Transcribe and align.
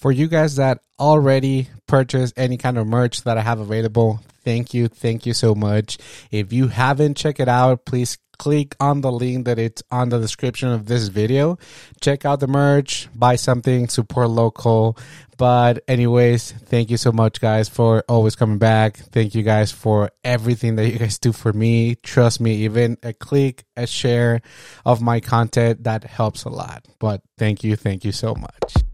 For 0.00 0.10
you 0.10 0.28
guys 0.28 0.56
that 0.56 0.80
already 0.98 1.68
purchased 1.86 2.32
any 2.38 2.56
kind 2.56 2.78
of 2.78 2.86
merch 2.86 3.24
that 3.24 3.36
I 3.36 3.42
have 3.42 3.60
available, 3.60 4.20
thank 4.44 4.72
you. 4.72 4.88
Thank 4.88 5.26
you 5.26 5.34
so 5.34 5.54
much. 5.54 5.98
If 6.30 6.54
you 6.54 6.68
haven't 6.68 7.18
checked 7.18 7.38
it 7.38 7.48
out, 7.48 7.84
please 7.84 8.16
click 8.38 8.74
on 8.80 9.02
the 9.02 9.12
link 9.12 9.44
that 9.44 9.58
it's 9.58 9.82
on 9.90 10.08
the 10.08 10.18
description 10.18 10.70
of 10.70 10.86
this 10.86 11.08
video. 11.08 11.58
Check 12.00 12.24
out 12.24 12.40
the 12.40 12.46
merch, 12.46 13.10
buy 13.14 13.36
something, 13.36 13.88
support 13.88 14.30
local. 14.30 14.96
But 15.36 15.84
anyways, 15.86 16.52
thank 16.52 16.88
you 16.88 16.96
so 16.96 17.12
much 17.12 17.38
guys 17.38 17.68
for 17.68 18.02
always 18.08 18.36
coming 18.36 18.56
back. 18.56 18.96
Thank 18.96 19.34
you 19.34 19.42
guys 19.42 19.70
for 19.70 20.12
everything 20.24 20.76
that 20.76 20.88
you 20.90 20.98
guys 20.98 21.18
do 21.18 21.32
for 21.32 21.52
me. 21.52 21.96
Trust 21.96 22.40
me, 22.40 22.54
even 22.64 22.96
a 23.02 23.12
click, 23.12 23.66
a 23.76 23.86
share 23.86 24.40
of 24.86 25.02
my 25.02 25.20
content, 25.20 25.84
that 25.84 26.04
helps 26.04 26.44
a 26.44 26.48
lot. 26.48 26.88
But 26.98 27.20
thank 27.36 27.62
you, 27.62 27.76
thank 27.76 28.02
you 28.02 28.12
so 28.12 28.34
much. 28.34 28.89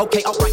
Okay, 0.00 0.22
alright. 0.24 0.52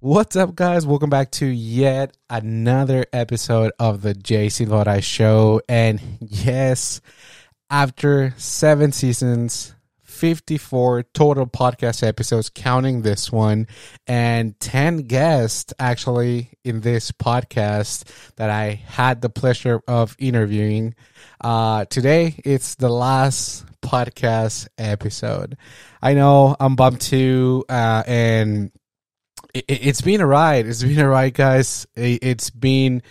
What's 0.00 0.36
up, 0.36 0.54
guys? 0.54 0.86
Welcome 0.86 1.08
back 1.08 1.30
to 1.32 1.46
yet 1.46 2.14
another 2.28 3.06
episode 3.10 3.72
of 3.78 4.02
the 4.02 4.12
J 4.12 4.48
Silvadoray 4.48 5.02
Show. 5.02 5.62
And 5.66 6.00
yes, 6.20 7.00
after 7.70 8.34
seven 8.36 8.92
seasons, 8.92 9.74
54 10.20 11.04
total 11.14 11.46
podcast 11.46 12.06
episodes, 12.06 12.50
counting 12.50 13.00
this 13.00 13.32
one, 13.32 13.66
and 14.06 14.60
10 14.60 15.04
guests 15.04 15.72
actually 15.78 16.50
in 16.62 16.82
this 16.82 17.10
podcast 17.10 18.04
that 18.36 18.50
I 18.50 18.82
had 18.84 19.22
the 19.22 19.30
pleasure 19.30 19.80
of 19.88 20.14
interviewing. 20.18 20.94
Uh, 21.40 21.86
today, 21.86 22.34
it's 22.44 22.74
the 22.74 22.90
last 22.90 23.64
podcast 23.80 24.68
episode. 24.76 25.56
I 26.02 26.12
know 26.12 26.54
I'm 26.60 26.76
bummed 26.76 27.00
too, 27.00 27.64
uh, 27.70 28.02
and 28.06 28.72
it, 29.54 29.64
it's 29.68 30.02
been 30.02 30.20
a 30.20 30.26
ride. 30.26 30.66
It's 30.66 30.82
been 30.82 30.98
a 30.98 31.08
ride, 31.08 31.32
guys. 31.32 31.86
It, 31.96 32.18
it's 32.20 32.50
been 32.50 33.02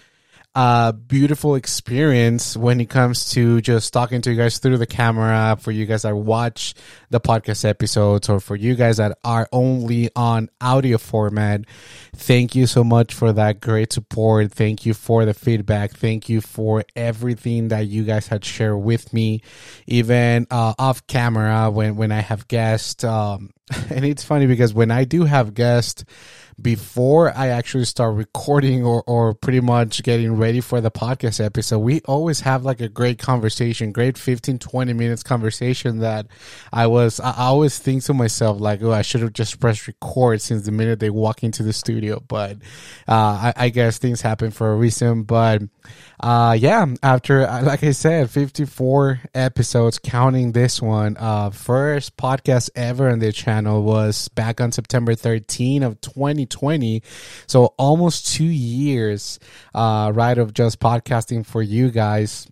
a 0.55 0.93
beautiful 0.93 1.55
experience 1.55 2.57
when 2.57 2.81
it 2.81 2.89
comes 2.89 3.31
to 3.31 3.61
just 3.61 3.93
talking 3.93 4.21
to 4.21 4.31
you 4.31 4.37
guys 4.37 4.57
through 4.57 4.77
the 4.77 4.87
camera 4.87 5.55
for 5.59 5.71
you 5.71 5.85
guys 5.85 6.01
that 6.01 6.15
watch 6.15 6.73
the 7.11 7.19
podcast 7.19 7.63
episodes 7.65 8.29
or 8.29 8.39
for 8.39 8.55
you 8.55 8.75
guys 8.75 8.97
that 8.97 9.17
are 9.23 9.47
only 9.51 10.09
on 10.15 10.49
audio 10.59 10.97
format. 10.97 11.61
Thank 12.15 12.55
you 12.55 12.65
so 12.65 12.83
much 12.83 13.13
for 13.13 13.31
that 13.33 13.61
great 13.61 13.93
support. 13.93 14.51
Thank 14.51 14.85
you 14.85 14.95
for 14.95 15.23
the 15.23 15.35
feedback. 15.35 15.91
Thank 15.91 16.29
you 16.29 16.41
for 16.41 16.83
everything 16.95 17.67
that 17.67 17.87
you 17.87 18.03
guys 18.03 18.27
had 18.27 18.43
shared 18.43 18.81
with 18.81 19.13
me, 19.13 19.41
even 19.85 20.47
uh, 20.49 20.73
off 20.79 21.05
camera 21.05 21.69
when, 21.69 21.95
when 21.95 22.11
I 22.11 22.21
have 22.21 22.47
guests. 22.47 23.03
Um, 23.03 23.51
and 23.89 24.03
it's 24.03 24.23
funny 24.23 24.47
because 24.47 24.73
when 24.73 24.89
I 24.89 25.03
do 25.03 25.25
have 25.25 25.53
guests, 25.53 26.05
before 26.61 27.35
I 27.35 27.47
actually 27.47 27.85
start 27.85 28.15
recording 28.15 28.85
or, 28.85 29.03
or 29.07 29.33
pretty 29.33 29.59
much 29.59 30.03
getting 30.03 30.35
ready 30.35 30.61
for 30.61 30.81
the 30.81 30.91
podcast 30.91 31.43
episode, 31.43 31.79
we 31.79 32.01
always 32.01 32.41
have 32.41 32.65
like 32.65 32.81
a 32.81 32.89
great 32.89 33.19
conversation, 33.19 33.91
great 33.91 34.17
15, 34.17 34.59
20 34.59 34.93
minutes 34.93 35.23
conversation 35.23 35.99
that 35.99 36.27
I 36.71 36.87
was, 36.87 37.19
I 37.19 37.33
always 37.37 37.79
think 37.79 38.03
to 38.05 38.13
myself, 38.13 38.59
like, 38.59 38.81
oh, 38.83 38.91
I 38.91 39.01
should 39.01 39.21
have 39.21 39.33
just 39.33 39.59
pressed 39.59 39.87
record 39.87 40.41
since 40.41 40.65
the 40.65 40.71
minute 40.71 40.99
they 40.99 41.09
walk 41.09 41.43
into 41.43 41.63
the 41.63 41.73
studio. 41.73 42.19
But, 42.27 42.57
uh, 43.07 43.51
I, 43.51 43.53
I 43.55 43.69
guess 43.69 43.97
things 43.97 44.21
happen 44.21 44.51
for 44.51 44.71
a 44.71 44.75
reason. 44.75 45.23
But, 45.23 45.63
uh, 46.19 46.55
yeah, 46.59 46.85
after, 47.01 47.41
like 47.41 47.83
I 47.83 47.91
said, 47.91 48.29
54 48.29 49.21
episodes, 49.33 49.99
counting 49.99 50.51
this 50.51 50.81
one, 50.81 51.15
uh, 51.17 51.49
first 51.49 52.17
podcast 52.17 52.69
ever 52.75 53.09
on 53.09 53.19
the 53.19 53.31
channel 53.31 53.83
was 53.83 54.27
back 54.29 54.59
on 54.59 54.71
September 54.71 55.15
13 55.15 55.81
of 55.83 56.01
2020. 56.01 57.03
So 57.47 57.73
almost 57.77 58.33
two 58.33 58.43
years, 58.43 59.39
uh, 59.73 60.11
right 60.13 60.37
of 60.37 60.53
just 60.53 60.79
podcasting 60.79 61.45
for 61.45 61.61
you 61.61 61.89
guys. 61.89 62.47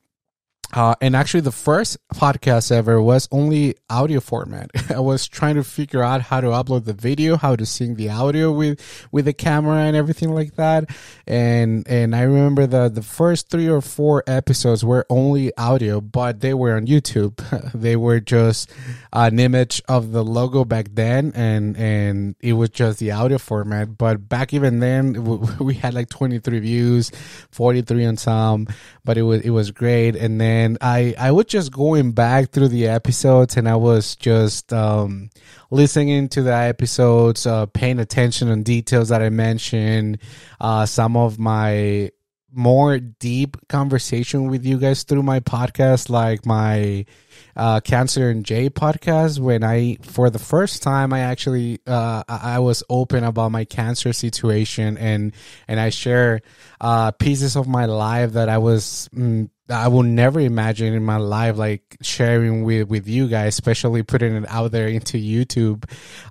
Uh, 0.74 0.96
and 1.00 1.16
actually, 1.16 1.40
the 1.40 1.52
first 1.52 1.98
podcast 2.14 2.72
ever 2.72 3.02
was 3.02 3.28
only 3.32 3.76
audio 3.90 4.20
format. 4.20 4.70
I 4.94 5.00
was 5.00 5.28
trying 5.28 5.56
to 5.56 5.64
figure 5.64 6.04
out 6.04 6.22
how 6.22 6.42
to 6.42 6.48
upload 6.48 6.84
the 6.84 6.94
video, 6.94 7.38
how 7.38 7.56
to 7.56 7.66
sync 7.66 7.98
the 7.98 8.10
audio 8.10 8.52
with 8.52 8.82
with 9.12 9.26
the 9.26 9.34
camera 9.34 9.78
and 9.78 9.96
everything 9.96 10.34
like 10.34 10.56
that. 10.56 10.90
And 11.26 11.88
and 11.88 12.14
I 12.14 12.24
remember 12.24 12.68
the 12.68 12.90
the 12.90 13.02
first 13.02 13.50
three 13.50 13.70
or 13.70 13.82
four 13.82 14.24
episodes 14.28 14.84
were 14.84 15.06
only 15.10 15.56
audio, 15.58 16.02
but 16.02 16.42
they 16.42 16.54
were 16.54 16.76
on 16.76 16.86
YouTube. 16.86 17.38
they 17.74 17.96
were 17.96 18.20
just 18.20 18.70
an 19.14 19.40
image 19.40 19.82
of 19.88 20.12
the 20.12 20.24
logo 20.24 20.66
back 20.66 20.88
then, 20.92 21.32
and 21.34 21.78
and 21.78 22.36
it 22.42 22.54
was 22.54 22.72
just 22.72 23.00
the 23.00 23.12
audio 23.12 23.38
format. 23.38 23.98
But 23.98 24.28
back 24.28 24.54
even 24.54 24.80
then, 24.80 25.24
we 25.60 25.76
had 25.76 25.94
like 25.94 26.10
23 26.10 26.60
views, 26.60 27.12
43 27.52 28.06
on 28.06 28.18
some, 28.18 28.68
but 29.06 29.18
it 29.18 29.24
was 29.24 29.42
it 29.44 29.52
was 29.52 29.72
great. 29.72 30.18
And 30.18 30.42
then 30.42 30.57
and 30.58 30.78
I 30.82 31.14
I 31.20 31.32
was 31.32 31.46
just 31.46 31.72
going 31.72 32.12
back 32.14 32.52
through 32.52 32.70
the 32.70 32.88
episodes 32.88 33.58
and 33.58 33.70
I 33.70 33.76
was 33.76 34.16
just 34.16 34.74
um, 34.74 35.30
listening 35.70 36.30
to 36.30 36.42
the 36.42 36.54
episodes, 36.54 37.46
uh, 37.46 37.68
paying 37.68 38.00
attention 38.00 38.50
on 38.50 38.64
details 38.64 39.10
that 39.10 39.22
I 39.22 39.30
mentioned, 39.30 40.18
uh, 40.60 40.86
some 40.86 41.16
of 41.16 41.38
my 41.38 42.12
more 42.52 42.98
deep 42.98 43.56
conversation 43.68 44.50
with 44.50 44.66
you 44.66 44.80
guys 44.80 45.04
through 45.04 45.22
my 45.22 45.40
podcast, 45.42 46.10
like 46.10 46.44
my 46.46 47.06
uh, 47.56 47.80
Cancer 47.82 48.30
and 48.32 48.44
J 48.44 48.70
podcast. 48.70 49.38
When 49.38 49.64
I, 49.64 49.98
for 50.02 50.32
the 50.32 50.40
first 50.40 50.82
time, 50.82 51.14
I 51.14 51.20
actually 51.20 51.80
uh, 51.86 52.24
I 52.28 52.58
was 52.60 52.84
open 52.90 53.24
about 53.24 53.52
my 53.52 53.66
cancer 53.66 54.12
situation 54.12 54.98
and 54.98 55.34
and 55.68 55.80
I 55.80 55.90
share 55.90 56.42
uh, 56.82 57.12
pieces 57.12 57.56
of 57.56 57.68
my 57.68 57.86
life 57.86 58.34
that 58.34 58.50
I 58.50 58.58
was. 58.58 59.08
Mm, 59.14 59.50
I 59.70 59.90
will 59.90 60.04
never 60.04 60.40
imagine 60.40 60.94
in 60.94 61.04
my 61.04 61.18
life 61.18 61.58
like 61.58 61.98
sharing 62.02 62.64
with 62.64 62.88
with 62.88 63.08
you 63.08 63.28
guys, 63.28 63.54
especially 63.56 64.04
putting 64.04 64.36
it 64.36 64.46
out 64.48 64.72
there 64.72 64.88
into 64.88 65.18
YouTube. 65.18 65.84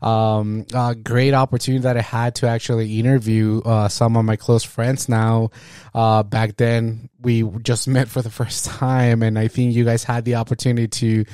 Um, 0.02 0.66
a 0.72 0.94
great 0.94 1.34
opportunity 1.34 1.82
that 1.82 1.96
I 1.96 2.02
had 2.02 2.36
to 2.36 2.48
actually 2.48 2.98
interview 2.98 3.60
uh, 3.64 3.88
some 3.88 4.16
of 4.16 4.24
my 4.24 4.36
close 4.36 4.64
friends 4.64 5.08
now. 5.08 5.50
Uh, 5.94 6.22
back 6.22 6.56
then, 6.56 7.10
we 7.20 7.42
just 7.62 7.88
met 7.96 8.08
for 8.08 8.22
the 8.22 8.30
first 8.30 8.64
time, 8.64 9.22
and 9.22 9.38
I 9.38 9.48
think 9.48 9.74
you 9.74 9.84
guys 9.84 10.04
had 10.04 10.24
the 10.24 10.36
opportunity 10.36 10.88
to 10.88 11.24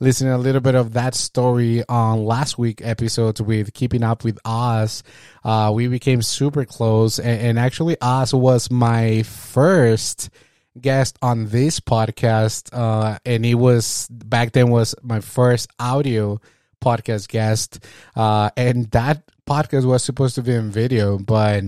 listen 0.00 0.26
a 0.28 0.38
little 0.38 0.60
bit 0.60 0.74
of 0.74 0.94
that 0.94 1.14
story 1.14 1.84
on 1.88 2.24
last 2.24 2.58
week 2.58 2.80
episodes 2.82 3.40
with 3.40 3.72
keeping 3.72 4.02
up 4.02 4.24
with 4.24 4.36
Oz. 4.44 5.04
Uh, 5.44 5.70
we 5.72 5.86
became 5.86 6.22
super 6.22 6.64
close, 6.64 7.20
and, 7.20 7.40
and 7.40 7.58
actually, 7.58 7.96
Oz 8.00 8.34
was 8.34 8.68
my 8.68 9.22
first 9.22 10.28
guest 10.80 11.18
on 11.22 11.46
this 11.48 11.80
podcast 11.80 12.70
uh, 12.72 13.18
and 13.24 13.44
it 13.44 13.54
was 13.54 14.08
back 14.10 14.52
then 14.52 14.70
was 14.70 14.94
my 15.02 15.20
first 15.20 15.68
audio 15.78 16.40
podcast 16.82 17.28
guest 17.28 17.84
uh, 18.16 18.50
and 18.56 18.90
that 18.90 19.22
podcast 19.46 19.84
was 19.84 20.02
supposed 20.02 20.34
to 20.34 20.42
be 20.42 20.54
in 20.54 20.70
video 20.70 21.18
but 21.18 21.62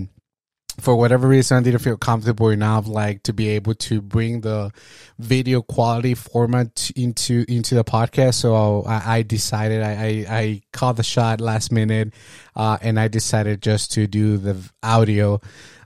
for 0.79 0.95
whatever 0.95 1.27
reason, 1.27 1.57
I 1.57 1.61
didn't 1.61 1.79
feel 1.79 1.97
comfortable 1.97 2.49
enough, 2.49 2.87
like 2.87 3.23
to 3.23 3.33
be 3.33 3.49
able 3.49 3.75
to 3.75 4.01
bring 4.01 4.41
the 4.41 4.71
video 5.17 5.61
quality 5.61 6.13
format 6.13 6.91
into 6.95 7.45
into 7.47 7.75
the 7.75 7.83
podcast. 7.83 8.35
So 8.35 8.83
I, 8.83 9.17
I 9.17 9.21
decided 9.21 9.81
I, 9.81 9.91
I, 9.91 10.37
I 10.37 10.61
called 10.73 10.97
the 10.97 11.03
shot 11.03 11.39
last 11.39 11.71
minute, 11.71 12.13
uh, 12.55 12.77
and 12.81 12.99
I 12.99 13.07
decided 13.07 13.61
just 13.61 13.93
to 13.93 14.07
do 14.07 14.37
the 14.37 14.57
audio 14.83 15.39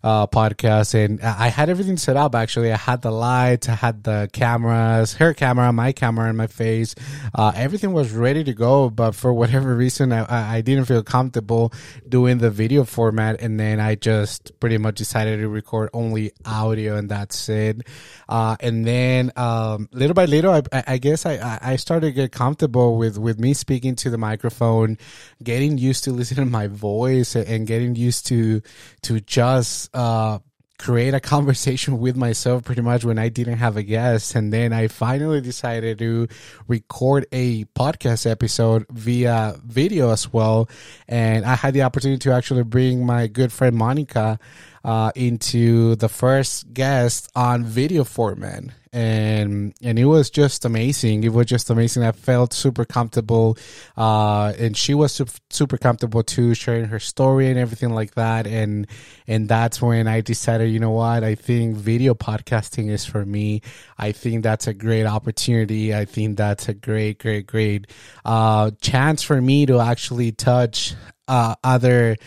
uh, 0.03 0.27
podcast, 0.27 0.93
and 0.93 1.21
I 1.21 1.49
had 1.49 1.69
everything 1.69 1.97
set 1.97 2.17
up. 2.17 2.35
Actually, 2.35 2.71
I 2.71 2.77
had 2.77 3.01
the 3.01 3.11
lights, 3.11 3.69
I 3.69 3.75
had 3.75 4.03
the 4.03 4.29
cameras, 4.31 5.13
her 5.15 5.33
camera, 5.33 5.71
my 5.73 5.91
camera, 5.91 6.29
and 6.29 6.37
my 6.37 6.47
face. 6.47 6.95
Uh, 7.33 7.51
everything 7.55 7.93
was 7.93 8.11
ready 8.11 8.43
to 8.43 8.53
go, 8.53 8.89
but 8.89 9.13
for 9.13 9.33
whatever 9.33 9.75
reason, 9.75 10.13
I, 10.13 10.57
I 10.57 10.61
didn't 10.61 10.85
feel 10.85 11.03
comfortable 11.03 11.73
doing 12.07 12.37
the 12.37 12.49
video 12.49 12.83
format, 12.83 13.41
and 13.41 13.59
then 13.59 13.79
I 13.79 13.95
just 13.95 14.57
pretty 14.59 14.77
much 14.77 14.95
decided 14.95 15.39
to 15.39 15.49
record 15.49 15.89
only 15.93 16.31
audio, 16.45 16.95
and 16.95 17.09
that's 17.09 17.49
it. 17.49 17.87
Uh, 18.27 18.55
and 18.59 18.85
then 18.85 19.31
um, 19.35 19.89
little 19.91 20.13
by 20.13 20.25
little, 20.25 20.53
I, 20.53 20.61
I 20.71 20.97
guess 20.97 21.25
I, 21.25 21.59
I 21.61 21.75
started 21.75 22.07
to 22.07 22.11
get 22.13 22.31
comfortable 22.31 22.97
with 22.97 23.17
with 23.17 23.39
me 23.39 23.53
speaking 23.53 23.95
to 23.97 24.09
the 24.09 24.17
microphone, 24.17 24.97
getting 25.43 25.77
used 25.77 26.03
to 26.05 26.11
listening 26.19 26.45
to 26.45 26.51
my 26.51 26.67
voice, 26.67 27.35
and 27.35 27.67
getting 27.67 27.95
used 27.95 28.27
to 28.27 28.61
to 29.03 29.19
just 29.21 29.88
uh, 29.93 30.39
create 30.77 31.13
a 31.13 31.19
conversation 31.35 31.99
with 31.99 32.15
myself 32.15 32.63
pretty 32.63 32.81
much 32.81 33.05
when 33.05 33.19
I 33.19 33.29
didn't 33.29 33.57
have 33.57 33.77
a 33.77 33.83
guest. 33.83 34.35
And 34.35 34.51
then 34.51 34.73
I 34.73 34.87
finally 34.87 35.41
decided 35.41 35.99
to 35.99 36.27
record 36.67 37.27
a 37.31 37.65
podcast 37.65 38.29
episode 38.29 38.85
via 38.89 39.55
video 39.63 40.11
as 40.11 40.31
well. 40.31 40.69
And 41.07 41.45
I 41.45 41.55
had 41.55 41.73
the 41.73 41.83
opportunity 41.83 42.19
to 42.19 42.33
actually 42.33 42.63
bring 42.63 43.05
my 43.05 43.27
good 43.27 43.51
friend 43.51 43.75
Monica 43.75 44.39
uh, 44.83 45.11
into 45.15 45.95
the 45.95 46.09
first 46.09 46.73
guest 46.73 47.29
on 47.35 47.65
video 47.65 48.03
format 48.03 48.63
and 48.91 49.73
and 49.81 49.99
it 49.99 50.05
was 50.05 50.29
just 50.29 50.65
amazing. 50.65 51.23
It 51.23 51.33
was 51.33 51.45
just 51.45 51.69
amazing. 51.69 52.03
I 52.03 52.11
felt 52.11 52.53
super 52.53 52.85
comfortable 52.85 53.57
uh, 53.95 54.53
and 54.57 54.75
she 54.75 54.93
was 54.93 55.21
super, 55.49 55.77
comfortable 55.77 56.23
too 56.23 56.53
sharing 56.55 56.85
her 56.85 56.99
story 56.99 57.49
and 57.49 57.59
everything 57.59 57.91
like 57.91 58.15
that. 58.15 58.47
And 58.47 58.87
and 59.27 59.47
that's 59.47 59.81
when 59.81 60.07
i 60.07 60.21
decided 60.21 60.71
you 60.71 60.79
know 60.79 60.91
what? 60.91 61.23
I 61.23 61.35
think 61.35 61.75
video 61.75 62.13
podcasting 62.15 62.89
is 62.89 63.05
for 63.05 63.25
me. 63.25 63.61
I 63.97 64.11
think 64.11 64.43
that's 64.43 64.67
a 64.67 64.73
great 64.73 65.05
opportunity. 65.05 65.93
I 65.93 66.05
think 66.05 66.37
that's 66.37 66.67
a 66.67 66.73
great 66.73 67.19
great 67.19 67.47
great 67.47 67.87
uh, 68.25 68.71
chance 68.81 69.21
for 69.21 69.39
me 69.39 69.65
to 69.67 69.79
actually 69.79 70.31
touch 70.31 70.95
uh, 71.27 71.55
other 71.63 72.17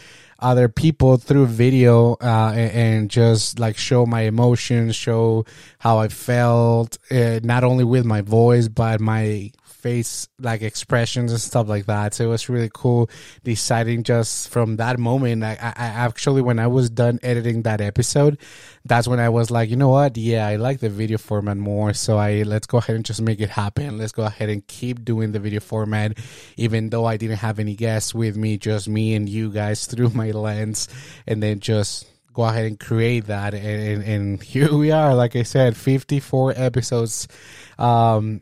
other 0.42 0.68
people 0.68 1.16
through 1.16 1.46
video 1.46 2.14
uh, 2.20 2.52
and, 2.54 2.70
and, 2.72 3.10
just 3.10 3.58
like 3.58 3.76
show 3.78 4.04
my 4.04 4.22
emotions, 4.22 4.96
show 4.96 5.44
how 5.78 5.98
I 5.98 6.08
felt, 6.08 6.98
uh, 7.10 7.40
not 7.42 7.64
only 7.64 7.84
with 7.84 8.04
my 8.04 8.20
voice 8.20 8.68
but 8.68 9.00
my 9.00 9.52
face 9.82 10.28
like 10.38 10.62
expressions 10.62 11.32
and 11.32 11.40
stuff 11.40 11.68
like 11.68 11.86
that. 11.86 12.14
So 12.14 12.24
it 12.24 12.28
was 12.28 12.48
really 12.48 12.70
cool 12.72 13.10
deciding 13.42 14.04
just 14.04 14.48
from 14.48 14.76
that 14.76 14.98
moment. 14.98 15.42
I, 15.42 15.52
I 15.60 15.86
actually, 15.86 16.40
when 16.40 16.58
I 16.58 16.68
was 16.68 16.88
done 16.88 17.18
editing 17.22 17.62
that 17.62 17.80
episode, 17.80 18.38
that's 18.84 19.08
when 19.08 19.18
I 19.18 19.28
was 19.28 19.50
like, 19.50 19.68
you 19.70 19.76
know 19.76 19.88
what? 19.88 20.16
Yeah, 20.16 20.46
I 20.46 20.56
like 20.56 20.78
the 20.78 20.88
video 20.88 21.18
format 21.18 21.56
more. 21.56 21.92
So 21.94 22.16
I 22.16 22.42
let's 22.42 22.66
go 22.66 22.78
ahead 22.78 22.96
and 22.96 23.04
just 23.04 23.20
make 23.20 23.40
it 23.40 23.50
happen. 23.50 23.98
Let's 23.98 24.12
go 24.12 24.22
ahead 24.22 24.48
and 24.48 24.66
keep 24.66 25.04
doing 25.04 25.32
the 25.32 25.40
video 25.40 25.60
format, 25.60 26.16
even 26.56 26.90
though 26.90 27.04
I 27.04 27.16
didn't 27.16 27.38
have 27.38 27.58
any 27.58 27.74
guests 27.74 28.14
with 28.14 28.36
me, 28.36 28.58
just 28.58 28.88
me 28.88 29.14
and 29.14 29.28
you 29.28 29.50
guys 29.50 29.86
through 29.92 30.10
my 30.10 30.30
lens, 30.30 30.88
and 31.26 31.42
then 31.42 31.58
just 31.58 32.06
go 32.32 32.44
ahead 32.44 32.64
and 32.64 32.80
create 32.80 33.26
that 33.26 33.52
and, 33.52 33.64
and, 33.64 34.02
and, 34.02 34.42
here 34.52 34.72
we 34.74 34.90
are 34.90 35.14
like 35.14 35.36
i 35.36 35.42
said 35.42 35.76
54 35.76 36.54
episodes 36.56 37.28
um 37.78 38.40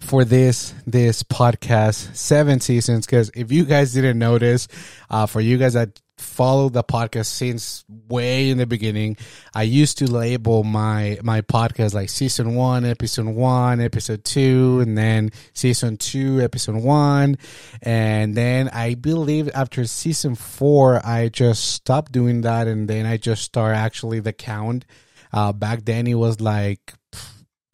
for 0.00 0.24
this 0.24 0.74
this 0.86 1.22
podcast 1.22 2.16
seven 2.16 2.58
seasons 2.58 3.06
because 3.06 3.30
if 3.34 3.52
you 3.52 3.64
guys 3.64 3.92
didn't 3.92 4.18
notice 4.18 4.66
uh 5.10 5.26
for 5.26 5.40
you 5.40 5.58
guys 5.58 5.74
that 5.74 6.00
follow 6.16 6.68
the 6.68 6.82
podcast 6.82 7.26
since 7.26 7.84
way 8.08 8.50
in 8.50 8.58
the 8.58 8.66
beginning 8.66 9.16
i 9.54 9.62
used 9.62 9.98
to 9.98 10.10
label 10.10 10.64
my 10.64 11.18
my 11.22 11.40
podcast 11.40 11.94
like 11.94 12.08
season 12.08 12.54
one 12.54 12.84
episode 12.84 13.26
one 13.26 13.80
episode 13.80 14.22
two 14.24 14.80
and 14.80 14.98
then 14.98 15.30
season 15.54 15.96
two 15.96 16.40
episode 16.40 16.76
one. 16.76 17.36
And 17.82 18.34
then 18.34 18.68
i 18.70 18.94
believe 18.94 19.50
after 19.54 19.84
season 19.86 20.34
four 20.34 21.04
i 21.06 21.28
just 21.28 21.72
stopped 21.72 22.12
doing 22.12 22.42
that 22.42 22.66
and 22.66 22.88
then 22.88 23.06
i 23.06 23.16
just 23.16 23.42
start 23.42 23.74
actually 23.76 24.20
the 24.20 24.32
count. 24.32 24.84
Uh 25.32 25.52
back 25.52 25.84
then 25.84 26.06
it 26.06 26.14
was 26.14 26.40
like 26.40 26.94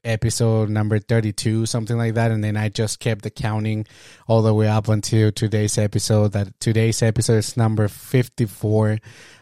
episode 0.07 0.71
number 0.71 0.99
32 0.99 1.67
something 1.67 1.99
like 1.99 2.15
that 2.15 2.31
and 2.31 2.43
then 2.43 2.57
i 2.57 2.69
just 2.69 3.01
kept 3.01 3.23
the 3.23 3.31
counting 3.31 3.87
all 4.27 4.43
the 4.43 4.55
way 4.55 4.69
up 4.69 4.89
until 4.89 5.33
today's 5.33 5.77
episode 5.79 6.33
that 6.33 6.49
today's 6.61 7.03
episode 7.03 7.39
is 7.39 7.57
number 7.57 7.89
54 7.89 8.99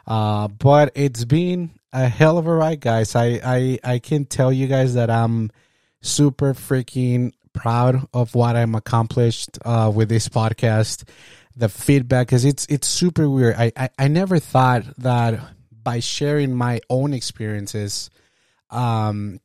uh, 0.07 0.49
but 0.49 0.93
it's 0.95 1.25
been 1.25 1.71
a 1.95 2.09
hell 2.09 2.39
of 2.39 2.47
a 2.47 2.55
ride 2.55 2.81
guys. 2.81 3.15
I 3.15 3.41
i 3.45 3.79
i 3.85 3.99
can 4.01 4.27
tell 4.27 4.53
you 4.53 4.67
guys 4.67 4.95
that 4.95 5.11
i'm 5.11 5.51
super 6.03 6.53
freaking 6.53 7.33
proud 7.55 8.07
of 8.13 8.35
what 8.35 8.57
i'm 8.57 8.75
accomplished 8.75 9.59
uh, 9.65 9.91
with 9.95 10.09
this 10.09 10.29
podcast. 10.29 11.09
The 11.57 11.69
feedback 11.69 12.27
because 12.27 12.45
it's 12.45 12.67
it's 12.69 12.89
super 12.89 13.31
weird. 13.31 13.55
I, 13.57 13.73
I 13.77 13.89
i 13.97 14.09
never 14.09 14.41
thought 14.41 14.83
that 14.99 15.41
by 15.71 16.01
sharing 16.01 16.55
my 16.55 16.81
own 16.91 17.15
experiences 17.15 18.11
um 18.71 19.39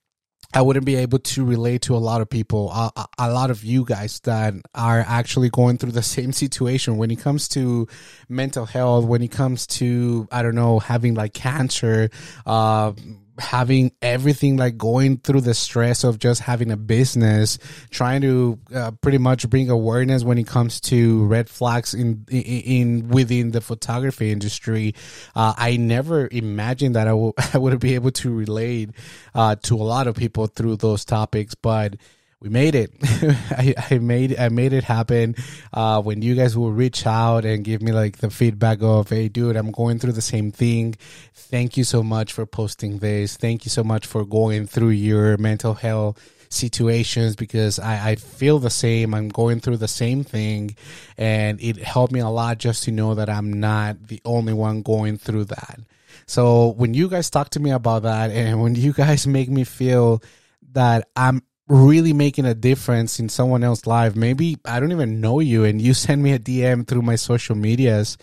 I 0.53 0.63
wouldn't 0.63 0.85
be 0.85 0.95
able 0.95 1.19
to 1.19 1.45
relate 1.45 1.83
to 1.83 1.95
a 1.95 1.99
lot 1.99 2.21
of 2.21 2.29
people, 2.29 2.71
a, 2.71 3.05
a, 3.19 3.31
lot 3.31 3.51
of 3.51 3.63
you 3.63 3.85
guys 3.85 4.19
that 4.21 4.55
are 4.73 5.05
actually 5.07 5.51
going 5.51 5.77
through 5.77 5.91
the 5.91 6.01
same 6.01 6.31
situation 6.33 6.97
when 6.97 7.11
it 7.11 7.19
comes 7.19 7.47
to 7.49 7.87
mental 8.27 8.65
health, 8.65 9.05
when 9.05 9.21
it 9.21 9.27
comes 9.31 9.67
to, 9.67 10.27
I 10.31 10.41
don't 10.41 10.55
know, 10.55 10.79
having 10.79 11.13
like 11.13 11.33
cancer, 11.33 12.09
uh, 12.47 12.93
having 13.39 13.91
everything 14.01 14.57
like 14.57 14.77
going 14.77 15.18
through 15.18 15.41
the 15.41 15.53
stress 15.53 16.03
of 16.03 16.19
just 16.19 16.41
having 16.41 16.71
a 16.71 16.77
business, 16.77 17.57
trying 17.89 18.21
to 18.21 18.59
uh, 18.74 18.91
pretty 19.01 19.18
much 19.18 19.50
bring 19.50 19.69
awareness 19.69 20.24
when 20.24 20.38
it 20.38 20.47
comes 20.47 20.80
to 20.81 21.25
red 21.25 21.50
flags 21.50 21.94
in 21.94 22.25
in, 22.30 22.41
in 22.41 23.07
within 23.09 23.51
the 23.51 23.62
photography 23.62 24.31
industry. 24.31 24.94
Uh, 25.36 25.53
I 25.57 25.77
never 25.77 26.27
imagined 26.31 26.95
that 26.95 27.07
I, 27.07 27.12
w- 27.12 27.33
I 27.53 27.57
would 27.57 27.80
be 27.80 27.95
able 27.95 28.12
to 28.12 28.33
relate 28.33 28.91
uh, 29.33 29.56
to 29.63 29.75
a 29.75 29.83
lot 29.83 30.07
of 30.07 30.15
people 30.15 30.47
through 30.47 30.77
those 30.77 31.06
topics, 31.06 31.56
but 31.56 31.95
we 32.41 32.50
made 32.50 32.75
it. 32.75 32.91
I, 33.03 33.75
I, 33.91 33.97
made 33.97 34.39
I 34.39 34.50
made 34.50 34.71
it 34.71 34.83
happen. 34.83 35.36
Uh, 35.74 36.01
when 36.01 36.21
you 36.21 36.36
guys 36.36 36.57
will 36.57 36.71
reach 36.71 37.06
out 37.06 37.44
and 37.44 37.63
give 37.63 37.81
me 37.81 37.91
like 37.91 38.18
the 38.18 38.30
feedback 38.30 38.81
of, 38.81 39.09
hey, 39.09 39.27
dude, 39.27 39.57
I'm 39.57 39.71
going 39.71 40.00
through 40.00 40.13
the 40.13 40.21
same 40.21 40.51
thing. 40.51 40.95
Thank 41.33 41.75
you 41.75 41.83
so 41.83 42.01
much 42.01 42.31
for 42.31 42.45
posting 42.45 43.00
this. 43.00 43.36
Thank 43.36 43.65
you 43.65 43.69
so 43.69 43.83
much 43.83 44.06
for 44.06 44.25
going 44.25 44.68
through 44.68 44.89
your 44.89 45.38
mental 45.38 45.74
health 45.74 46.18
situations 46.50 47.36
because 47.36 47.77
I, 47.77 48.12
I 48.12 48.15
feel 48.15 48.59
the 48.59 48.69
same. 48.69 49.13
I'm 49.13 49.30
going 49.30 49.59
through 49.59 49.77
the 49.77 49.88
same 49.88 50.24
thing, 50.24 50.75
and 51.18 51.62
it 51.62 51.77
helped 51.77 52.13
me 52.13 52.21
a 52.21 52.30
lot 52.30 52.57
just 52.57 52.83
to 52.83 52.92
know 52.92 53.15
that 53.15 53.30
I'm 53.30 53.59
not 53.59 54.07
the 54.07 54.21
only 54.25 54.53
one 54.53 54.81
going 54.81 55.18
through 55.18 55.45
that. 55.45 55.80
So 56.25 56.69
when 56.69 56.94
you 56.94 57.09
guys 57.09 57.30
talk 57.30 57.50
to 57.51 57.59
me 57.59 57.71
about 57.71 58.03
that, 58.03 58.31
and 58.31 58.62
when 58.62 58.75
you 58.75 58.94
guys 58.94 59.27
make 59.27 59.50
me 59.50 59.63
feel 59.63 60.24
that 60.71 61.07
I'm 61.15 61.42
really 61.69 62.13
making 62.13 62.45
a 62.45 62.56
difference 62.56 63.19
in 63.19 63.30
someone 63.30 63.63
else's 63.63 63.86
life. 63.86 64.16
Maybe 64.16 64.57
I 64.66 64.80
don't 64.80 64.92
even 64.92 65.21
know 65.21 65.39
you 65.39 65.63
and 65.63 65.80
you 65.80 65.94
send 65.94 66.21
me 66.21 66.33
a 66.33 66.39
DM 66.39 66.86
through 66.86 67.04
my 67.04 67.16
social 67.16 67.56
medias 67.56 68.18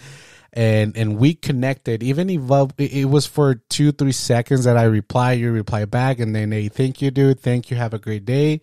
and 0.52 0.96
and 0.96 1.16
we 1.16 1.34
connected. 1.34 2.02
Even 2.02 2.28
if 2.28 2.72
it 2.78 3.04
was 3.04 3.24
for 3.24 3.54
two 3.54 3.92
three 3.92 4.12
seconds 4.12 4.64
that 4.64 4.76
i 4.76 4.84
reply 4.84 5.32
you 5.32 5.52
reply 5.52 5.84
back 5.84 6.18
and 6.18 6.34
then 6.34 6.50
hey 6.50 6.68
thank 6.68 7.00
you 7.00 7.10
dude. 7.10 7.40
Thank 7.40 7.70
you. 7.70 7.76
Have 7.76 7.94
a 7.94 7.98
great 8.00 8.24
day. 8.24 8.60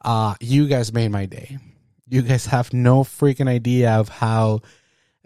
Uh 0.00 0.34
you 0.40 0.66
guys 0.66 0.92
made 0.92 1.12
my 1.12 1.26
day. 1.26 1.58
You 2.08 2.22
guys 2.22 2.46
have 2.46 2.72
no 2.72 3.04
freaking 3.04 3.48
idea 3.48 3.92
of 3.92 4.08
how 4.08 4.60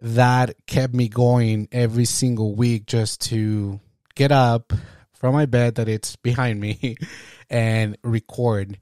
that 0.00 0.54
kept 0.66 0.94
me 0.94 1.08
going 1.08 1.68
every 1.72 2.04
single 2.04 2.54
week 2.54 2.86
just 2.86 3.22
to 3.22 3.80
get 4.14 4.32
up 4.32 4.72
from 5.12 5.34
my 5.34 5.46
bed 5.46 5.76
that 5.76 5.88
it's 5.88 6.14
behind 6.16 6.60
me 6.60 6.96
and 7.50 7.96
record 8.04 8.78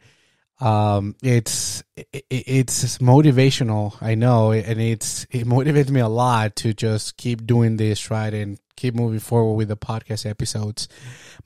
um 0.58 1.14
it's 1.22 1.82
it, 1.96 2.24
it's 2.30 2.98
motivational 2.98 3.94
i 4.00 4.14
know 4.14 4.52
and 4.52 4.80
it's 4.80 5.24
it 5.30 5.46
motivates 5.46 5.90
me 5.90 6.00
a 6.00 6.08
lot 6.08 6.56
to 6.56 6.72
just 6.72 7.16
keep 7.18 7.46
doing 7.46 7.76
this 7.76 8.10
right 8.10 8.32
and 8.32 8.58
keep 8.76 8.94
moving 8.94 9.20
forward 9.20 9.54
with 9.54 9.68
the 9.68 9.76
podcast 9.76 10.28
episodes. 10.28 10.88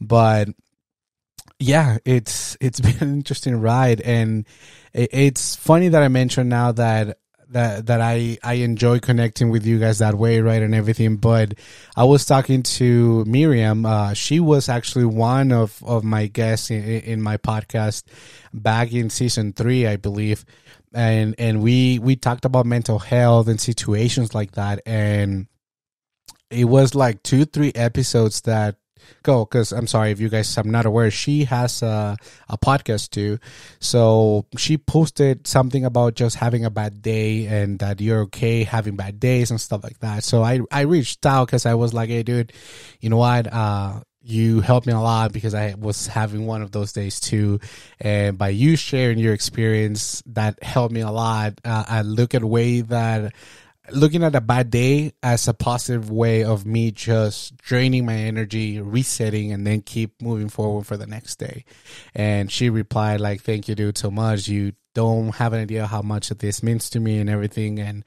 But 0.01 0.49
yeah 1.59 1.99
it's 2.05 2.57
it's 2.61 2.81
been 2.81 2.97
an 3.01 3.15
interesting 3.15 3.61
ride 3.61 4.01
and 4.01 4.47
it's 4.95 5.57
funny 5.57 5.89
that 5.89 6.03
i 6.03 6.09
mentioned 6.09 6.49
now 6.49 6.73
that 6.73 7.19
that 7.51 7.87
that 7.87 8.01
I 8.01 8.39
I 8.43 8.55
enjoy 8.55 9.01
connecting 9.01 9.51
with 9.51 9.67
you 9.67 9.79
guys 9.79 9.99
that 9.99 10.15
way, 10.15 10.41
right, 10.41 10.63
and 10.63 10.75
everything. 10.75 11.17
But 11.17 11.55
I 11.97 12.05
was 12.05 12.25
talking 12.25 12.63
to 12.63 13.25
Miriam. 13.27 13.85
Uh, 13.85 14.15
she 14.15 14.41
was 14.41 14.69
actually 14.69 15.05
one 15.05 15.53
of 15.53 15.83
of 15.85 16.05
my 16.05 16.27
guests 16.27 16.71
in, 16.71 16.83
in 16.83 17.21
my 17.21 17.37
podcast 17.37 18.05
back 18.55 18.93
in 18.93 19.11
season 19.11 19.53
three, 19.53 19.87
I 19.87 19.97
believe, 19.97 20.45
and 20.95 21.35
and 21.39 21.63
we 21.63 21.99
we 21.99 22.17
talked 22.17 22.45
about 22.45 22.67
mental 22.67 22.99
health 22.99 23.49
and 23.49 23.61
situations 23.61 24.35
like 24.35 24.53
that, 24.53 24.81
and 24.87 25.47
it 26.51 26.65
was 26.65 26.95
like 26.95 27.23
two 27.23 27.45
three 27.45 27.73
episodes 27.75 28.43
that 28.43 28.77
go 29.23 29.45
because 29.45 29.73
I'm 29.73 29.87
sorry 29.87 30.11
if 30.11 30.21
you 30.21 30.29
guys 30.29 30.57
I'm 30.57 30.71
not 30.71 30.87
aware. 30.87 31.11
She 31.11 31.45
has 31.45 31.83
a, 31.83 32.17
a 32.49 32.59
podcast 32.59 33.11
too, 33.11 33.39
so 33.81 34.47
she 34.57 34.79
posted 34.79 35.47
something 35.47 35.85
about 35.85 36.15
just 36.15 36.37
having 36.37 36.65
a 36.65 36.71
bad 36.71 37.03
day 37.03 37.47
and 37.47 37.79
that 37.81 38.01
you're 38.01 38.21
okay 38.23 38.65
having 38.65 38.97
bad 38.97 39.21
days 39.21 39.51
and 39.51 39.61
stuff 39.61 39.83
like 39.83 39.99
that. 40.01 40.25
So 40.25 40.43
I 40.43 40.61
I 40.71 40.83
reached 40.83 41.25
out 41.27 41.47
because 41.47 41.67
I 41.67 41.75
was 41.75 41.95
like, 41.95 42.09
hey, 42.09 42.23
dude, 42.23 42.53
you 43.01 43.11
know 43.11 43.19
what? 43.19 43.53
Uh, 43.53 44.01
you 44.23 44.61
helped 44.61 44.87
me 44.87 44.93
a 44.93 45.01
lot 45.01 45.33
because 45.33 45.55
I 45.55 45.75
was 45.79 46.07
having 46.07 46.47
one 46.47 46.63
of 46.63 46.73
those 46.73 46.93
days 46.93 47.21
too. 47.21 47.61
And 47.99 48.37
by 48.37 48.51
you 48.51 48.77
sharing 48.77 49.19
your 49.19 49.33
experience, 49.33 50.23
that 50.27 50.63
helped 50.63 50.93
me 50.93 51.01
a 51.01 51.11
lot. 51.11 51.61
Uh, 51.65 51.85
I 51.89 52.03
look 52.03 52.35
at 52.35 52.45
way 52.45 52.83
that 52.83 53.33
looking 53.93 54.23
at 54.23 54.35
a 54.35 54.41
bad 54.41 54.71
day 54.71 55.13
as 55.23 55.49
a 55.49 55.55
positive 55.55 56.11
way 56.11 56.45
of 56.45 56.67
me 56.67 56.91
just 56.91 57.57
draining 57.57 58.07
my 58.07 58.15
energy, 58.15 58.81
resetting, 58.81 59.53
and 59.53 59.67
then 59.67 59.83
keep 59.83 60.21
moving 60.23 60.49
forward 60.49 60.87
for 60.87 60.97
the 60.97 61.07
next 61.07 61.37
day. 61.37 61.65
And 62.15 62.51
she 62.51 62.71
replied 62.71 63.21
like, 63.21 63.43
"Thank 63.43 63.69
you, 63.69 63.75
dude, 63.75 63.99
so 63.99 64.11
much. 64.11 64.49
You 64.49 64.73
don't 64.95 65.35
have 65.37 65.53
an 65.53 65.61
idea 65.61 65.87
how 65.87 66.03
much 66.03 66.29
this 66.31 66.63
means 66.63 66.91
to 66.91 67.01
me 67.01 67.19
and 67.19 67.31
everything." 67.31 67.79
And 67.79 68.05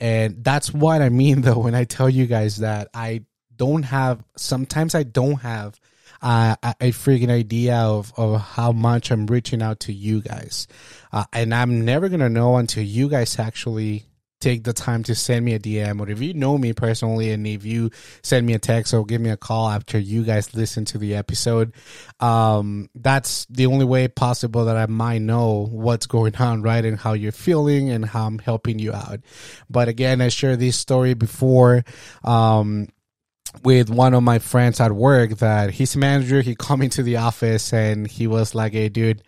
and 0.00 0.44
that's 0.44 0.72
what 0.72 1.02
I 1.02 1.08
mean 1.08 1.40
though 1.42 1.58
when 1.58 1.74
I 1.74 1.84
tell 1.84 2.08
you 2.08 2.26
guys 2.26 2.56
that 2.58 2.88
I 2.94 3.24
don't 3.54 3.84
have. 3.84 4.24
Sometimes 4.36 4.94
I 4.94 5.02
don't 5.02 5.40
have. 5.42 5.78
Uh, 6.22 6.56
a, 6.80 6.92
freaking 6.92 7.30
idea 7.30 7.76
of, 7.76 8.10
of 8.16 8.40
how 8.40 8.72
much 8.72 9.10
I'm 9.10 9.26
reaching 9.26 9.60
out 9.60 9.80
to 9.80 9.92
you 9.92 10.22
guys. 10.22 10.66
Uh, 11.12 11.24
and 11.30 11.54
I'm 11.54 11.84
never 11.84 12.08
going 12.08 12.20
to 12.20 12.30
know 12.30 12.56
until 12.56 12.82
you 12.82 13.10
guys 13.10 13.38
actually 13.38 14.06
take 14.46 14.62
the 14.62 14.72
time 14.72 15.02
to 15.02 15.12
send 15.12 15.44
me 15.44 15.54
a 15.54 15.58
DM 15.58 16.00
or 16.00 16.08
if 16.08 16.22
you 16.22 16.32
know 16.32 16.56
me 16.56 16.72
personally 16.72 17.32
and 17.32 17.44
if 17.48 17.64
you 17.64 17.90
send 18.22 18.46
me 18.46 18.52
a 18.52 18.60
text 18.60 18.94
or 18.94 19.04
give 19.04 19.20
me 19.20 19.28
a 19.28 19.36
call 19.36 19.68
after 19.68 19.98
you 19.98 20.22
guys 20.22 20.54
listen 20.54 20.84
to 20.84 20.98
the 20.98 21.16
episode, 21.16 21.74
um, 22.20 22.88
that's 22.94 23.44
the 23.46 23.66
only 23.66 23.84
way 23.84 24.06
possible 24.06 24.66
that 24.66 24.76
I 24.76 24.86
might 24.86 25.20
know 25.20 25.66
what's 25.68 26.06
going 26.06 26.36
on, 26.36 26.62
right? 26.62 26.84
And 26.84 26.96
how 26.96 27.14
you're 27.14 27.32
feeling 27.32 27.90
and 27.90 28.04
how 28.06 28.24
I'm 28.24 28.38
helping 28.38 28.78
you 28.78 28.92
out. 28.92 29.18
But 29.68 29.88
again, 29.88 30.20
I 30.20 30.28
shared 30.28 30.60
this 30.60 30.76
story 30.76 31.14
before, 31.14 31.84
um, 32.22 32.86
with 33.64 33.90
one 33.90 34.14
of 34.14 34.22
my 34.22 34.38
friends 34.38 34.80
at 34.80 34.92
work 34.92 35.30
that 35.38 35.72
his 35.72 35.96
manager, 35.96 36.40
he 36.40 36.54
come 36.54 36.82
into 36.82 37.02
the 37.02 37.16
office 37.16 37.72
and 37.72 38.06
he 38.06 38.28
was 38.28 38.54
like, 38.54 38.74
Hey 38.74 38.90
dude, 38.90 39.24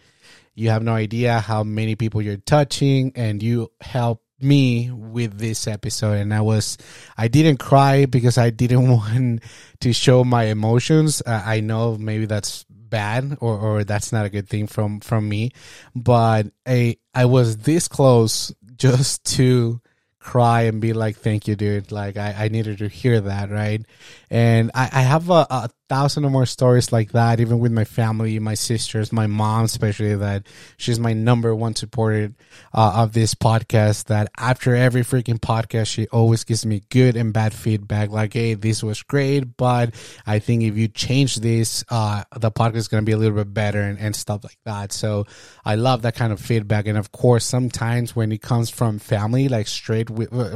you 0.54 0.70
have 0.70 0.84
no 0.84 0.92
idea 0.92 1.40
how 1.40 1.64
many 1.64 1.96
people 1.96 2.22
you're 2.22 2.36
touching 2.36 3.10
and 3.16 3.42
you 3.42 3.72
help 3.80 4.22
me 4.40 4.90
with 4.90 5.38
this 5.38 5.66
episode 5.66 6.14
and 6.14 6.32
i 6.32 6.40
was 6.40 6.78
i 7.16 7.28
didn't 7.28 7.58
cry 7.58 8.06
because 8.06 8.38
i 8.38 8.50
didn't 8.50 8.88
want 8.90 9.42
to 9.80 9.92
show 9.92 10.24
my 10.24 10.44
emotions. 10.44 11.22
Uh, 11.24 11.42
i 11.44 11.60
know 11.60 11.96
maybe 11.96 12.26
that's 12.26 12.64
bad 12.70 13.36
or, 13.40 13.58
or 13.58 13.84
that's 13.84 14.12
not 14.12 14.24
a 14.24 14.30
good 14.30 14.48
thing 14.48 14.66
from 14.66 15.00
from 15.00 15.28
me 15.28 15.50
but 15.94 16.46
i 16.66 16.96
i 17.14 17.24
was 17.24 17.58
this 17.58 17.88
close 17.88 18.52
just 18.76 19.24
to 19.24 19.80
cry 20.20 20.62
and 20.62 20.80
be 20.80 20.92
like 20.92 21.16
thank 21.16 21.48
you 21.48 21.56
dude. 21.56 21.90
Like 21.90 22.16
i, 22.16 22.34
I 22.44 22.48
needed 22.48 22.78
to 22.78 22.88
hear 22.88 23.20
that 23.20 23.50
right? 23.50 23.84
And 24.30 24.70
i, 24.74 24.88
I 24.92 25.00
have 25.02 25.30
a, 25.30 25.46
a 25.50 25.70
thousand 25.88 26.24
or 26.24 26.30
more 26.30 26.46
stories 26.46 26.92
like 26.92 27.12
that 27.12 27.40
even 27.40 27.58
with 27.58 27.72
my 27.72 27.84
family 27.84 28.38
my 28.38 28.54
sisters 28.54 29.12
my 29.12 29.26
mom 29.26 29.64
especially 29.64 30.14
that 30.14 30.46
she's 30.76 30.98
my 30.98 31.12
number 31.12 31.54
one 31.54 31.74
supporter 31.74 32.32
uh, 32.74 32.92
of 32.96 33.12
this 33.12 33.34
podcast 33.34 34.04
that 34.04 34.30
after 34.36 34.74
every 34.74 35.02
freaking 35.02 35.38
podcast 35.38 35.86
she 35.86 36.06
always 36.08 36.44
gives 36.44 36.66
me 36.66 36.82
good 36.90 37.16
and 37.16 37.32
bad 37.32 37.52
feedback. 37.52 38.10
Like 38.10 38.34
hey 38.34 38.54
this 38.54 38.82
was 38.82 39.02
great 39.02 39.56
but 39.56 39.94
i 40.26 40.38
think 40.38 40.62
if 40.62 40.76
you 40.76 40.88
change 40.88 41.36
this 41.36 41.84
uh, 41.88 42.24
the 42.36 42.50
podcast 42.50 42.76
is 42.76 42.88
going 42.88 43.02
to 43.02 43.06
be 43.06 43.12
a 43.12 43.16
little 43.16 43.36
bit 43.36 43.52
better 43.52 43.80
and, 43.80 43.98
and 43.98 44.14
stuff 44.14 44.44
like 44.44 44.58
that. 44.64 44.92
So 44.92 45.26
i 45.64 45.74
love 45.74 46.02
that 46.02 46.14
kind 46.14 46.32
of 46.32 46.40
feedback. 46.40 46.86
And 46.86 46.98
of 46.98 47.12
course 47.12 47.44
sometimes 47.44 48.14
when 48.14 48.32
it 48.32 48.42
comes 48.42 48.70
from 48.70 48.98
family 48.98 49.48
like 49.48 49.68
straight 49.68 50.08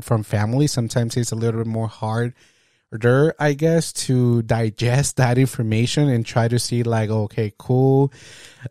from 0.02 0.22
family 0.22 0.66
sometimes 0.66 1.16
it's 1.16 1.32
a 1.32 1.36
little 1.36 1.60
bit 1.60 1.66
more 1.66 1.88
hard 1.88 2.34
harder, 2.92 3.34
I 3.38 3.54
guess, 3.54 3.92
to 4.04 4.42
digest 4.42 5.16
that 5.16 5.38
information 5.38 6.08
and 6.08 6.24
try 6.24 6.48
to 6.48 6.58
see 6.58 6.82
like, 6.82 7.10
okay, 7.10 7.52
cool. 7.58 8.12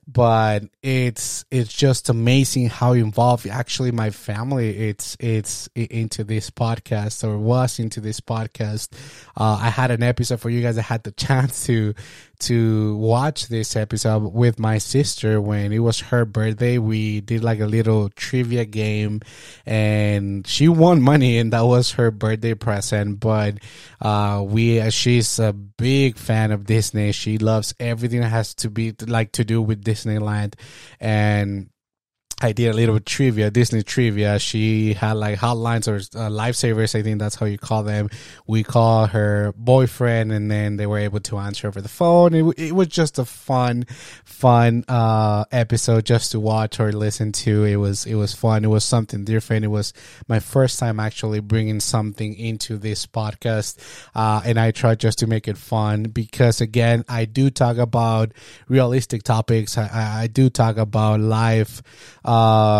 But 0.07 0.63
it's 0.81 1.43
it's 1.51 1.73
just 1.73 2.09
amazing 2.09 2.69
how 2.69 2.93
involved 2.93 3.47
actually 3.47 3.91
my 3.91 4.09
family 4.09 4.69
it's 4.77 5.17
it's 5.19 5.67
into 5.75 6.23
this 6.23 6.49
podcast 6.49 7.27
or 7.27 7.37
was 7.37 7.79
into 7.79 7.99
this 7.99 8.21
podcast. 8.21 8.89
Uh, 9.35 9.59
I 9.61 9.69
had 9.69 9.91
an 9.91 10.03
episode 10.03 10.39
for 10.39 10.49
you 10.49 10.61
guys. 10.61 10.77
I 10.77 10.83
had 10.83 11.03
the 11.03 11.11
chance 11.11 11.65
to 11.65 11.93
to 12.41 12.95
watch 12.97 13.47
this 13.47 13.75
episode 13.75 14.33
with 14.33 14.59
my 14.59 14.77
sister 14.77 15.39
when 15.41 15.71
it 15.71 15.79
was 15.79 15.99
her 15.99 16.25
birthday. 16.25 16.77
We 16.77 17.21
did 17.21 17.43
like 17.43 17.59
a 17.59 17.65
little 17.65 18.09
trivia 18.09 18.65
game 18.65 19.21
and 19.65 20.45
she 20.45 20.67
won 20.67 21.01
money 21.01 21.37
and 21.37 21.53
that 21.53 21.61
was 21.65 21.91
her 21.93 22.11
birthday 22.11 22.53
present. 22.53 23.19
But, 23.19 23.59
uh, 24.01 24.43
we, 24.45 24.89
she's 24.91 25.39
a 25.39 25.53
big 25.53 26.17
fan 26.17 26.51
of 26.51 26.65
Disney. 26.65 27.11
She 27.11 27.37
loves 27.37 27.73
everything 27.79 28.21
that 28.21 28.29
has 28.29 28.53
to 28.55 28.69
be 28.69 28.93
like 29.07 29.31
to 29.33 29.43
do 29.43 29.61
with 29.61 29.83
Disneyland 29.83 30.55
and 30.99 31.69
I 32.43 32.53
did 32.53 32.69
a 32.69 32.73
little 32.73 32.99
trivia, 32.99 33.51
Disney 33.51 33.83
trivia. 33.83 34.39
She 34.39 34.93
had 34.93 35.13
like 35.13 35.37
hotlines 35.37 35.87
or 35.87 35.97
uh, 36.17 36.29
lifesavers. 36.29 36.97
I 36.97 37.03
think 37.03 37.19
that's 37.19 37.35
how 37.35 37.45
you 37.45 37.59
call 37.59 37.83
them. 37.83 38.09
We 38.47 38.63
call 38.63 39.05
her 39.07 39.53
boyfriend, 39.55 40.31
and 40.31 40.49
then 40.49 40.77
they 40.77 40.87
were 40.87 40.97
able 40.97 41.19
to 41.21 41.37
answer 41.37 41.67
over 41.67 41.81
the 41.81 41.89
phone. 41.89 42.33
It, 42.33 42.59
it 42.59 42.71
was 42.71 42.87
just 42.87 43.19
a 43.19 43.25
fun, 43.25 43.85
fun 44.25 44.85
uh, 44.87 45.45
episode 45.51 46.03
just 46.05 46.31
to 46.31 46.39
watch 46.39 46.79
or 46.79 46.91
listen 46.91 47.31
to. 47.31 47.63
It 47.63 47.75
was 47.75 48.07
it 48.07 48.15
was 48.15 48.33
fun. 48.33 48.65
It 48.65 48.69
was 48.69 48.83
something 48.83 49.23
different. 49.23 49.63
It 49.63 49.69
was 49.69 49.93
my 50.27 50.39
first 50.39 50.79
time 50.79 50.99
actually 50.99 51.41
bringing 51.41 51.79
something 51.79 52.33
into 52.33 52.77
this 52.77 53.05
podcast, 53.05 53.77
uh, 54.15 54.41
and 54.43 54.59
I 54.59 54.71
tried 54.71 54.99
just 54.99 55.19
to 55.19 55.27
make 55.27 55.47
it 55.47 55.59
fun 55.59 56.03
because 56.03 56.59
again, 56.59 57.05
I 57.07 57.25
do 57.25 57.51
talk 57.51 57.77
about 57.77 58.31
realistic 58.67 59.21
topics. 59.21 59.77
I, 59.77 60.23
I 60.23 60.27
do 60.27 60.49
talk 60.49 60.77
about 60.77 61.19
life 61.19 61.83
uh, 62.25 62.30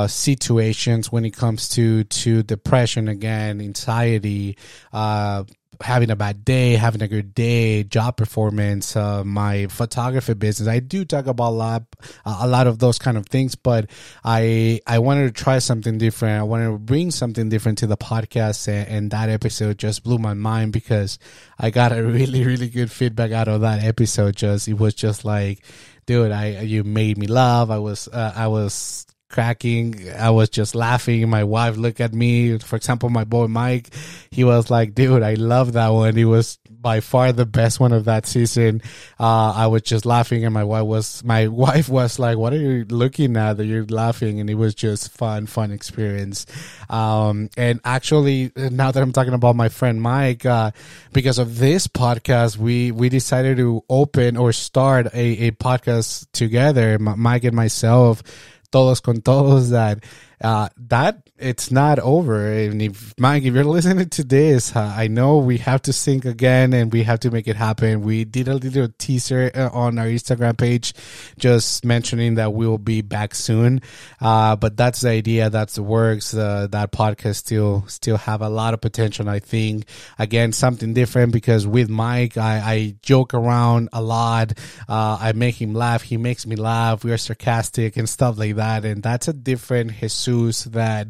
situations 0.08 1.12
when 1.12 1.26
it 1.26 1.32
comes 1.32 1.70
to 1.70 2.04
to 2.06 2.44
depression 2.44 3.08
again, 3.08 3.62
anxiety, 3.62 4.58
uh, 4.94 5.44
having 5.82 6.12
a 6.12 6.16
bad 6.16 6.46
day, 6.46 6.76
having 6.76 7.02
a 7.02 7.08
good 7.08 7.34
day, 7.34 7.84
job 7.84 8.18
performance, 8.18 8.96
uh, 8.96 9.24
my 9.24 9.68
photography 9.68 10.34
business. 10.34 10.68
I 10.68 10.80
do 10.80 11.06
talk 11.06 11.28
about 11.28 11.50
a 11.50 11.56
lot, 11.56 11.84
a 12.26 12.48
lot 12.48 12.68
of 12.68 12.80
those 12.80 13.00
kind 13.00 13.18
of 13.18 13.26
things, 13.28 13.56
but 13.56 13.90
I 14.24 14.80
I 14.88 15.00
wanted 15.00 15.36
to 15.36 15.44
try 15.44 15.60
something 15.60 15.98
different. 15.98 16.40
I 16.40 16.44
wanted 16.44 16.72
to 16.72 16.78
bring 16.78 17.12
something 17.12 17.50
different 17.50 17.80
to 17.80 17.88
the 17.88 17.98
podcast, 17.98 18.68
and, 18.68 18.88
and 18.88 19.12
that 19.12 19.30
episode 19.30 19.78
just 19.78 20.04
blew 20.04 20.18
my 20.18 20.34
mind 20.34 20.74
because 20.74 21.20
I 21.60 21.70
got 21.72 21.92
a 21.92 22.04
really 22.18 22.46
really 22.46 22.70
good 22.70 22.92
feedback 22.92 23.32
out 23.32 23.48
of 23.48 23.62
that 23.62 23.84
episode. 23.84 24.36
Just 24.36 24.68
it 24.68 24.74
was 24.74 24.94
just 24.94 25.26
like 25.26 25.64
dude 26.08 26.32
i 26.32 26.62
you 26.62 26.84
made 26.84 27.16
me 27.16 27.28
laugh 27.28 27.70
i 27.70 27.78
was 27.78 28.08
uh, 28.08 28.34
i 28.36 28.48
was 28.48 29.06
cracking. 29.32 30.12
I 30.12 30.30
was 30.30 30.50
just 30.50 30.76
laughing. 30.76 31.28
My 31.30 31.44
wife 31.44 31.78
looked 31.78 32.02
at 32.02 32.14
me. 32.14 32.58
For 32.60 32.76
example, 32.76 33.10
my 33.10 33.24
boy 33.24 33.48
Mike, 33.48 33.90
he 34.30 34.44
was 34.44 34.70
like, 34.70 34.94
dude, 34.94 35.24
I 35.24 35.36
love 35.36 35.74
that 35.74 35.90
one. 35.90 36.16
He 36.16 36.26
was 36.26 36.60
by 36.82 37.00
far 37.00 37.32
the 37.32 37.46
best 37.46 37.80
one 37.80 37.94
of 37.94 38.06
that 38.06 38.26
season. 38.26 38.82
Uh, 39.20 39.54
I 39.56 39.68
was 39.68 39.84
just 39.84 40.06
laughing 40.06 40.44
and 40.44 40.54
my 40.54 40.64
wife 40.64 40.86
was, 40.86 41.24
my 41.24 41.48
wife 41.66 41.90
was 41.90 42.20
like, 42.20 42.38
what 42.38 42.54
are 42.54 42.58
you 42.58 42.86
looking 42.86 43.38
at 43.38 43.58
that 43.58 43.66
you're 43.66 43.86
laughing? 43.86 44.40
And 44.40 44.50
it 44.50 44.56
was 44.56 44.74
just 44.74 45.12
fun, 45.12 45.46
fun 45.46 45.72
experience. 45.72 46.46
Um, 46.90 47.50
and 47.56 47.80
actually 47.86 48.52
now 48.56 48.92
that 48.92 49.02
I'm 49.02 49.12
talking 49.12 49.34
about 49.34 49.56
my 49.56 49.70
friend 49.70 50.02
Mike, 50.02 50.46
uh, 50.46 50.72
because 51.14 51.38
of 51.38 51.60
this 51.60 51.88
podcast, 51.88 52.58
we, 52.58 52.92
we 52.92 53.10
decided 53.10 53.58
to 53.58 53.84
open 53.90 54.38
or 54.38 54.52
start 54.52 55.08
a, 55.14 55.48
a 55.48 55.52
podcast 55.52 56.28
together, 56.32 56.98
Mike 57.00 57.44
and 57.44 57.56
myself 57.56 58.24
todos 58.72 59.02
con 59.02 59.22
todos 59.22 59.70
that 59.70 60.00
uh, 60.44 60.70
that 60.78 61.30
it's 61.38 61.72
not 61.72 62.00
over. 62.00 62.52
And 62.52 62.82
if 62.82 63.14
Mike, 63.18 63.44
if 63.44 63.54
you're 63.54 63.64
listening 63.64 64.10
to 64.10 64.24
this, 64.24 64.76
uh, 64.76 64.94
I 64.96 65.08
know 65.08 65.38
we 65.38 65.58
have 65.60 65.82
to 65.84 65.94
sync 65.94 66.26
again 66.26 66.74
and 66.74 66.92
we 66.92 67.04
have 67.04 67.20
to 67.22 67.32
make 67.32 67.48
it 67.48 67.56
happen. 67.56 68.02
We 68.02 68.26
did 68.26 68.48
a 68.48 68.56
little 68.56 68.90
teaser 68.98 69.52
uh, 69.54 69.70
on 69.72 69.98
our 69.98 70.06
Instagram 70.06 70.58
page, 70.58 70.94
just 71.38 71.84
mentioning 71.86 72.36
that 72.36 72.54
we 72.54 72.68
will 72.68 72.78
be 72.78 73.02
back 73.02 73.36
soon. 73.36 73.82
Uh, 74.20 74.56
but 74.56 74.78
that's 74.78 75.02
the 75.02 75.10
idea. 75.10 75.50
That's 75.50 75.76
the 75.76 75.84
works. 75.84 76.34
Uh, 76.34 76.68
that 76.72 76.92
podcast 76.92 77.38
still 77.38 77.86
still 77.88 78.18
have 78.18 78.42
a 78.42 78.50
lot 78.50 78.74
of 78.74 78.82
potential. 78.82 79.30
I 79.30 79.40
think 79.40 79.86
again 80.20 80.54
something 80.54 80.94
different 80.94 81.34
because 81.34 81.66
with 81.66 81.90
Mike, 81.90 82.38
I, 82.38 82.58
I 82.60 82.96
joke 83.02 83.34
around 83.34 83.90
a 83.94 84.02
lot. 84.02 84.54
Uh, 84.88 85.18
I 85.20 85.34
make 85.34 85.62
him 85.62 85.74
laugh. 85.74 86.04
He 86.04 86.18
makes 86.18 86.46
me 86.46 86.56
laugh. 86.56 87.04
We 87.04 87.12
are 87.12 87.18
sarcastic 87.18 87.98
and 87.98 88.08
stuff 88.08 88.38
like 88.38 88.56
that. 88.56 88.86
And 88.86 89.02
that's 89.02 89.28
a 89.28 89.34
different 89.34 89.92
Jesus 89.92 90.31
that 90.72 91.08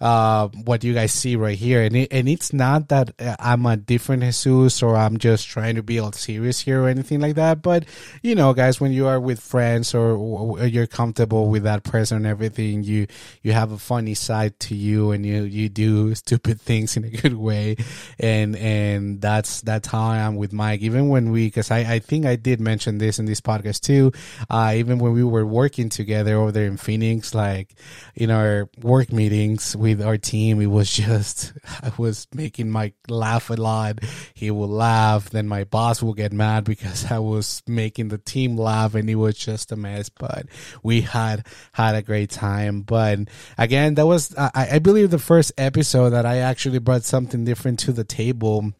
uh, 0.00 0.48
what 0.64 0.82
you 0.82 0.94
guys 0.94 1.12
see 1.12 1.36
right 1.36 1.58
here. 1.58 1.82
And, 1.82 1.94
it, 1.94 2.08
and 2.10 2.28
it's 2.28 2.52
not 2.52 2.88
that 2.88 3.12
I'm 3.38 3.66
a 3.66 3.76
different 3.76 4.22
Jesus 4.22 4.82
or 4.82 4.96
I'm 4.96 5.18
just 5.18 5.48
trying 5.48 5.76
to 5.76 5.82
be 5.82 5.98
all 5.98 6.12
serious 6.12 6.60
here 6.60 6.82
or 6.82 6.88
anything 6.88 7.20
like 7.20 7.34
that. 7.34 7.62
But, 7.62 7.84
you 8.22 8.34
know, 8.34 8.54
guys, 8.54 8.80
when 8.80 8.92
you 8.92 9.06
are 9.06 9.20
with 9.20 9.40
friends 9.40 9.94
or, 9.94 10.12
or 10.12 10.66
you're 10.66 10.86
comfortable 10.86 11.48
with 11.48 11.64
that 11.64 11.84
person 11.84 12.18
and 12.18 12.26
everything, 12.26 12.82
you, 12.82 13.06
you 13.42 13.52
have 13.52 13.72
a 13.72 13.78
funny 13.78 14.14
side 14.14 14.58
to 14.60 14.74
you 14.74 15.10
and 15.10 15.26
you, 15.26 15.42
you 15.42 15.68
do 15.68 16.14
stupid 16.24 16.60
things 16.60 16.96
in 16.96 17.04
a 17.04 17.10
good 17.10 17.34
way. 17.34 17.76
And, 18.18 18.56
and 18.56 19.20
that's, 19.20 19.60
that's 19.60 19.88
how 19.88 20.02
I 20.02 20.18
am 20.18 20.36
with 20.36 20.52
Mike. 20.52 20.80
Even 20.80 21.08
when 21.08 21.30
we, 21.30 21.50
cause 21.50 21.70
I, 21.70 21.80
I 21.80 21.98
think 21.98 22.24
I 22.24 22.36
did 22.36 22.60
mention 22.60 22.98
this 22.98 23.18
in 23.18 23.26
this 23.26 23.40
podcast 23.40 23.80
too. 23.80 24.12
Uh, 24.48 24.72
even 24.76 24.98
when 24.98 25.12
we 25.12 25.24
were 25.24 25.46
working 25.46 25.88
together 25.88 26.36
over 26.36 26.52
there 26.52 26.66
in 26.66 26.76
Phoenix, 26.76 27.34
like, 27.34 27.74
you 28.14 28.26
know, 28.26 28.59
work 28.82 29.12
meetings 29.12 29.76
with 29.76 30.02
our 30.02 30.16
team, 30.16 30.60
it 30.60 30.66
was 30.66 30.90
just 30.92 31.52
I 31.82 31.92
was 31.96 32.26
making 32.34 32.70
Mike 32.70 32.94
laugh 33.08 33.50
a 33.50 33.54
lot. 33.54 34.00
He 34.34 34.50
will 34.50 34.68
laugh, 34.68 35.30
then 35.30 35.48
my 35.48 35.64
boss 35.64 36.02
will 36.02 36.14
get 36.14 36.32
mad 36.32 36.64
because 36.64 37.10
I 37.10 37.18
was 37.18 37.62
making 37.66 38.08
the 38.08 38.18
team 38.18 38.56
laugh, 38.56 38.94
and 38.94 39.08
it 39.08 39.16
was 39.16 39.36
just 39.36 39.72
a 39.72 39.76
mess. 39.76 40.08
But 40.08 40.46
we 40.82 41.02
had 41.02 41.46
had 41.72 41.94
a 41.94 42.02
great 42.02 42.30
time. 42.30 42.82
But 42.82 43.20
again, 43.58 43.94
that 43.94 44.06
was 44.06 44.34
I, 44.36 44.68
I 44.72 44.78
believe 44.78 45.10
the 45.10 45.18
first 45.18 45.52
episode 45.58 46.10
that 46.10 46.26
I 46.26 46.38
actually 46.38 46.78
brought 46.78 47.04
something 47.04 47.44
different 47.44 47.78
to 47.80 47.92
the 47.92 48.04
table 48.04 48.72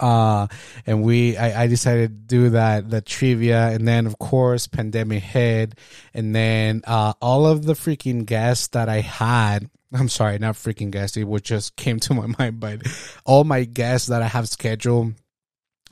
uh 0.00 0.46
and 0.86 1.02
we 1.02 1.36
I, 1.36 1.64
I 1.64 1.66
decided 1.66 2.08
to 2.10 2.36
do 2.36 2.50
that 2.50 2.90
the 2.90 3.00
trivia 3.00 3.68
and 3.68 3.86
then 3.86 4.06
of 4.06 4.18
course 4.18 4.66
pandemic 4.66 5.22
hit 5.22 5.74
and 6.14 6.34
then 6.34 6.82
uh 6.86 7.14
all 7.20 7.46
of 7.46 7.64
the 7.64 7.74
freaking 7.74 8.26
guests 8.26 8.68
that 8.68 8.88
i 8.88 9.00
had 9.00 9.68
i'm 9.92 10.08
sorry 10.08 10.38
not 10.38 10.54
freaking 10.54 10.90
guests 10.90 11.16
it 11.16 11.24
would 11.24 11.44
just 11.44 11.76
came 11.76 11.98
to 12.00 12.14
my 12.14 12.26
mind 12.38 12.60
but 12.60 12.82
all 13.24 13.44
my 13.44 13.64
guests 13.64 14.08
that 14.08 14.22
i 14.22 14.28
have 14.28 14.48
scheduled 14.48 15.14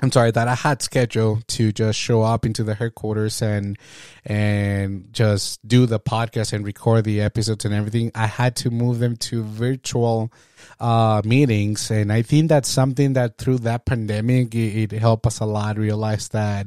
I'm 0.03 0.11
sorry 0.11 0.31
that 0.31 0.49
I 0.49 0.55
had 0.55 0.81
scheduled 0.81 1.47
to 1.49 1.73
just 1.73 1.99
show 1.99 2.23
up 2.23 2.47
into 2.47 2.65
the 2.65 2.75
headquarters 2.75 3.43
and 3.43 3.79
and 4.25 5.13
just 5.13 5.67
do 5.67 5.87
the 5.87 6.01
podcast 6.01 6.53
and 6.53 6.65
record 6.65 7.05
the 7.05 7.21
episodes 7.21 7.65
and 7.65 7.75
everything. 7.75 8.11
I 8.15 8.27
had 8.27 8.57
to 8.57 8.71
move 8.71 8.99
them 8.99 9.17
to 9.17 9.43
virtual 9.43 10.33
uh, 10.79 11.23
meetings, 11.25 11.91
and 11.91 12.13
I 12.13 12.23
think 12.23 12.49
that's 12.49 12.69
something 12.69 13.15
that 13.15 13.39
through 13.39 13.59
that 13.59 13.85
pandemic 13.85 14.55
it, 14.55 14.93
it 14.93 14.99
helped 14.99 15.27
us 15.27 15.41
a 15.41 15.45
lot 15.45 15.77
realize 15.79 16.29
that 16.29 16.67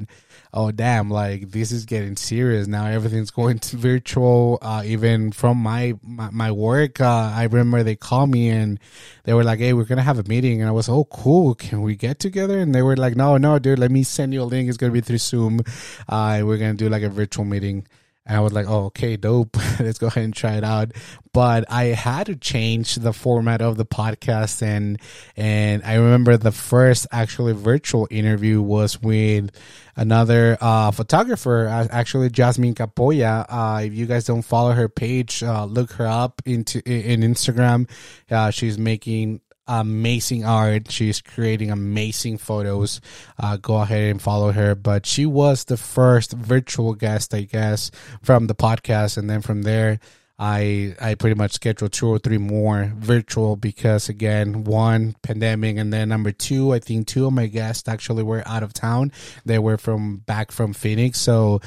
oh 0.52 0.70
damn 0.70 1.10
like 1.10 1.50
this 1.50 1.72
is 1.72 1.84
getting 1.84 2.16
serious. 2.16 2.66
Now 2.66 2.86
everything's 2.86 3.30
going 3.30 3.58
to 3.60 3.76
virtual 3.76 4.58
uh, 4.62 4.82
even 4.84 5.32
from 5.32 5.58
my, 5.58 5.94
my, 6.02 6.30
my 6.30 6.50
work 6.52 7.00
uh, 7.00 7.32
i 7.34 7.44
remember 7.44 7.82
they 7.82 7.96
called 7.96 8.30
me 8.30 8.50
and 8.50 8.78
they 9.24 9.34
were 9.34 9.44
like 9.44 9.58
hey 9.58 9.72
we're 9.72 9.84
gonna 9.84 10.02
have 10.02 10.18
a 10.18 10.24
meeting. 10.24 10.60
And 10.60 10.68
i 10.68 10.72
was 10.72 10.88
oh 10.88 11.04
cool. 11.04 11.54
Can 11.54 11.82
we 11.82 11.96
get 11.96 12.18
together? 12.18 12.58
And 12.58 12.74
they 12.74 12.82
were 12.82 12.96
like 12.96 13.16
no 13.16 13.36
no 13.36 13.58
dude. 13.58 13.78
Let 13.78 13.90
me 13.90 14.02
send 14.02 14.32
you 14.32 14.42
a 14.42 14.44
link. 14.44 14.68
It's 14.68 14.78
gonna 14.78 14.92
be 14.92 15.00
through 15.00 15.18
zoom. 15.18 15.60
Uh, 16.08 16.42
we're 16.44 16.58
gonna 16.58 16.74
do 16.74 16.88
like 16.88 17.02
a 17.02 17.08
virtual 17.08 17.44
meeting 17.44 17.86
and 18.26 18.38
I 18.38 18.40
was 18.40 18.54
like, 18.54 18.66
oh, 18.68 18.86
okay, 18.86 19.16
dope. 19.16 19.56
Let's 19.80 19.98
go 19.98 20.06
ahead 20.06 20.24
and 20.24 20.34
try 20.34 20.56
it 20.56 20.64
out. 20.64 20.92
But 21.34 21.64
I 21.68 21.86
had 21.86 22.26
to 22.26 22.36
change 22.36 22.94
the 22.94 23.12
format 23.12 23.60
of 23.60 23.76
the 23.76 23.84
podcast. 23.84 24.62
And, 24.62 24.98
and 25.36 25.82
I 25.84 25.96
remember 25.96 26.36
the 26.38 26.52
first 26.52 27.06
actually 27.12 27.52
virtual 27.52 28.08
interview 28.10 28.62
was 28.62 29.02
with 29.02 29.50
another, 29.94 30.56
uh, 30.60 30.90
photographer, 30.90 31.66
actually 31.68 32.30
Jasmine 32.30 32.74
Capoya. 32.74 33.44
Uh, 33.46 33.82
if 33.82 33.92
you 33.92 34.06
guys 34.06 34.24
don't 34.24 34.42
follow 34.42 34.72
her 34.72 34.88
page, 34.88 35.42
uh, 35.42 35.66
look 35.66 35.92
her 35.92 36.06
up 36.06 36.40
into, 36.46 36.78
in 36.88 37.20
Instagram. 37.20 37.90
Uh, 38.30 38.50
she's 38.50 38.78
making 38.78 39.40
amazing 39.66 40.44
art. 40.44 40.90
She's 40.90 41.20
creating 41.20 41.70
amazing 41.70 42.38
photos. 42.38 43.00
Uh, 43.38 43.56
go 43.56 43.76
ahead 43.76 44.10
and 44.10 44.20
follow 44.20 44.52
her. 44.52 44.74
But 44.74 45.06
she 45.06 45.26
was 45.26 45.64
the 45.64 45.76
first 45.76 46.32
virtual 46.32 46.94
guest, 46.94 47.34
I 47.34 47.42
guess, 47.42 47.90
from 48.22 48.46
the 48.46 48.54
podcast, 48.54 49.16
and 49.16 49.28
then 49.28 49.42
from 49.42 49.62
there. 49.62 50.00
I 50.36 50.96
I 51.00 51.14
pretty 51.14 51.36
much 51.36 51.52
scheduled 51.52 51.92
two 51.92 52.08
or 52.08 52.18
three 52.18 52.38
more 52.38 52.92
virtual 52.96 53.54
because 53.54 54.08
again 54.08 54.64
one 54.64 55.14
pandemic 55.22 55.76
and 55.76 55.92
then 55.92 56.08
number 56.08 56.32
two 56.32 56.72
I 56.72 56.80
think 56.80 57.06
two 57.06 57.26
of 57.26 57.32
my 57.32 57.46
guests 57.46 57.88
actually 57.88 58.24
were 58.24 58.42
out 58.44 58.64
of 58.64 58.72
town 58.72 59.12
they 59.44 59.60
were 59.60 59.78
from 59.78 60.16
back 60.18 60.50
from 60.50 60.72
Phoenix 60.72 61.20
so 61.20 61.60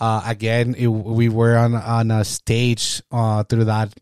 uh, 0.00 0.22
again 0.24 0.74
it, 0.74 0.86
we 0.86 1.28
were 1.28 1.54
on 1.54 1.74
on 1.74 2.10
a 2.10 2.24
stage 2.24 3.02
uh, 3.12 3.44
through 3.44 3.64
that 3.66 3.92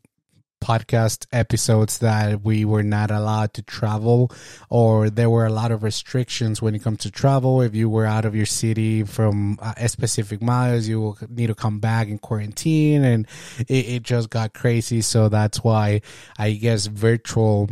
podcast 0.63 1.27
episodes 1.33 1.99
that 1.99 2.43
we 2.43 2.65
were 2.65 2.85
not 2.85 3.11
allowed 3.11 3.53
to 3.55 3.63
travel 3.63 4.31
or 4.71 5.11
there 5.11 5.29
were 5.29 5.45
a 5.45 5.51
lot 5.51 5.73
of 5.73 5.83
restrictions 5.83 6.63
when 6.63 6.75
it 6.75 6.83
comes 6.83 6.99
to 6.99 7.11
travel. 7.11 7.61
If 7.61 7.75
you 7.75 7.91
were 7.91 8.07
out 8.07 8.25
of 8.25 8.37
your 8.37 8.47
city 8.47 9.03
from 9.03 9.59
a 9.61 9.89
specific 9.89 10.41
miles 10.41 10.87
you 10.87 11.01
will 11.01 11.19
need 11.29 11.49
to 11.49 11.55
come 11.55 11.81
back 11.81 12.07
in 12.07 12.19
quarantine 12.19 13.03
and 13.05 13.27
it, 13.59 13.87
it 13.87 14.03
just 14.05 14.31
got 14.31 14.55
crazy. 14.55 15.01
So 15.01 15.29
that's 15.29 15.65
why 15.65 16.01
i 16.39 16.53
guess 16.53 16.87
virtual 16.87 17.69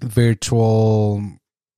virtual 0.00 1.22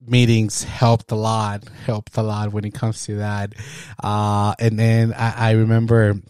meetings 0.00 0.62
helped 0.62 1.10
a 1.10 1.16
lot 1.16 1.66
helped 1.86 2.16
a 2.16 2.22
lot 2.22 2.52
when 2.52 2.64
it 2.64 2.74
comes 2.74 3.04
to 3.06 3.16
that. 3.16 3.54
Uh 4.02 4.54
and 4.60 4.78
then 4.78 5.12
i, 5.12 5.48
I 5.48 5.50
remember 5.52 6.20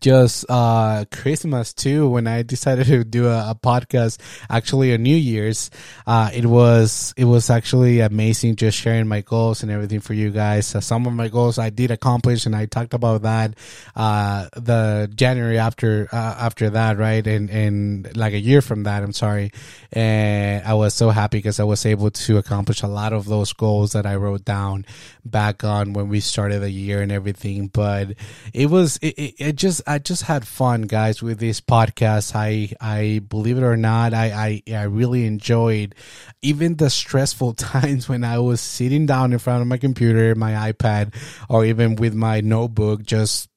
just 0.00 0.44
uh 0.48 1.04
christmas 1.10 1.72
too 1.72 2.08
when 2.08 2.26
i 2.26 2.42
decided 2.42 2.86
to 2.86 3.04
do 3.04 3.26
a, 3.26 3.50
a 3.50 3.54
podcast 3.54 4.18
actually 4.50 4.92
a 4.92 4.98
new 4.98 5.16
year's 5.16 5.70
uh 6.06 6.30
it 6.34 6.46
was 6.46 7.14
it 7.16 7.24
was 7.24 7.50
actually 7.50 8.00
amazing 8.00 8.54
just 8.56 8.78
sharing 8.78 9.06
my 9.08 9.20
goals 9.22 9.62
and 9.62 9.70
everything 9.72 10.00
for 10.00 10.14
you 10.14 10.30
guys. 10.30 10.66
Some 10.66 11.06
of 11.06 11.12
my 11.12 11.28
goals 11.28 11.58
i 11.58 11.70
did 11.70 11.90
accomplish 11.90 12.46
and 12.46 12.54
i 12.54 12.66
talked 12.66 12.94
about 12.94 13.22
that 13.22 13.54
uh 13.96 14.48
the 14.54 15.10
january 15.14 15.58
after 15.58 16.08
uh, 16.12 16.36
after 16.38 16.70
that 16.70 16.98
right? 16.98 17.26
And 17.26 17.50
and 17.50 18.16
like 18.16 18.32
a 18.34 18.38
year 18.38 18.60
from 18.60 18.84
that 18.84 19.02
i'm 19.02 19.12
sorry. 19.12 19.52
And 19.92 20.64
i 20.66 20.74
was 20.74 20.94
so 20.94 21.10
happy 21.10 21.38
because 21.38 21.60
i 21.60 21.64
was 21.64 21.84
able 21.86 22.10
to 22.10 22.38
accomplish 22.38 22.82
a 22.82 22.88
lot 22.88 23.12
of 23.12 23.24
those 23.26 23.52
goals 23.52 23.92
that 23.92 24.06
i 24.06 24.16
wrote 24.16 24.44
down 24.44 24.84
back 25.30 25.64
on 25.64 25.92
when 25.92 26.08
we 26.08 26.20
started 26.20 26.60
the 26.60 26.70
year 26.70 27.02
and 27.02 27.12
everything. 27.12 27.68
But 27.68 28.14
it 28.52 28.66
was 28.70 28.96
it, 28.98 29.18
it, 29.18 29.34
it 29.38 29.56
just 29.56 29.77
I 29.86 29.98
just 29.98 30.22
had 30.22 30.46
fun, 30.46 30.82
guys, 30.82 31.22
with 31.22 31.38
this 31.38 31.60
podcast. 31.60 32.34
I 32.34 32.72
I 32.80 33.20
believe 33.20 33.58
it 33.58 33.62
or 33.62 33.76
not, 33.76 34.14
I 34.14 34.62
I, 34.68 34.74
I 34.74 34.82
really 34.84 35.26
enjoyed 35.26 35.94
even 36.42 36.76
the 36.76 36.90
stressful 36.90 37.54
times 37.54 38.08
when 38.08 38.24
I 38.24 38.38
was 38.38 38.60
sitting 38.60 39.06
down 39.06 39.32
in 39.32 39.38
front 39.38 39.62
of 39.62 39.68
my 39.68 39.78
computer, 39.78 40.34
my 40.34 40.72
iPad, 40.72 41.14
or 41.48 41.64
even 41.64 41.96
with 41.96 42.14
my 42.14 42.40
notebook, 42.40 43.02
just 43.02 43.48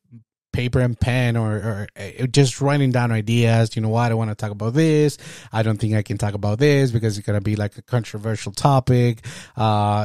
paper 0.52 0.80
and 0.80 1.00
pen 1.00 1.38
or, 1.38 1.54
or, 1.54 1.88
uh, 1.98 2.26
just 2.28 2.62
writing 2.62 2.92
down 2.92 3.12
ideas. 3.12 3.76
You 3.76 3.82
know 3.82 3.90
what? 3.90 4.12
I 4.12 4.16
want 4.16 4.32
to 4.32 4.36
talk 4.36 4.52
about 4.52 4.74
this. 4.74 5.18
I 5.52 5.64
don't 5.64 5.78
think 5.78 5.96
I 5.96 6.02
can 6.02 6.18
talk 6.18 6.34
about 6.34 6.60
this 6.60 6.92
because 6.92 7.18
it's 7.18 7.26
going 7.26 7.40
to 7.40 7.44
be 7.44 7.56
like 7.56 7.78
a 7.78 7.82
controversial 7.82 8.52
topic. 8.52 9.26
Uh, 9.58 9.62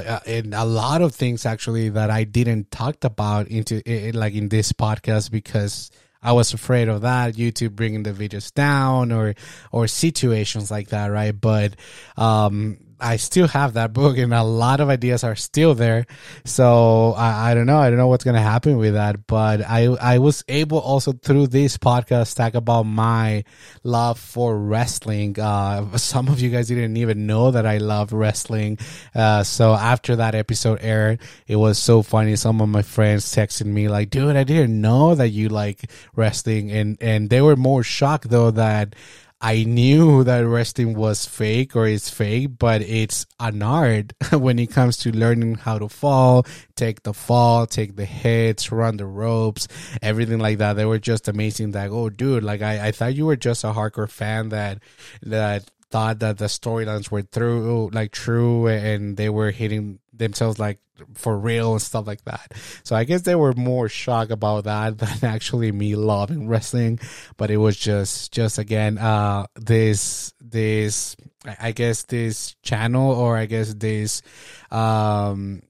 uh, 0.07 0.20
and 0.26 0.55
a 0.55 0.64
lot 0.64 1.02
of 1.02 1.14
things 1.14 1.46
actually 1.46 1.88
that 1.90 2.11
I 2.11 2.24
didn't 2.24 2.70
talk 2.70 3.02
about 3.05 3.48
into 3.48 3.83
it, 3.90 4.14
like 4.14 4.35
in 4.35 4.48
this 4.48 4.72
podcast 4.72 5.31
because 5.31 5.90
I 6.22 6.33
was 6.33 6.52
afraid 6.52 6.88
of 6.88 7.02
that, 7.02 7.35
YouTube 7.35 7.76
bringing 7.76 8.02
the 8.02 8.12
videos 8.12 8.52
down 8.52 9.12
or 9.12 9.35
or 9.70 9.87
situations 9.87 10.70
like 10.70 10.88
that, 10.88 11.07
right? 11.07 11.38
But 11.38 11.74
um, 12.16 12.79
I 13.00 13.16
still 13.16 13.48
have 13.48 13.74
that 13.74 13.92
book, 13.92 14.18
and 14.18 14.32
a 14.32 14.42
lot 14.42 14.80
of 14.80 14.88
ideas 14.88 15.24
are 15.24 15.37
still 15.37 15.74
there. 15.74 16.06
So 16.44 17.12
I, 17.16 17.50
I 17.50 17.54
don't 17.54 17.66
know. 17.66 17.78
I 17.78 17.88
don't 17.90 17.98
know 17.98 18.09
what's 18.09 18.24
gonna 18.24 18.40
happen 18.40 18.76
with 18.78 18.94
that. 18.94 19.26
But 19.26 19.62
I 19.62 19.87
I 20.00 20.18
was 20.18 20.44
able 20.48 20.78
also 20.78 21.12
through 21.12 21.48
this 21.48 21.76
podcast 21.78 22.37
talk 22.37 22.54
about 22.54 22.85
my 22.85 23.44
love 23.82 24.18
for 24.18 24.56
wrestling. 24.56 25.38
Uh, 25.38 25.96
some 25.96 26.28
of 26.28 26.40
you 26.40 26.50
guys 26.50 26.68
didn't 26.68 26.96
even 26.96 27.26
know 27.26 27.50
that 27.50 27.66
I 27.66 27.78
love 27.78 28.12
wrestling. 28.12 28.78
Uh, 29.14 29.42
so 29.42 29.74
after 29.74 30.16
that 30.16 30.35
episode 30.35 30.78
aired, 30.82 31.20
it 31.46 31.56
was 31.56 31.78
so 31.78 32.02
funny. 32.02 32.37
Some 32.37 32.61
of 32.61 32.68
my 32.68 32.82
friends 32.82 33.26
texted 33.35 33.66
me 33.66 33.88
like, 33.88 34.11
"Dude, 34.11 34.37
I 34.37 34.44
didn't 34.44 34.80
know 34.80 35.14
that 35.14 35.28
you 35.28 35.48
like 35.48 35.90
wrestling," 36.14 36.70
and 36.70 36.96
and 37.00 37.30
they 37.30 37.40
were 37.40 37.56
more 37.56 37.82
shocked 37.82 38.30
though 38.30 38.50
that 38.52 38.94
I 39.40 39.64
knew 39.64 40.25
that 40.25 40.46
wrestling 40.46 40.94
was 40.94 41.27
fake 41.27 41.77
or 41.77 41.87
is 41.87 42.09
fake, 42.09 42.59
but 42.59 42.81
it's 42.81 43.27
an 43.38 43.62
art 43.62 44.14
when 44.33 44.59
it 44.59 44.68
comes 44.68 44.96
to 44.99 45.12
learning 45.12 45.57
how 45.57 45.79
to 45.79 45.88
fall, 45.88 46.46
take 46.75 47.03
the 47.03 47.12
fall, 47.12 47.66
take 47.66 47.96
the 47.96 48.07
hits, 48.07 48.72
run 48.72 48.96
the 48.96 49.07
ropes, 49.07 49.68
everything 50.01 50.38
like 50.38 50.59
that. 50.59 50.75
They 50.75 50.87
were 50.87 50.99
just 50.99 51.29
amazing. 51.29 51.72
Like, 51.72 51.90
oh, 51.90 52.09
dude, 52.09 52.44
like 52.44 52.62
I, 52.62 52.88
I 52.88 52.92
thought 52.92 53.14
you 53.14 53.27
were 53.27 53.37
just 53.37 53.62
a 53.64 53.72
hardcore 53.72 54.11
fan 54.11 54.49
that 54.51 54.79
that 55.22 55.70
thought 55.90 56.18
that 56.18 56.38
the 56.38 56.46
storylines 56.46 57.11
were 57.11 57.22
through 57.22 57.90
like 57.92 58.11
true 58.11 58.66
and 58.66 59.16
they 59.16 59.29
were 59.29 59.51
hitting 59.51 60.01
themselves 60.18 60.59
like 60.59 60.79
for 61.14 61.37
real 61.37 61.72
and 61.72 61.83
stuff 61.83 62.07
like 62.07 62.24
that. 62.24 62.52
So 62.83 62.96
I 62.96 63.05
guess 63.05 63.22
they 63.22 63.35
were 63.35 63.52
more 63.52 63.88
shocked 63.88 64.31
about 64.31 64.64
that 64.64 64.98
than 64.98 65.31
actually 65.31 65.72
me 65.72 65.94
loving 65.94 66.48
wrestling. 66.48 66.98
But 67.37 67.50
it 67.50 67.59
was 67.59 67.76
just 67.76 68.33
just 68.33 68.59
again 68.59 68.98
uh 68.98 69.46
this 69.55 70.33
this 70.40 71.16
I 71.61 71.72
guess 71.72 72.05
this 72.05 72.57
channel 72.62 73.12
or 73.12 73.37
I 73.37 73.46
guess 73.46 73.74
this 73.74 74.22
um 74.70 75.62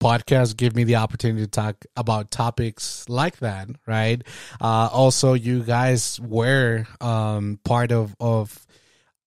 podcast 0.00 0.56
give 0.56 0.74
me 0.74 0.84
the 0.84 0.96
opportunity 0.96 1.44
to 1.44 1.50
talk 1.50 1.84
about 1.94 2.30
topics 2.30 3.06
like 3.06 3.36
that 3.40 3.68
right 3.86 4.22
uh 4.58 4.88
also 4.90 5.34
you 5.34 5.62
guys 5.62 6.18
were 6.18 6.86
um 7.02 7.60
part 7.64 7.92
of 7.92 8.16
of 8.18 8.66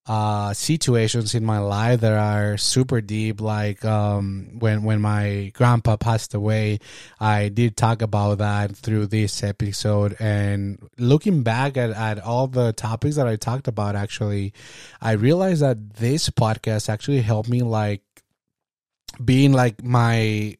uh 0.06 0.54
situations 0.54 1.34
in 1.34 1.46
my 1.46 1.60
life 1.60 2.02
that 2.02 2.12
are 2.12 2.58
super 2.58 3.00
deep. 3.00 3.40
Like 3.40 3.86
um 3.86 4.50
when 4.60 4.84
when 4.84 5.00
my 5.00 5.52
grandpa 5.54 5.96
passed 5.96 6.34
away 6.34 6.80
i 7.20 7.48
did 7.48 7.78
talk 7.78 8.02
about 8.02 8.40
that 8.40 8.76
through 8.76 9.08
this 9.08 9.44
episode. 9.44 10.18
And 10.20 10.80
looking 10.98 11.44
back 11.44 11.78
at, 11.78 11.92
at 11.92 12.20
all 12.20 12.48
the 12.48 12.74
topics 12.74 13.16
that 13.16 13.28
i 13.28 13.38
talked 13.38 13.68
about 13.68 13.96
actually 13.96 14.54
i 15.02 15.14
realized 15.14 15.62
that 15.62 15.94
this 15.96 16.30
podcast 16.30 16.90
actually 16.90 17.22
helped 17.22 17.48
me 17.50 17.62
like 17.62 18.02
being 19.24 19.54
like 19.54 19.84
my 19.84 20.58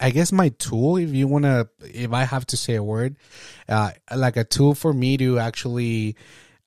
I- 0.00 0.10
guess 0.10 0.32
my 0.32 0.48
tool, 0.50 0.96
if 0.96 1.10
you 1.10 1.28
want 1.28 1.44
to, 1.44 1.68
if 1.82 2.12
I 2.12 2.24
have 2.24 2.46
to 2.46 2.56
say 2.56 2.76
a 2.76 2.82
word, 2.82 3.16
uh, 3.68 3.90
like 4.14 4.36
a 4.36 4.44
tool 4.44 4.74
for 4.74 4.92
me 4.92 5.18
to 5.18 5.38
actually 5.38 6.16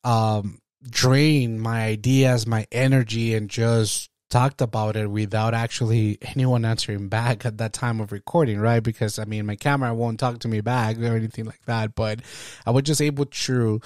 um, 0.03 0.59
drain 0.89 1.59
my 1.59 1.85
ideas, 1.85 2.47
my 2.47 2.67
energy, 2.71 3.33
and 3.35 3.49
just 3.49 4.09
talked 4.29 4.61
about 4.61 4.95
it 4.95 5.09
without 5.09 5.53
actually 5.53 6.17
anyone 6.21 6.65
answering 6.65 7.07
back 7.07 7.45
at 7.45 7.57
that 7.57 7.73
time 7.73 7.99
of 7.99 8.11
recording, 8.11 8.59
right? 8.59 8.81
Because 8.81 9.19
I 9.19 9.25
mean, 9.25 9.45
my 9.45 9.55
camera 9.55 9.93
won't 9.93 10.19
talk 10.19 10.39
to 10.39 10.47
me 10.47 10.61
back 10.61 10.97
or 10.97 11.15
anything 11.15 11.45
like 11.45 11.63
that, 11.65 11.95
but 11.95 12.19
I 12.65 12.71
was 12.71 12.83
just 12.83 13.01
able 13.01 13.25
to 13.25 13.81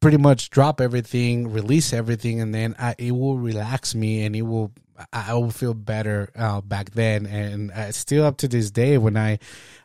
pretty 0.00 0.18
much 0.18 0.50
drop 0.50 0.80
everything, 0.80 1.50
release 1.52 1.92
everything, 1.92 2.40
and 2.40 2.54
then 2.54 2.74
I, 2.78 2.94
it 2.98 3.12
will 3.12 3.38
relax 3.38 3.94
me 3.94 4.24
and 4.24 4.34
it 4.34 4.42
will 4.42 4.72
I 5.12 5.34
will 5.34 5.50
feel 5.50 5.74
better 5.74 6.30
uh, 6.36 6.60
back 6.60 6.90
then, 6.90 7.26
and 7.26 7.70
uh, 7.72 7.90
still 7.92 8.24
up 8.24 8.36
to 8.38 8.48
this 8.48 8.70
day 8.70 8.96
when 8.96 9.16
I 9.16 9.38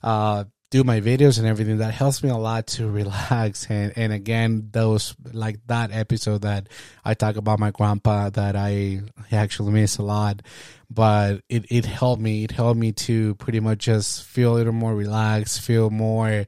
uh, 0.04 0.44
do 0.72 0.84
my 0.84 1.02
videos 1.02 1.40
and 1.40 1.48
everything. 1.48 1.78
That 1.80 1.94
helps 1.94 2.24
me 2.24 2.30
a 2.30 2.38
lot 2.38 2.68
to 2.68 2.90
relax. 2.90 3.66
And 3.70 3.94
and 3.96 4.14
again, 4.14 4.70
those 4.72 5.16
like 5.32 5.60
that 5.68 5.92
episode 5.92 6.42
that 6.42 6.68
I 7.04 7.14
talk 7.14 7.36
about 7.36 7.60
my 7.60 7.72
grandpa 7.72 8.30
that 8.32 8.56
I 8.56 9.02
actually 9.32 9.72
miss 9.72 9.98
a 9.98 10.04
lot, 10.04 10.42
but 10.90 11.42
it 11.50 11.66
it 11.70 11.86
helped 11.86 12.22
me. 12.22 12.44
It 12.44 12.52
helped 12.52 12.80
me 12.80 12.92
to 12.94 13.36
pretty 13.36 13.60
much 13.60 13.80
just 13.80 14.24
feel 14.24 14.54
a 14.54 14.58
little 14.58 14.74
more 14.74 14.96
relaxed, 14.96 15.62
feel 15.62 15.90
more. 15.90 16.46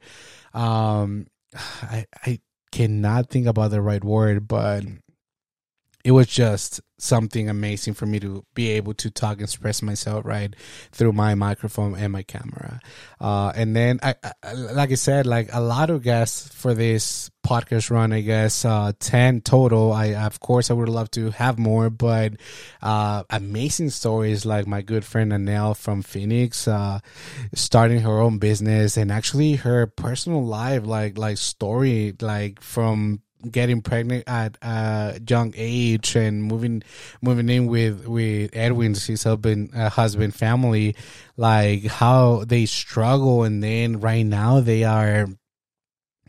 Um, 0.54 1.26
I 1.82 2.06
I 2.24 2.40
cannot 2.70 3.28
think 3.28 3.46
about 3.46 3.70
the 3.70 3.82
right 3.82 4.02
word, 4.02 4.48
but 4.48 4.84
it 6.04 6.10
was 6.10 6.26
just 6.26 6.80
something 6.98 7.48
amazing 7.48 7.94
for 7.94 8.06
me 8.06 8.20
to 8.20 8.44
be 8.54 8.70
able 8.70 8.94
to 8.94 9.10
talk 9.10 9.34
and 9.34 9.42
express 9.42 9.82
myself 9.82 10.24
right 10.24 10.54
through 10.92 11.12
my 11.12 11.34
microphone 11.34 11.96
and 11.96 12.12
my 12.12 12.22
camera. 12.22 12.80
Uh, 13.20 13.52
and 13.54 13.74
then 13.74 13.98
I, 14.02 14.14
I 14.42 14.52
like 14.52 14.90
i 14.90 14.94
said 14.94 15.26
like 15.26 15.48
a 15.52 15.60
lot 15.60 15.90
of 15.90 16.02
guests 16.02 16.48
for 16.54 16.74
this 16.74 17.30
podcast 17.46 17.90
run 17.90 18.12
i 18.12 18.20
guess 18.20 18.64
uh, 18.64 18.92
10 18.98 19.40
total. 19.40 19.92
I 19.92 20.14
of 20.14 20.38
course 20.40 20.70
i 20.70 20.74
would 20.74 20.88
love 20.88 21.10
to 21.12 21.30
have 21.30 21.58
more 21.58 21.90
but 21.90 22.34
uh, 22.82 23.24
amazing 23.30 23.90
stories 23.90 24.46
like 24.46 24.66
my 24.66 24.82
good 24.82 25.04
friend 25.04 25.32
anel 25.32 25.76
from 25.76 26.02
phoenix 26.02 26.68
uh, 26.68 27.00
starting 27.54 28.00
her 28.00 28.20
own 28.20 28.38
business 28.38 28.96
and 28.96 29.10
actually 29.10 29.54
her 29.54 29.86
personal 29.86 30.44
life 30.44 30.84
like 30.86 31.18
like 31.18 31.38
story 31.38 32.14
like 32.20 32.60
from 32.60 33.20
getting 33.50 33.82
pregnant 33.82 34.24
at 34.26 34.56
a 34.62 35.20
young 35.26 35.52
age 35.56 36.16
and 36.16 36.42
moving 36.44 36.82
moving 37.20 37.48
in 37.48 37.66
with 37.66 38.06
with 38.06 38.50
Edwin's 38.54 39.06
his 39.06 39.24
husband 39.24 39.70
uh, 39.74 39.90
husband 39.90 40.34
family 40.34 40.96
like 41.36 41.84
how 41.86 42.44
they 42.44 42.66
struggle. 42.66 43.44
And 43.44 43.62
then 43.62 44.00
right 44.00 44.24
now 44.24 44.60
they 44.60 44.84
are 44.84 45.26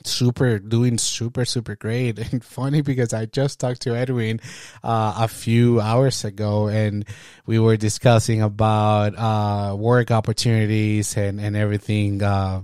super 0.06 0.60
doing 0.60 0.98
super 0.98 1.46
super 1.46 1.76
great. 1.76 2.20
And 2.34 2.44
funny 2.44 2.82
because 2.82 3.14
i 3.14 3.26
just 3.26 3.60
talked 3.60 3.82
to 3.84 3.96
edwin 3.96 4.40
uh, 4.84 5.14
a 5.20 5.28
few 5.28 5.80
hours 5.80 6.26
ago 6.26 6.68
and 6.68 7.06
we 7.46 7.60
were 7.60 7.78
discussing 7.78 8.42
about 8.42 9.18
uh, 9.18 9.76
work 9.76 10.12
opportunities 10.12 11.16
and 11.16 11.40
and 11.40 11.56
everything 11.56 12.22
uh, 12.24 12.64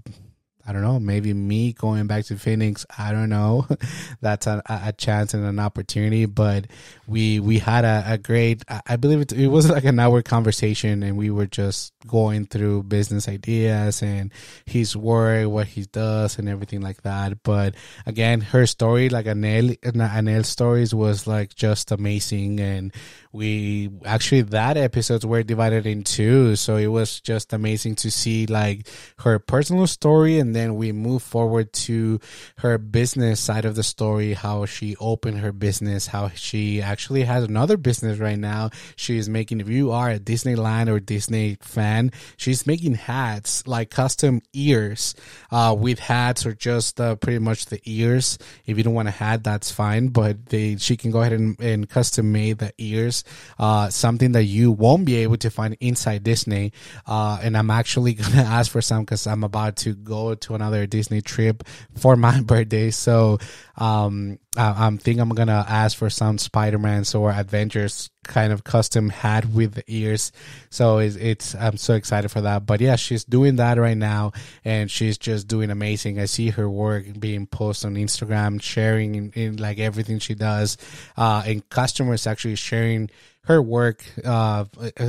I 0.69 0.71
don't 0.71 0.83
know, 0.83 0.99
maybe 0.99 1.33
me 1.33 1.73
going 1.73 2.05
back 2.05 2.25
to 2.25 2.37
Phoenix. 2.37 2.85
I 2.95 3.11
don't 3.11 3.29
know. 3.29 3.65
That's 4.21 4.45
a, 4.45 4.61
a 4.67 4.93
chance 4.93 5.33
and 5.33 5.43
an 5.43 5.57
opportunity. 5.57 6.27
But 6.27 6.67
we 7.07 7.39
we 7.39 7.57
had 7.57 7.85
a, 7.85 8.03
a 8.05 8.17
great. 8.19 8.63
I 8.85 8.95
believe 8.97 9.21
it, 9.21 9.33
it 9.33 9.47
was 9.47 9.67
like 9.67 9.85
an 9.85 9.99
hour 9.99 10.21
conversation, 10.21 11.01
and 11.01 11.17
we 11.17 11.31
were 11.31 11.47
just 11.47 11.91
going 12.05 12.45
through 12.45 12.83
business 12.83 13.27
ideas 13.27 14.03
and 14.03 14.31
his 14.63 14.95
work, 14.95 15.49
what 15.49 15.65
he 15.65 15.85
does, 15.85 16.37
and 16.37 16.47
everything 16.47 16.81
like 16.81 17.01
that. 17.01 17.41
But 17.41 17.73
again, 18.05 18.41
her 18.41 18.67
story, 18.67 19.09
like 19.09 19.25
Anel 19.25 19.75
Anel's 19.79 20.49
stories, 20.49 20.93
was 20.93 21.25
like 21.25 21.55
just 21.55 21.91
amazing, 21.91 22.59
and 22.59 22.93
we 23.31 23.89
actually 24.05 24.41
that 24.41 24.77
episodes 24.77 25.25
were 25.25 25.43
divided 25.43 25.85
in 25.85 26.03
two 26.03 26.55
so 26.55 26.77
it 26.77 26.87
was 26.87 27.21
just 27.21 27.53
amazing 27.53 27.95
to 27.95 28.09
see 28.09 28.47
like 28.47 28.87
her 29.19 29.37
personal 29.37 29.85
story 29.85 30.39
and 30.39 30.55
then 30.59 30.75
we 30.75 30.91
move 30.91 31.23
forward 31.23 31.71
to 31.87 32.19
her 32.57 32.77
business 32.77 33.39
side 33.39 33.65
of 33.65 33.75
the 33.75 33.83
story 33.83 34.33
how 34.33 34.65
she 34.65 34.95
opened 34.99 35.39
her 35.39 35.51
business 35.51 36.07
how 36.07 36.29
she 36.29 36.81
actually 36.81 37.23
has 37.23 37.43
another 37.43 37.77
business 37.77 38.19
right 38.19 38.37
now. 38.37 38.69
She 38.95 39.17
is 39.17 39.29
making 39.29 39.61
if 39.61 39.69
you 39.69 39.91
are 39.91 40.09
a 40.11 40.19
disneyland 40.19 40.89
or 40.89 40.99
disney 40.99 41.57
fan 41.61 42.11
she's 42.37 42.67
making 42.67 42.95
hats 42.95 43.65
like 43.65 43.89
custom 43.89 44.41
ears. 44.53 45.15
Uh, 45.51 45.75
with 45.77 45.99
hats 45.99 46.45
or 46.45 46.53
just 46.53 46.99
uh, 46.99 47.15
pretty 47.15 47.39
much 47.39 47.67
the 47.67 47.79
ears. 47.85 48.37
If 48.65 48.77
you 48.77 48.83
don't 48.83 48.93
want 48.93 49.07
a 49.07 49.11
hat 49.11 49.43
that's 49.43 49.71
fine 49.71 50.09
but 50.09 50.47
they 50.47 50.75
she 50.75 50.97
can 50.97 51.11
go 51.11 51.21
ahead 51.21 51.33
and, 51.33 51.59
and 51.59 51.89
custom 51.89 52.31
made 52.31 52.59
the 52.59 52.73
ears 52.77 53.23
uh, 53.57 53.89
something 53.89 54.31
that 54.33 54.43
you 54.43 54.71
won't 54.71 55.05
be 55.05 55.15
able 55.17 55.37
to 55.37 55.49
find 55.49 55.77
inside 55.79 56.23
Disney. 56.23 56.73
Uh, 57.05 57.39
and 57.41 57.57
I'm 57.57 57.69
actually 57.71 58.13
gonna 58.21 58.41
ask 58.41 58.71
for 58.71 58.81
some 58.81 59.03
because 59.03 59.27
I'm 59.27 59.43
about 59.43 59.77
to 59.77 59.93
go 59.93 60.35
to 60.41 60.55
another 60.55 60.85
Disney 60.85 61.21
trip 61.21 61.63
for 61.95 62.15
my 62.15 62.41
birthday. 62.41 62.91
So 62.91 63.39
um, 63.79 64.39
I, 64.57 64.85
I'm 64.85 64.97
think 64.97 65.19
I'm 65.19 65.29
gonna 65.29 65.65
ask 65.67 65.97
for 65.97 66.09
some 66.09 66.37
Spider-Man's 66.37 67.15
or 67.15 67.31
Avengers 67.31 68.09
kind 68.23 68.51
of 68.51 68.63
custom 68.63 69.09
hat 69.09 69.45
with 69.53 69.73
the 69.73 69.83
ears. 69.87 70.31
So 70.69 70.97
it's, 70.97 71.15
it's 71.15 71.55
I'm 71.55 71.77
so 71.77 71.93
excited 71.93 72.29
for 72.29 72.41
that. 72.41 72.65
But 72.65 72.81
yeah, 72.81 72.97
she's 72.97 73.23
doing 73.23 73.55
that 73.55 73.77
right 73.77 73.97
now, 73.97 74.33
and 74.65 74.91
she's 74.91 75.17
just 75.17 75.47
doing 75.47 75.71
amazing. 75.71 76.19
I 76.19 76.25
see 76.25 76.49
her 76.49 76.69
work 76.69 77.05
being 77.19 77.47
posted 77.47 77.87
on 77.87 77.95
Instagram, 77.95 78.61
sharing 78.61 79.15
in, 79.15 79.31
in 79.31 79.57
like 79.57 79.79
everything 79.79 80.19
she 80.19 80.35
does, 80.35 80.77
uh, 81.15 81.43
and 81.45 81.67
customers 81.69 82.27
actually 82.27 82.55
sharing 82.55 83.09
her 83.49 83.61
work 83.63 84.03
uh, 84.23 84.63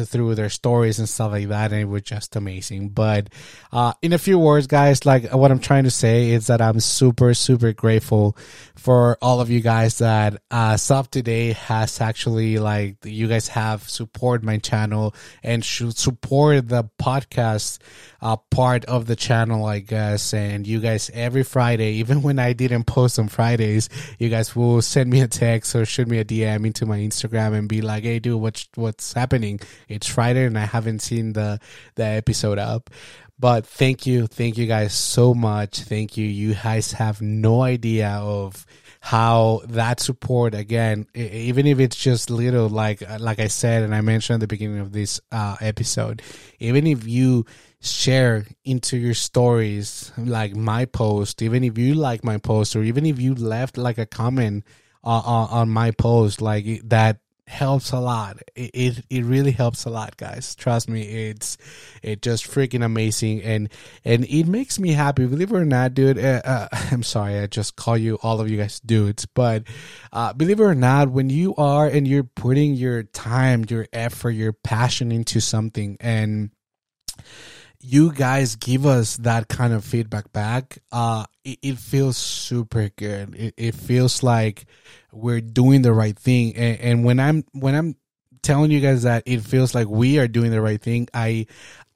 through 0.06 0.34
their 0.34 0.48
stories 0.48 0.98
and 0.98 1.06
stuff 1.06 1.30
like 1.30 1.48
that, 1.48 1.72
and 1.72 1.82
it 1.82 1.84
was 1.84 2.00
just 2.00 2.36
amazing. 2.36 2.88
But 2.88 3.28
uh, 3.70 3.92
in 4.00 4.14
a 4.14 4.18
few 4.18 4.38
words, 4.38 4.66
guys, 4.66 5.04
like 5.04 5.30
what 5.30 5.50
I'm 5.50 5.58
trying 5.58 5.84
to 5.84 5.90
say 5.90 6.30
is 6.30 6.46
that 6.46 6.62
I'm 6.62 6.80
super, 6.80 7.34
super 7.34 7.74
grateful 7.74 8.38
for 8.74 9.18
all 9.20 9.40
of 9.40 9.50
you 9.50 9.60
guys 9.60 9.98
that 9.98 10.42
uh, 10.50 10.76
Sub 10.76 11.10
Today 11.10 11.52
has 11.52 12.00
actually 12.00 12.58
like 12.58 12.96
you 13.04 13.28
guys 13.28 13.48
have 13.48 13.88
support 13.88 14.42
my 14.42 14.58
channel 14.58 15.14
and 15.42 15.64
should 15.64 15.96
support 15.96 16.68
the 16.68 16.84
podcast 17.00 17.78
uh, 18.22 18.36
part 18.36 18.84
of 18.86 19.06
the 19.06 19.16
channel, 19.16 19.64
I 19.66 19.80
guess. 19.80 20.34
And 20.34 20.66
you 20.66 20.80
guys 20.80 21.10
every 21.12 21.42
Friday, 21.42 21.92
even 22.00 22.22
when 22.22 22.38
I 22.38 22.52
didn't 22.52 22.84
post 22.84 23.18
on 23.18 23.28
Fridays, 23.28 23.88
you 24.18 24.28
guys 24.28 24.54
will 24.54 24.82
send 24.82 25.10
me 25.10 25.20
a 25.20 25.28
text 25.28 25.74
or 25.74 25.84
shoot 25.84 26.08
me 26.08 26.18
a 26.18 26.24
DM 26.24 26.66
into 26.66 26.86
my 26.86 26.98
Instagram 26.98 27.54
and 27.54 27.68
be 27.68 27.82
like, 27.82 28.04
"Hey, 28.04 28.18
dude, 28.18 28.40
what's 28.40 28.68
what's 28.74 29.12
happening? 29.12 29.60
It's 29.88 30.06
Friday 30.06 30.44
and 30.44 30.58
I 30.58 30.66
haven't 30.66 31.00
seen 31.00 31.32
the 31.32 31.60
the 31.94 32.04
episode 32.04 32.58
up." 32.58 32.90
But 33.40 33.66
thank 33.66 34.06
you, 34.06 34.26
thank 34.26 34.58
you 34.58 34.66
guys 34.66 34.92
so 34.92 35.32
much. 35.32 35.80
Thank 35.80 36.18
you. 36.18 36.26
You 36.26 36.54
guys 36.54 36.92
have 36.92 37.22
no 37.22 37.62
idea 37.62 38.10
of 38.10 38.66
how 39.00 39.62
that 39.68 39.98
support 39.98 40.54
again 40.54 41.06
even 41.14 41.66
if 41.66 41.80
it's 41.80 41.96
just 41.96 42.28
little 42.28 42.68
like 42.68 43.02
like 43.18 43.40
i 43.40 43.46
said 43.46 43.82
and 43.82 43.94
i 43.94 44.02
mentioned 44.02 44.34
at 44.34 44.40
the 44.40 44.46
beginning 44.46 44.78
of 44.78 44.92
this 44.92 45.18
uh, 45.32 45.56
episode 45.62 46.20
even 46.58 46.86
if 46.86 47.08
you 47.08 47.46
share 47.80 48.44
into 48.62 48.98
your 48.98 49.14
stories 49.14 50.12
like 50.18 50.54
my 50.54 50.84
post 50.84 51.40
even 51.40 51.64
if 51.64 51.78
you 51.78 51.94
like 51.94 52.22
my 52.22 52.36
post 52.36 52.76
or 52.76 52.82
even 52.82 53.06
if 53.06 53.18
you 53.18 53.34
left 53.34 53.78
like 53.78 53.96
a 53.96 54.04
comment 54.04 54.64
uh, 55.02 55.22
on, 55.24 55.48
on 55.48 55.70
my 55.70 55.90
post 55.92 56.42
like 56.42 56.66
that 56.84 57.20
helps 57.50 57.92
a 57.92 57.98
lot. 57.98 58.38
It, 58.54 58.70
it 58.72 59.04
it 59.10 59.24
really 59.24 59.50
helps 59.50 59.84
a 59.84 59.90
lot 59.90 60.16
guys. 60.16 60.54
Trust 60.54 60.88
me 60.88 61.02
it's 61.02 61.58
it 62.02 62.22
just 62.22 62.46
freaking 62.46 62.84
amazing. 62.84 63.42
And 63.42 63.68
and 64.04 64.24
it 64.24 64.46
makes 64.46 64.78
me 64.78 64.92
happy. 64.92 65.26
Believe 65.26 65.52
it 65.52 65.56
or 65.56 65.64
not 65.64 65.94
dude 65.94 66.18
uh, 66.18 66.40
uh, 66.44 66.68
i'm 66.90 67.02
sorry 67.02 67.38
i 67.38 67.46
just 67.46 67.76
call 67.76 67.96
you 67.96 68.18
all 68.22 68.40
of 68.40 68.48
you 68.48 68.56
guys 68.56 68.80
dudes. 68.80 69.26
But 69.26 69.64
uh, 70.12 70.32
believe 70.32 70.60
it 70.60 70.64
or 70.64 70.74
not 70.74 71.10
when 71.10 71.28
you 71.28 71.54
are 71.56 71.86
and 71.86 72.06
you're 72.06 72.24
putting 72.24 72.74
your 72.74 73.02
time 73.02 73.64
your 73.68 73.86
effort 73.92 74.30
your 74.30 74.52
passion 74.52 75.12
into 75.12 75.40
something 75.40 75.96
and 76.00 76.50
you 77.80 78.12
guys 78.12 78.56
give 78.56 78.86
us 78.86 79.16
that 79.18 79.48
kind 79.48 79.72
of 79.72 79.84
feedback 79.84 80.32
back 80.32 80.78
uh 80.92 81.24
it, 81.44 81.58
it 81.62 81.78
feels 81.78 82.16
super 82.16 82.90
good. 82.96 83.34
It, 83.34 83.54
it 83.56 83.74
feels 83.74 84.22
like 84.22 84.66
we're 85.12 85.40
doing 85.40 85.82
the 85.82 85.92
right 85.92 86.18
thing. 86.18 86.56
And, 86.56 86.80
and 86.80 87.04
when 87.04 87.20
I'm 87.20 87.44
when 87.52 87.74
I'm 87.74 87.96
telling 88.42 88.70
you 88.70 88.80
guys 88.80 89.02
that 89.02 89.22
it 89.26 89.40
feels 89.40 89.74
like 89.74 89.88
we 89.88 90.18
are 90.18 90.28
doing 90.28 90.50
the 90.50 90.60
right 90.60 90.80
thing, 90.80 91.08
I 91.14 91.46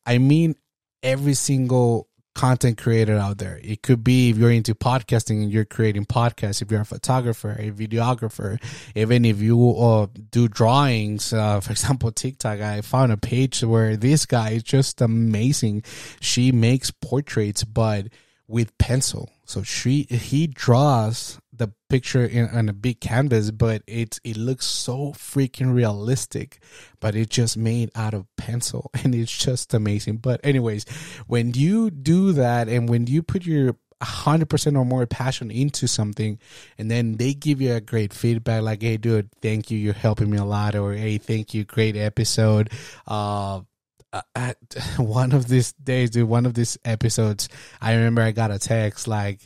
I 0.06 0.18
mean 0.18 0.56
every 1.02 1.34
single 1.34 2.08
content 2.34 2.78
creator 2.78 3.16
out 3.16 3.38
there. 3.38 3.60
It 3.62 3.82
could 3.82 4.02
be 4.02 4.30
if 4.30 4.36
you're 4.36 4.50
into 4.50 4.74
podcasting 4.74 5.42
and 5.42 5.52
you're 5.52 5.64
creating 5.64 6.04
podcasts, 6.06 6.60
if 6.60 6.70
you're 6.70 6.80
a 6.80 6.84
photographer, 6.84 7.54
a 7.58 7.70
videographer, 7.70 8.60
even 8.94 9.24
if 9.24 9.40
you 9.40 9.70
uh, 9.76 10.08
do 10.30 10.48
drawings, 10.48 11.32
uh, 11.32 11.60
for 11.60 11.70
example, 11.72 12.10
TikTok, 12.10 12.60
I 12.60 12.80
found 12.80 13.12
a 13.12 13.16
page 13.16 13.62
where 13.62 13.96
this 13.96 14.26
guy 14.26 14.50
is 14.50 14.62
just 14.64 15.00
amazing. 15.00 15.84
She 16.20 16.50
makes 16.50 16.90
portraits, 16.90 17.62
but 17.62 18.08
with 18.48 18.76
pencil. 18.78 19.30
So 19.44 19.62
she 19.62 20.02
he 20.04 20.46
draws 20.46 21.38
the 21.52 21.72
picture 21.88 22.24
in 22.24 22.48
on 22.48 22.68
a 22.68 22.72
big 22.72 23.00
canvas, 23.00 23.50
but 23.50 23.82
it 23.86 24.18
it 24.24 24.36
looks 24.36 24.66
so 24.66 25.12
freaking 25.12 25.74
realistic. 25.74 26.60
But 27.00 27.14
it's 27.14 27.34
just 27.34 27.56
made 27.56 27.90
out 27.94 28.14
of 28.14 28.26
pencil, 28.36 28.90
and 29.04 29.14
it's 29.14 29.36
just 29.36 29.74
amazing. 29.74 30.18
But 30.18 30.40
anyways, 30.44 30.84
when 31.26 31.52
you 31.54 31.90
do 31.90 32.32
that, 32.32 32.68
and 32.68 32.88
when 32.88 33.06
you 33.06 33.22
put 33.22 33.44
your 33.44 33.76
100% 34.02 34.76
or 34.76 34.84
more 34.84 35.06
passion 35.06 35.50
into 35.50 35.86
something 35.86 36.38
and 36.76 36.90
then 36.90 37.16
they 37.16 37.32
give 37.32 37.60
you 37.60 37.74
a 37.74 37.80
great 37.80 38.12
feedback 38.12 38.60
like 38.60 38.82
hey 38.82 38.98
dude 38.98 39.30
thank 39.40 39.70
you 39.70 39.78
you're 39.78 39.94
helping 39.94 40.28
me 40.28 40.36
a 40.36 40.44
lot 40.44 40.74
or 40.74 40.92
hey 40.92 41.16
thank 41.16 41.54
you 41.54 41.64
great 41.64 41.96
episode 41.96 42.70
uh 43.06 43.60
Uh, 44.14 44.22
at 44.36 44.56
one 44.96 45.32
of 45.32 45.48
these 45.48 45.72
days, 45.72 46.10
dude, 46.10 46.28
one 46.28 46.46
of 46.46 46.54
these 46.54 46.78
episodes, 46.84 47.48
I 47.80 47.94
remember 47.94 48.22
I 48.22 48.30
got 48.30 48.52
a 48.52 48.60
text 48.60 49.08
like, 49.08 49.40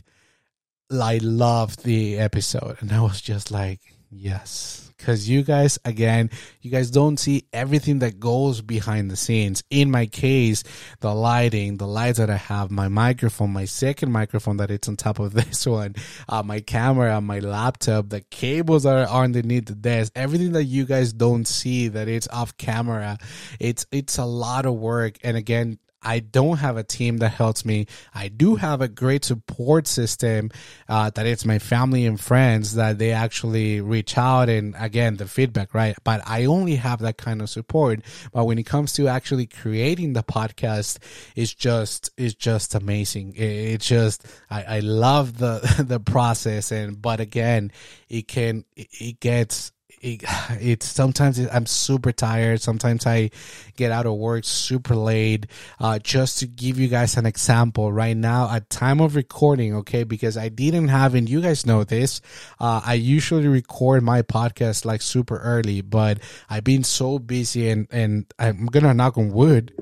I 0.93 1.19
loved 1.23 1.85
the 1.85 2.19
episode. 2.19 2.77
And 2.81 2.93
I 2.93 3.01
was 3.01 3.21
just 3.23 3.51
like, 3.51 3.81
yes. 4.11 4.88
Because 4.99 5.29
you 5.29 5.43
guys, 5.43 5.79
again, 5.85 6.31
you 6.61 6.71
guys 6.71 6.91
don't 6.91 7.19
see 7.19 7.47
everything 7.53 8.01
that 8.01 8.19
goes 8.19 8.61
behind 8.61 9.11
the 9.11 9.17
scenes. 9.17 9.63
In 9.71 9.91
my 9.91 10.07
case, 10.07 10.65
the 11.01 11.15
lighting, 11.15 11.77
the 11.77 11.87
lights 11.87 12.19
that 12.19 12.31
I 12.31 12.37
have, 12.37 12.71
my 12.71 12.89
microphone, 12.89 13.53
my 13.53 13.65
second 13.65 14.11
microphone 14.11 14.57
that 14.57 14.71
it's 14.71 14.89
on 14.89 14.97
top 14.97 15.21
of 15.21 15.33
this 15.35 15.67
one, 15.67 15.95
uh, 16.29 16.43
my 16.43 16.61
camera, 16.61 17.21
my 17.21 17.39
laptop, 17.39 18.09
the 18.09 18.23
cables 18.23 18.83
that 18.83 19.09
are 19.09 19.25
underneath 19.25 19.67
the 19.67 19.75
desk, 19.75 20.13
everything 20.17 20.53
that 20.53 20.65
you 20.65 20.85
guys 20.85 21.13
don't 21.13 21.47
see 21.47 21.89
that 21.89 22.09
it's 22.09 22.29
off 22.29 22.57
camera. 22.57 23.19
It's, 23.61 23.87
it's 23.93 24.19
a 24.19 24.25
lot 24.25 24.67
of 24.67 24.75
work. 24.75 25.19
And 25.23 25.37
again, 25.37 25.79
I 26.03 26.21
don't 26.21 26.59
have 26.59 26.77
a 26.77 26.85
team 26.85 27.19
that 27.19 27.31
helps 27.31 27.65
me. 27.65 27.87
I 28.15 28.29
do 28.29 28.57
have 28.57 28.81
a 28.81 28.89
great 28.89 29.25
support 29.25 29.87
system 29.87 30.51
uh, 30.89 31.11
that 31.11 31.27
it's 31.27 31.45
my 31.45 31.59
family 31.59 32.07
and 32.07 32.21
friends 32.21 32.75
that 32.75 32.99
they 32.99 33.13
actually 33.13 33.81
reach 33.81 34.17
out 34.17 34.49
and 34.49 34.75
again 34.79 35.17
the 35.17 35.27
feedback, 35.27 35.75
right? 35.75 35.97
But 36.05 36.23
I 36.27 36.45
only 36.45 36.77
have 36.77 37.01
that 37.01 37.19
kind 37.19 37.43
of 37.43 37.51
support. 37.51 38.01
But 38.33 38.45
when 38.45 38.59
it 38.59 38.67
comes 38.67 38.93
to 38.95 39.09
actually 39.09 39.47
creating 39.47 40.13
the 40.13 40.23
podcast, 40.23 40.99
it's 41.35 41.55
just 41.55 42.11
it's 42.17 42.35
just 42.35 42.75
amazing. 42.75 43.35
It, 43.37 43.81
just 43.81 44.27
I, 44.51 44.77
I 44.77 44.81
love 44.81 45.39
the 45.39 45.85
the 45.87 46.01
process 46.01 46.71
and 46.73 47.01
but 47.01 47.21
again, 47.21 47.73
it 48.09 48.29
can 48.29 48.65
it 48.77 49.21
gets 49.21 49.73
it, 50.01 50.23
it's 50.61 50.87
sometimes 50.87 51.39
I'm 51.39 51.67
super 51.67 52.13
tired. 52.13 52.61
Sometimes 52.61 53.07
I 53.07 53.31
get 53.77 53.93
out 53.93 54.07
of 54.07 54.15
work 54.15 54.45
super 54.45 54.95
late. 54.95 55.47
Uh, 55.79 55.99
just 55.99 56.41
to 56.41 56.47
give 56.47 56.79
you 56.79 56.89
guys 56.89 57.17
an 57.17 57.27
example, 57.27 57.93
right 57.93 58.17
now 58.17 58.51
at 58.51 58.71
time 58.71 59.01
of 59.01 59.17
recording, 59.17 59.75
okay, 59.77 60.05
because 60.05 60.37
I 60.37 60.49
didn't 60.49 60.89
have, 60.89 61.15
and 61.15 61.29
you 61.29 61.41
guys 61.41 61.67
know 61.67 61.85
this, 61.85 62.21
uh, 62.61 62.81
I 62.85 62.95
usually 62.95 63.49
record 63.49 64.03
my 64.03 64.23
podcast 64.23 64.85
like 64.85 65.03
super 65.03 65.39
early, 65.39 65.81
but 65.81 66.19
I've 66.49 66.65
been 66.65 66.85
so 66.85 67.19
busy 67.19 67.69
and 67.69 67.87
and 67.91 68.27
I'm 68.39 68.67
gonna 68.67 68.95
knock 68.95 69.19
on 69.19 69.33
wood, 69.33 69.73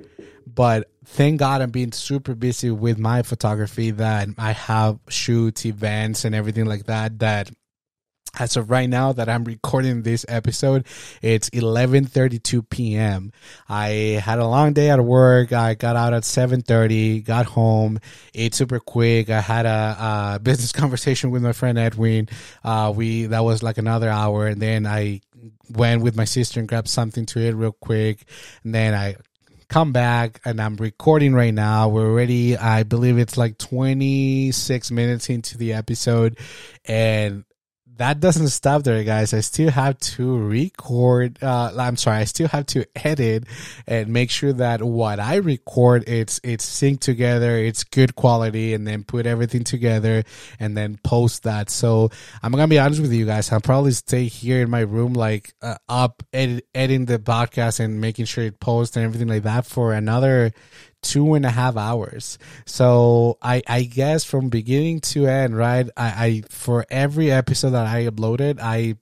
but 0.46 0.90
thank 1.04 1.38
God 1.38 1.62
I'm 1.62 1.70
being 1.70 1.92
super 1.92 2.34
busy 2.34 2.70
with 2.70 2.98
my 2.98 3.22
photography 3.22 3.92
that 3.92 4.28
I 4.38 4.52
have 4.52 4.98
shoots, 5.08 5.64
events, 5.64 6.24
and 6.24 6.34
everything 6.34 6.66
like 6.66 6.86
that 6.86 7.18
that 7.20 7.50
as 8.36 8.56
of 8.56 8.70
right 8.70 8.88
now 8.88 9.12
that 9.12 9.28
I'm 9.28 9.44
recording 9.44 10.02
this 10.02 10.24
episode, 10.28 10.86
it's 11.22 11.50
11:32 11.50 12.68
p.m. 12.68 13.32
I 13.68 14.20
had 14.22 14.38
a 14.38 14.46
long 14.46 14.72
day 14.72 14.90
at 14.90 15.02
work. 15.02 15.52
I 15.52 15.74
got 15.74 15.96
out 15.96 16.12
at 16.12 16.22
7:30, 16.22 17.24
got 17.24 17.46
home, 17.46 17.98
ate 18.34 18.54
super 18.54 18.78
quick. 18.78 19.30
I 19.30 19.40
had 19.40 19.66
a, 19.66 20.34
a 20.36 20.38
business 20.42 20.72
conversation 20.72 21.30
with 21.30 21.42
my 21.42 21.52
friend 21.52 21.78
Edwin. 21.78 22.28
Uh, 22.62 22.92
we 22.94 23.26
that 23.26 23.44
was 23.44 23.62
like 23.62 23.78
another 23.78 24.08
hour, 24.08 24.46
and 24.46 24.60
then 24.60 24.86
I 24.86 25.22
went 25.70 26.02
with 26.02 26.16
my 26.16 26.24
sister 26.24 26.60
and 26.60 26.68
grabbed 26.68 26.88
something 26.88 27.26
to 27.26 27.40
eat 27.40 27.52
real 27.52 27.72
quick, 27.72 28.24
and 28.64 28.74
then 28.74 28.94
I 28.94 29.16
come 29.68 29.92
back 29.92 30.40
and 30.44 30.60
I'm 30.60 30.76
recording 30.76 31.34
right 31.34 31.52
now. 31.52 31.88
We're 31.88 32.08
already, 32.08 32.56
I 32.56 32.84
believe 32.84 33.18
it's 33.18 33.36
like 33.36 33.58
26 33.58 34.90
minutes 34.92 35.28
into 35.28 35.58
the 35.58 35.72
episode 35.72 36.38
and 36.84 37.44
that 37.98 38.20
doesn't 38.20 38.48
stop 38.48 38.82
there, 38.82 39.02
guys. 39.04 39.32
I 39.32 39.40
still 39.40 39.70
have 39.70 39.98
to 39.98 40.38
record. 40.38 41.42
Uh, 41.42 41.72
I'm 41.78 41.96
sorry, 41.96 42.18
I 42.18 42.24
still 42.24 42.48
have 42.48 42.66
to 42.66 42.84
edit 42.94 43.44
and 43.86 44.08
make 44.08 44.30
sure 44.30 44.52
that 44.52 44.82
what 44.82 45.18
I 45.18 45.36
record 45.36 46.04
it's 46.08 46.40
it's 46.44 46.64
synced 46.64 47.00
together, 47.00 47.56
it's 47.56 47.84
good 47.84 48.14
quality, 48.14 48.74
and 48.74 48.86
then 48.86 49.04
put 49.04 49.26
everything 49.26 49.64
together 49.64 50.24
and 50.60 50.76
then 50.76 50.98
post 51.02 51.44
that. 51.44 51.70
So 51.70 52.10
I'm 52.42 52.52
gonna 52.52 52.68
be 52.68 52.78
honest 52.78 53.00
with 53.00 53.12
you 53.12 53.26
guys. 53.26 53.50
I'll 53.50 53.60
probably 53.60 53.92
stay 53.92 54.24
here 54.24 54.62
in 54.62 54.70
my 54.70 54.80
room, 54.80 55.14
like 55.14 55.54
uh, 55.62 55.76
up 55.88 56.22
edit, 56.32 56.66
editing 56.74 57.06
the 57.06 57.18
podcast 57.18 57.80
and 57.80 58.00
making 58.00 58.26
sure 58.26 58.44
it 58.44 58.60
posts 58.60 58.96
and 58.96 59.04
everything 59.04 59.28
like 59.28 59.44
that 59.44 59.66
for 59.66 59.92
another 59.92 60.52
two 61.06 61.34
and 61.34 61.46
a 61.46 61.50
half 61.50 61.76
hours. 61.76 62.38
So 62.64 63.38
I, 63.40 63.62
I 63.66 63.84
guess 63.84 64.24
from 64.24 64.48
beginning 64.48 65.00
to 65.12 65.26
end, 65.26 65.56
right? 65.56 65.88
I, 65.96 66.06
I, 66.06 66.42
for 66.50 66.84
every 66.90 67.30
episode 67.30 67.70
that 67.70 67.86
I 67.86 68.06
uploaded, 68.06 68.58
I, 68.60 68.96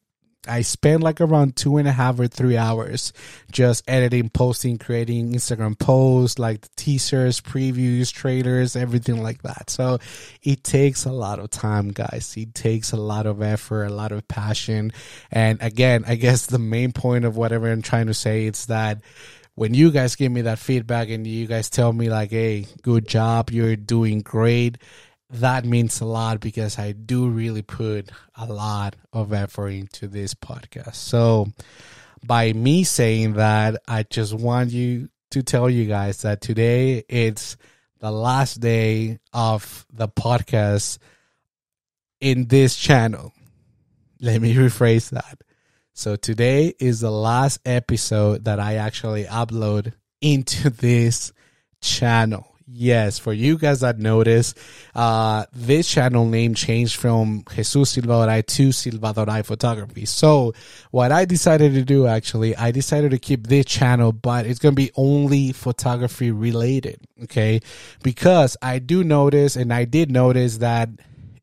I 0.47 0.61
spent 0.61 1.03
like 1.03 1.23
around 1.23 1.57
two 1.57 1.79
and 1.79 1.89
a 1.89 1.93
half 1.93 2.21
or 2.21 2.27
three 2.27 2.59
hours 2.59 3.15
just 3.51 3.83
editing, 3.89 4.29
posting, 4.29 4.77
creating 4.77 5.33
Instagram 5.33 5.79
posts, 5.79 6.39
like 6.39 6.61
the 6.61 6.69
teasers, 6.77 7.41
previews, 7.41 8.13
trailers, 8.13 8.77
everything 8.77 9.23
like 9.23 9.43
that. 9.43 9.71
So 9.71 9.99
it 10.43 10.63
takes 10.63 11.07
a 11.07 11.13
lot 11.13 11.39
of 11.39 11.49
time, 11.49 11.89
guys. 11.89 12.35
It 12.37 12.55
takes 12.55 12.93
a 12.93 12.99
lot 12.99 13.25
of 13.25 13.41
effort, 13.41 13.85
a 13.85 13.95
lot 13.95 14.13
of 14.13 14.29
passion. 14.29 14.93
And 15.31 15.63
again, 15.63 16.05
I 16.07 16.17
guess 16.17 16.45
the 16.45 16.59
main 16.59 16.93
point 16.93 17.25
of 17.25 17.39
whatever 17.39 17.73
I'm 17.73 17.81
trying 17.81 18.09
to 18.09 18.15
say 18.15 18.45
is 18.45 18.67
that 18.67 19.01
when 19.55 19.75
you 19.75 19.91
guys 19.91 20.17
give 20.17 20.33
me 20.33 20.43
that 20.43 20.59
feedback 20.59 21.09
and 21.09 21.27
you 21.27 21.47
guys 21.47 21.71
tell 21.71 21.93
me 21.93 22.09
like, 22.11 22.31
"Hey, 22.31 22.67
good 22.83 23.07
job, 23.07 23.51
you're 23.51 23.77
doing 23.77 24.21
great," 24.21 24.79
that 25.31 25.65
means 25.65 26.01
a 26.01 26.05
lot 26.05 26.41
because 26.41 26.79
I 26.79 26.93
do 26.93 27.29
really 27.29 27.63
put 27.63 28.11
a 28.37 28.47
lot 28.47 28.97
of 29.13 29.33
effort 29.33 29.69
into 29.69 30.09
this 30.09 30.35
podcast. 30.35 30.97
So, 30.97 31.49
by 32.25 32.53
me 32.53 32.85
saying 32.85 33.35
that, 33.35 33.83
I 33.87 34.05
just 34.05 34.35
want 34.35 34.71
you 34.71 35.09
to 35.31 35.43
tell 35.43 35.69
you 35.69 35.87
guys 35.87 36.23
that 36.23 36.41
today 36.41 37.05
it's 37.09 37.57
the 37.99 38.11
last 38.11 38.61
day 38.61 39.19
of 39.33 39.87
the 39.93 40.09
podcast 40.09 40.99
in 42.21 42.47
this 42.47 42.77
channel. 42.77 43.33
Let 44.21 44.41
me 44.41 44.55
rephrase 44.55 45.11
that. 45.11 45.39
So 45.97 46.17
today 46.17 46.75
is 46.81 46.99
the 46.99 47.11
last 47.11 47.61
episode 47.65 48.47
that 48.47 48.59
I 48.59 48.75
actually 48.75 49.27
upload 49.27 49.93
into 50.21 50.69
this 50.71 51.33
channel. 51.81 52.51
Yes, 52.67 53.21
for 53.21 53.33
you 53.33 53.57
guys 53.57 53.81
that 53.81 54.01
notice, 54.01 54.55
uh, 54.97 55.45
this 55.53 55.89
channel 55.89 56.27
name 56.27 56.55
changed 56.55 56.97
from 56.97 57.45
Jesus 57.49 57.95
Silvadoray 57.95 58.45
to 58.45 58.71
Silvadoray 58.71 59.45
Photography. 59.45 60.05
So 60.07 60.53
what 60.91 61.13
I 61.13 61.27
decided 61.27 61.75
to 61.75 61.85
do 61.85 62.09
actually, 62.09 62.57
I 62.57 62.73
decided 62.73 63.13
to 63.13 63.19
keep 63.19 63.47
this 63.47 63.67
channel, 63.67 64.11
but 64.11 64.47
it's 64.47 64.59
going 64.59 64.75
to 64.75 64.83
be 64.83 64.91
only 64.97 65.53
photography 65.53 66.33
related. 66.33 66.99
Okay. 67.23 67.61
Because 68.03 68.57
I 68.61 68.81
do 68.81 69.05
notice 69.05 69.55
and 69.55 69.73
I 69.73 69.85
did 69.85 70.11
notice 70.11 70.57
that 70.57 70.89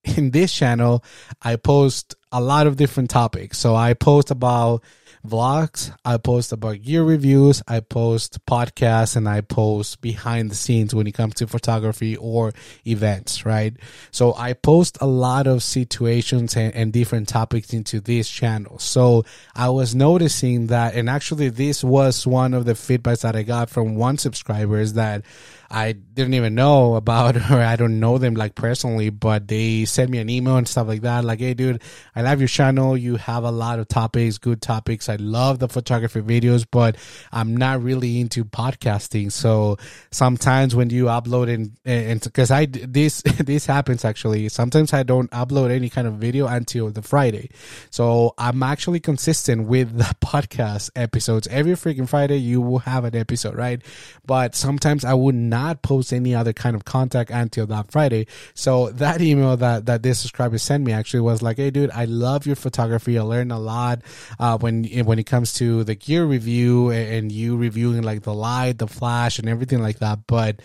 in 0.03 0.31
this 0.31 0.53
channel, 0.53 1.03
I 1.41 1.55
post 1.55 2.15
a 2.31 2.41
lot 2.41 2.67
of 2.67 2.77
different 2.77 3.09
topics. 3.09 3.57
So 3.57 3.75
I 3.75 3.93
post 3.93 4.31
about 4.31 4.83
vlogs, 5.25 5.95
I 6.03 6.17
post 6.17 6.51
about 6.51 6.81
gear 6.81 7.03
reviews, 7.03 7.61
I 7.67 7.79
post 7.81 8.43
podcasts, 8.45 9.15
and 9.15 9.29
I 9.29 9.41
post 9.41 10.01
behind 10.01 10.49
the 10.49 10.55
scenes 10.55 10.95
when 10.95 11.05
it 11.05 11.11
comes 11.11 11.35
to 11.35 11.47
photography 11.47 12.15
or 12.17 12.53
events, 12.87 13.45
right? 13.45 13.75
So 14.09 14.33
I 14.35 14.53
post 14.53 14.97
a 14.99 15.05
lot 15.05 15.45
of 15.45 15.61
situations 15.61 16.55
and, 16.55 16.73
and 16.73 16.91
different 16.91 17.27
topics 17.27 17.73
into 17.73 17.99
this 17.99 18.29
channel. 18.29 18.79
So 18.79 19.23
I 19.55 19.69
was 19.69 19.93
noticing 19.93 20.67
that, 20.67 20.95
and 20.95 21.09
actually 21.09 21.49
this 21.49 21.83
was 21.83 22.25
one 22.25 22.53
of 22.53 22.65
the 22.65 22.73
feedbacks 22.73 23.21
that 23.21 23.35
I 23.35 23.43
got 23.43 23.69
from 23.69 23.95
one 23.95 24.17
subscriber 24.17 24.79
is 24.79 24.93
that 24.93 25.23
I 25.71 25.93
didn't 25.93 26.33
even 26.33 26.53
know 26.53 26.95
about 26.95 27.35
or 27.51 27.61
I 27.61 27.77
don't 27.77 27.99
know 27.99 28.17
them 28.17 28.33
like 28.33 28.55
personally, 28.55 29.09
but 29.09 29.47
they 29.47 29.85
sent 29.85 30.09
me 30.09 30.17
an 30.17 30.29
email 30.29 30.57
and 30.57 30.67
stuff 30.67 30.87
like 30.87 31.01
that. 31.01 31.23
Like, 31.23 31.39
hey, 31.39 31.53
dude, 31.53 31.81
I 32.15 32.21
love 32.21 32.39
your 32.39 32.49
channel. 32.49 32.97
You 32.97 33.15
have 33.15 33.45
a 33.45 33.51
lot 33.51 33.79
of 33.79 33.87
topics, 33.87 34.37
good 34.37 34.61
topics. 34.61 35.07
I 35.07 35.15
love 35.15 35.59
the 35.59 35.69
photography 35.69 36.21
videos, 36.21 36.65
but 36.69 36.97
I'm 37.31 37.55
not 37.55 37.81
really 37.81 38.19
into 38.19 38.43
podcasting. 38.43 39.31
So 39.31 39.77
sometimes 40.11 40.75
when 40.75 40.89
you 40.89 41.05
upload 41.05 41.53
and 41.53 41.71
and 41.85 42.21
because 42.21 42.51
I 42.51 42.65
this 42.65 43.21
this 43.39 43.65
happens 43.65 44.03
actually. 44.03 44.49
Sometimes 44.49 44.93
I 44.93 45.03
don't 45.03 45.31
upload 45.31 45.71
any 45.71 45.89
kind 45.89 46.07
of 46.07 46.15
video 46.15 46.47
until 46.47 46.89
the 46.89 47.01
Friday. 47.01 47.49
So 47.89 48.33
I'm 48.37 48.61
actually 48.61 48.99
consistent 48.99 49.67
with 49.67 49.97
the 49.97 50.03
podcast 50.21 50.89
episodes. 50.97 51.47
Every 51.47 51.73
freaking 51.73 52.09
Friday 52.09 52.37
you 52.37 52.59
will 52.59 52.79
have 52.79 53.05
an 53.05 53.15
episode, 53.15 53.55
right? 53.55 53.81
But 54.25 54.55
sometimes 54.55 55.05
I 55.05 55.13
would 55.13 55.35
not 55.35 55.60
not 55.61 55.81
post 55.81 56.13
any 56.13 56.33
other 56.35 56.53
kind 56.53 56.75
of 56.75 56.85
contact 56.85 57.31
until 57.31 57.67
that 57.67 57.91
Friday. 57.91 58.27
So 58.53 58.89
that 58.91 59.21
email 59.21 59.57
that, 59.57 59.85
that 59.85 60.03
this 60.03 60.19
subscriber 60.19 60.57
sent 60.57 60.83
me 60.83 60.91
actually 60.91 61.21
was 61.21 61.41
like, 61.41 61.57
Hey 61.57 61.71
dude, 61.71 61.91
I 61.91 62.05
love 62.05 62.45
your 62.45 62.55
photography. 62.55 63.17
I 63.17 63.21
learned 63.23 63.51
a 63.51 63.57
lot, 63.57 64.01
uh, 64.39 64.57
when, 64.57 64.85
when 65.05 65.19
it 65.19 65.25
comes 65.25 65.53
to 65.53 65.83
the 65.83 65.95
gear 65.95 66.25
review 66.25 66.91
and 66.91 67.31
you 67.31 67.57
reviewing 67.57 68.03
like 68.03 68.23
the 68.23 68.33
light, 68.33 68.77
the 68.77 68.87
flash 68.87 69.39
and 69.39 69.47
everything 69.47 69.81
like 69.81 69.99
that. 69.99 70.19
But, 70.27 70.61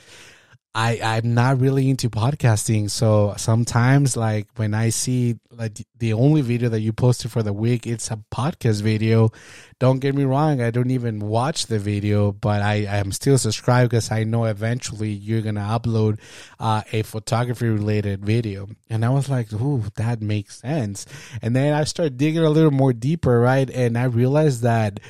I 0.76 1.00
I'm 1.02 1.32
not 1.32 1.58
really 1.58 1.88
into 1.88 2.10
podcasting, 2.10 2.90
so 2.90 3.32
sometimes 3.38 4.14
like 4.14 4.46
when 4.56 4.74
I 4.74 4.90
see 4.90 5.38
like 5.50 5.78
the 5.96 6.12
only 6.12 6.42
video 6.42 6.68
that 6.68 6.80
you 6.80 6.92
posted 6.92 7.32
for 7.32 7.42
the 7.42 7.54
week, 7.54 7.86
it's 7.86 8.10
a 8.10 8.18
podcast 8.30 8.82
video. 8.82 9.32
Don't 9.78 10.00
get 10.00 10.14
me 10.14 10.24
wrong, 10.24 10.60
I 10.60 10.70
don't 10.70 10.90
even 10.90 11.20
watch 11.20 11.66
the 11.66 11.78
video, 11.78 12.30
but 12.30 12.60
I 12.60 12.84
I 12.84 12.98
am 12.98 13.10
still 13.10 13.38
subscribed 13.38 13.90
because 13.90 14.10
I 14.10 14.24
know 14.24 14.44
eventually 14.44 15.12
you're 15.12 15.40
gonna 15.40 15.62
upload 15.62 16.18
uh, 16.60 16.82
a 16.92 17.00
photography 17.04 17.68
related 17.68 18.22
video. 18.22 18.68
And 18.90 19.02
I 19.02 19.08
was 19.08 19.30
like, 19.30 19.50
ooh, 19.54 19.84
that 19.94 20.20
makes 20.20 20.60
sense. 20.60 21.06
And 21.40 21.56
then 21.56 21.72
I 21.72 21.84
start 21.84 22.18
digging 22.18 22.44
a 22.44 22.50
little 22.50 22.70
more 22.70 22.92
deeper, 22.92 23.40
right? 23.40 23.70
And 23.70 23.96
I 23.96 24.04
realized 24.04 24.60
that 24.60 25.00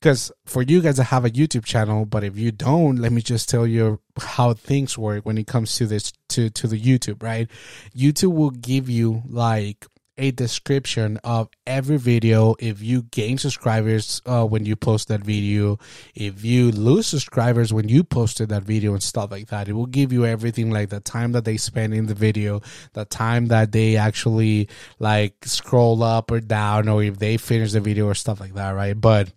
because 0.00 0.32
for 0.46 0.62
you 0.62 0.80
guys, 0.80 0.98
I 0.98 1.04
have 1.04 1.24
a 1.24 1.30
YouTube 1.30 1.64
channel, 1.64 2.06
but 2.06 2.24
if 2.24 2.38
you 2.38 2.52
don't, 2.52 2.96
let 2.96 3.12
me 3.12 3.20
just 3.20 3.48
tell 3.48 3.66
you 3.66 4.00
how 4.18 4.54
things 4.54 4.96
work 4.96 5.26
when 5.26 5.36
it 5.36 5.46
comes 5.46 5.74
to 5.76 5.86
this 5.86 6.12
to 6.30 6.48
to 6.50 6.66
the 6.66 6.80
YouTube, 6.80 7.22
right? 7.22 7.48
YouTube 7.94 8.34
will 8.34 8.50
give 8.50 8.88
you 8.88 9.22
like 9.28 9.86
a 10.16 10.30
description 10.32 11.18
of 11.24 11.48
every 11.66 11.96
video 11.96 12.54
if 12.58 12.82
you 12.82 13.02
gain 13.04 13.38
subscribers 13.38 14.20
uh, 14.26 14.44
when 14.44 14.66
you 14.66 14.76
post 14.76 15.08
that 15.08 15.20
video 15.20 15.78
if 16.14 16.44
you 16.44 16.70
lose 16.72 17.06
subscribers 17.06 17.72
when 17.72 17.88
you 17.88 18.04
posted 18.04 18.50
that 18.50 18.62
video 18.62 18.92
and 18.92 19.02
stuff 19.02 19.30
like 19.30 19.46
that 19.46 19.66
it 19.66 19.72
will 19.72 19.86
give 19.86 20.12
you 20.12 20.26
everything 20.26 20.70
like 20.70 20.90
the 20.90 21.00
time 21.00 21.32
that 21.32 21.46
they 21.46 21.56
spend 21.56 21.94
in 21.94 22.04
the 22.04 22.14
video 22.14 22.60
the 22.92 23.06
time 23.06 23.46
that 23.46 23.72
they 23.72 23.96
actually 23.96 24.68
like 24.98 25.34
scroll 25.46 26.02
up 26.02 26.30
or 26.30 26.40
down 26.40 26.86
or 26.86 27.02
if 27.02 27.18
they 27.18 27.38
finish 27.38 27.72
the 27.72 27.80
video 27.80 28.06
or 28.06 28.14
stuff 28.14 28.40
like 28.40 28.52
that 28.52 28.72
right 28.72 29.00
but 29.00 29.32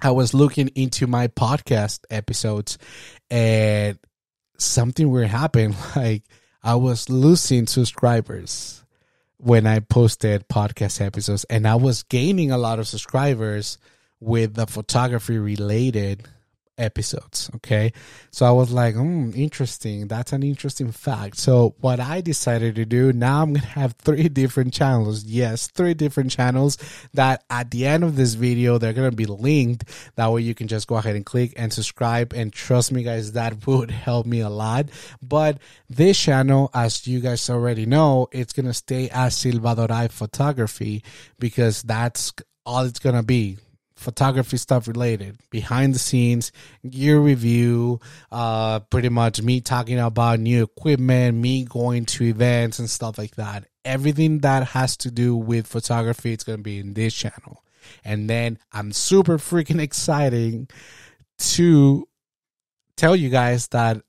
I 0.00 0.12
was 0.12 0.32
looking 0.32 0.68
into 0.74 1.06
my 1.06 1.28
podcast 1.28 2.00
episodes 2.10 2.78
and 3.30 3.98
something 4.58 5.10
weird 5.10 5.28
happened. 5.28 5.76
Like 5.96 6.22
I 6.62 6.74
was 6.76 7.08
losing 7.08 7.66
subscribers 7.66 8.84
when 9.38 9.66
I 9.66 9.80
posted 9.80 10.48
podcast 10.48 11.04
episodes 11.04 11.44
and 11.44 11.66
I 11.66 11.76
was 11.76 12.02
gaining 12.04 12.50
a 12.50 12.58
lot 12.58 12.78
of 12.78 12.88
subscribers 12.88 13.78
with 14.20 14.54
the 14.54 14.66
photography 14.66 15.38
related 15.38 16.26
episodes. 16.78 17.50
Okay. 17.56 17.92
So 18.30 18.46
I 18.46 18.50
was 18.50 18.70
like, 18.70 18.94
hmm, 18.94 19.30
interesting. 19.34 20.08
That's 20.08 20.32
an 20.32 20.42
interesting 20.42 20.92
fact. 20.92 21.36
So 21.36 21.74
what 21.80 22.00
I 22.00 22.20
decided 22.20 22.76
to 22.76 22.84
do 22.84 23.12
now, 23.12 23.42
I'm 23.42 23.52
going 23.52 23.62
to 23.62 23.66
have 23.68 23.92
three 23.94 24.28
different 24.28 24.72
channels. 24.72 25.24
Yes, 25.24 25.66
three 25.66 25.94
different 25.94 26.30
channels 26.30 26.78
that 27.14 27.44
at 27.50 27.70
the 27.70 27.86
end 27.86 28.04
of 28.04 28.16
this 28.16 28.34
video, 28.34 28.78
they're 28.78 28.92
going 28.92 29.10
to 29.10 29.16
be 29.16 29.26
linked. 29.26 29.84
That 30.16 30.32
way 30.32 30.42
you 30.42 30.54
can 30.54 30.68
just 30.68 30.86
go 30.86 30.96
ahead 30.96 31.16
and 31.16 31.26
click 31.26 31.52
and 31.56 31.72
subscribe. 31.72 32.32
And 32.32 32.52
trust 32.52 32.92
me, 32.92 33.02
guys, 33.02 33.32
that 33.32 33.66
would 33.66 33.90
help 33.90 34.26
me 34.26 34.40
a 34.40 34.48
lot. 34.48 34.88
But 35.20 35.58
this 35.88 36.18
channel, 36.18 36.70
as 36.74 37.06
you 37.06 37.20
guys 37.20 37.50
already 37.50 37.86
know, 37.86 38.28
it's 38.32 38.52
going 38.52 38.66
to 38.66 38.74
stay 38.74 39.08
as 39.10 39.34
Silvadoray 39.34 40.10
Photography 40.10 41.02
because 41.38 41.82
that's 41.82 42.32
all 42.64 42.84
it's 42.84 42.98
going 42.98 43.16
to 43.16 43.22
be 43.22 43.58
photography 43.98 44.56
stuff 44.56 44.86
related, 44.86 45.38
behind 45.50 45.94
the 45.94 45.98
scenes, 45.98 46.52
gear 46.88 47.18
review, 47.18 48.00
uh, 48.30 48.80
pretty 48.80 49.08
much 49.08 49.42
me 49.42 49.60
talking 49.60 49.98
about 49.98 50.40
new 50.40 50.62
equipment, 50.62 51.36
me 51.36 51.64
going 51.64 52.04
to 52.06 52.24
events 52.24 52.78
and 52.78 52.88
stuff 52.88 53.18
like 53.18 53.34
that. 53.34 53.66
Everything 53.84 54.38
that 54.40 54.68
has 54.68 54.96
to 54.98 55.10
do 55.10 55.36
with 55.36 55.66
photography, 55.66 56.32
it's 56.32 56.44
going 56.44 56.58
to 56.58 56.62
be 56.62 56.78
in 56.78 56.94
this 56.94 57.14
channel. 57.14 57.64
And 58.04 58.28
then 58.28 58.58
I'm 58.72 58.92
super 58.92 59.38
freaking 59.38 59.80
exciting 59.80 60.68
to 61.38 62.08
tell 62.96 63.16
you 63.16 63.30
guys 63.30 63.68
that 63.68 64.02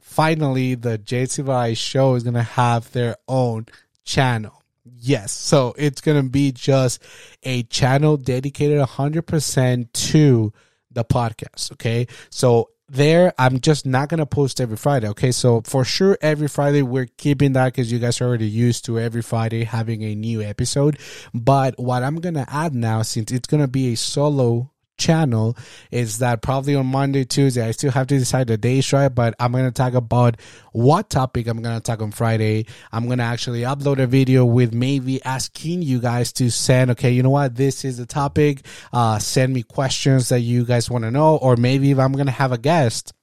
finally 0.00 0.74
the 0.74 0.98
J 0.98 1.24
Silvadoray 1.24 1.76
show 1.76 2.14
is 2.14 2.22
going 2.22 2.34
to 2.34 2.42
have 2.42 2.90
their 2.92 3.16
own 3.28 3.66
channel. 4.04 4.57
Yes. 5.00 5.32
So 5.32 5.74
it's 5.78 6.00
going 6.00 6.22
to 6.22 6.28
be 6.28 6.52
just 6.52 7.02
a 7.42 7.62
channel 7.64 8.16
dedicated 8.16 8.80
100% 8.80 9.92
to 9.92 10.52
the 10.90 11.04
podcast. 11.04 11.72
Okay. 11.72 12.06
So 12.30 12.70
there, 12.88 13.32
I'm 13.38 13.60
just 13.60 13.86
not 13.86 14.08
going 14.08 14.18
to 14.18 14.26
post 14.26 14.60
every 14.60 14.76
Friday. 14.76 15.08
Okay. 15.08 15.30
So 15.30 15.60
for 15.62 15.84
sure, 15.84 16.18
every 16.20 16.48
Friday, 16.48 16.82
we're 16.82 17.08
keeping 17.16 17.52
that 17.52 17.66
because 17.66 17.92
you 17.92 17.98
guys 17.98 18.20
are 18.20 18.26
already 18.26 18.48
used 18.48 18.86
to 18.86 18.98
every 18.98 19.22
Friday 19.22 19.64
having 19.64 20.02
a 20.02 20.14
new 20.14 20.42
episode. 20.42 20.98
But 21.34 21.78
what 21.78 22.02
I'm 22.02 22.16
going 22.16 22.34
to 22.34 22.46
add 22.48 22.74
now, 22.74 23.02
since 23.02 23.30
it's 23.30 23.46
going 23.46 23.62
to 23.62 23.68
be 23.68 23.92
a 23.92 23.96
solo 23.96 24.72
channel 24.98 25.56
is 25.90 26.18
that 26.18 26.42
probably 26.42 26.74
on 26.74 26.86
Monday, 26.86 27.24
Tuesday, 27.24 27.66
I 27.66 27.70
still 27.70 27.92
have 27.92 28.06
to 28.08 28.18
decide 28.18 28.48
the 28.48 28.58
days 28.58 28.92
right, 28.92 29.08
but 29.08 29.34
I'm 29.38 29.52
going 29.52 29.64
to 29.64 29.70
talk 29.70 29.94
about 29.94 30.40
what 30.72 31.08
topic 31.08 31.46
I'm 31.46 31.62
going 31.62 31.76
to 31.76 31.82
talk 31.82 32.02
on 32.02 32.10
Friday. 32.10 32.66
I'm 32.92 33.06
going 33.06 33.18
to 33.18 33.24
actually 33.24 33.62
upload 33.62 33.98
a 33.98 34.06
video 34.06 34.44
with 34.44 34.74
maybe 34.74 35.22
asking 35.24 35.82
you 35.82 36.00
guys 36.00 36.32
to 36.34 36.50
send, 36.50 36.90
okay, 36.92 37.10
you 37.10 37.22
know 37.22 37.30
what? 37.30 37.54
This 37.54 37.84
is 37.84 37.96
the 37.96 38.06
topic. 38.06 38.66
Uh, 38.92 39.18
send 39.18 39.54
me 39.54 39.62
questions 39.62 40.28
that 40.28 40.40
you 40.40 40.64
guys 40.64 40.90
want 40.90 41.04
to 41.04 41.10
know, 41.10 41.36
or 41.36 41.56
maybe 41.56 41.90
if 41.90 41.98
I'm 41.98 42.12
going 42.12 42.26
to 42.26 42.32
have 42.32 42.52
a 42.52 42.58
guest, 42.58 43.14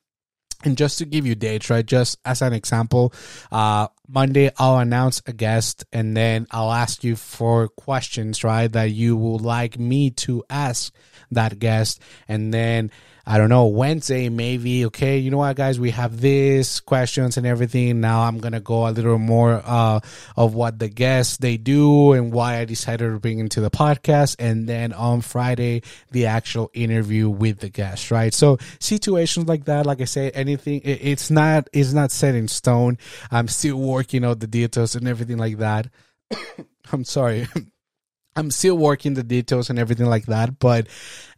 and 0.64 0.78
just 0.78 0.98
to 0.98 1.06
give 1.06 1.28
you 1.28 1.36
dates, 1.36 1.70
right? 1.70 1.86
Just 1.86 2.18
as 2.26 2.42
an 2.42 2.54
example, 2.54 3.14
uh, 3.52 3.88
Monday 4.08 4.52
I'll 4.58 4.78
announce 4.78 5.22
a 5.26 5.34
guest 5.34 5.86
and 5.92 6.16
then 6.16 6.48
I'll 6.52 6.72
ask 6.72 7.04
you 7.04 7.16
for 7.16 7.68
questions, 7.68 8.44
right? 8.44 8.72
That 8.72 8.92
you 8.92 9.18
would 9.18 9.42
like 9.42 9.80
me 9.80 10.12
to 10.12 10.44
ask 10.50 10.94
that 11.32 11.60
guest. 11.60 12.02
And 12.28 12.54
then 12.54 12.92
I 13.28 13.40
don't 13.40 13.50
know, 13.50 13.66
Wednesday, 13.66 14.30
maybe, 14.30 14.86
okay, 14.86 15.18
you 15.18 15.32
know 15.32 15.38
what, 15.38 15.56
guys, 15.56 15.80
we 15.80 15.90
have 15.92 16.22
this 16.22 16.80
questions 16.80 17.38
and 17.38 17.48
everything. 17.48 18.00
Now 18.00 18.22
I'm 18.22 18.38
going 18.38 18.54
to 18.54 18.60
go 18.60 18.88
a 18.88 18.92
little 18.92 19.18
more, 19.18 19.64
uh, 19.66 20.00
of 20.38 20.54
what 20.54 20.78
the 20.78 20.90
guests 20.90 21.38
they 21.38 21.58
do 21.58 22.14
and 22.14 22.32
why 22.32 22.60
I 22.60 22.66
decided 22.66 23.12
to 23.12 23.20
bring 23.20 23.40
into 23.40 23.62
the 23.62 23.72
podcast. 23.72 24.36
And 24.38 24.70
then 24.70 24.94
on 24.94 25.22
Friday, 25.22 25.82
the 26.12 26.28
actual 26.28 26.70
interview 26.76 27.28
with 27.28 27.60
the 27.60 27.70
guest, 27.70 28.12
right? 28.12 28.34
So 28.34 28.60
situations 28.80 29.48
like 29.48 29.66
that, 29.66 29.88
like 29.88 30.02
I 30.02 30.06
say, 30.06 30.30
anything, 30.30 30.82
it, 30.82 31.00
it's 31.02 31.32
not, 31.32 31.68
it's 31.74 31.94
not 31.94 32.12
set 32.12 32.36
in 32.36 32.48
stone. 32.48 33.00
I'm 33.32 33.48
still 33.48 33.78
working 33.78 34.24
out 34.24 34.40
the 34.40 34.48
details 34.48 34.96
and 34.96 35.08
everything 35.08 35.38
like 35.38 35.58
that. 35.58 35.88
I'm 36.92 37.04
sorry. 37.04 37.48
I'm 38.36 38.52
still 38.52 38.78
working 38.78 39.14
the 39.14 39.24
details 39.24 39.70
and 39.70 39.80
everything 39.80 40.08
like 40.08 40.26
that, 40.26 40.60
but 40.60 40.88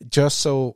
just 0.09 0.39
so 0.39 0.75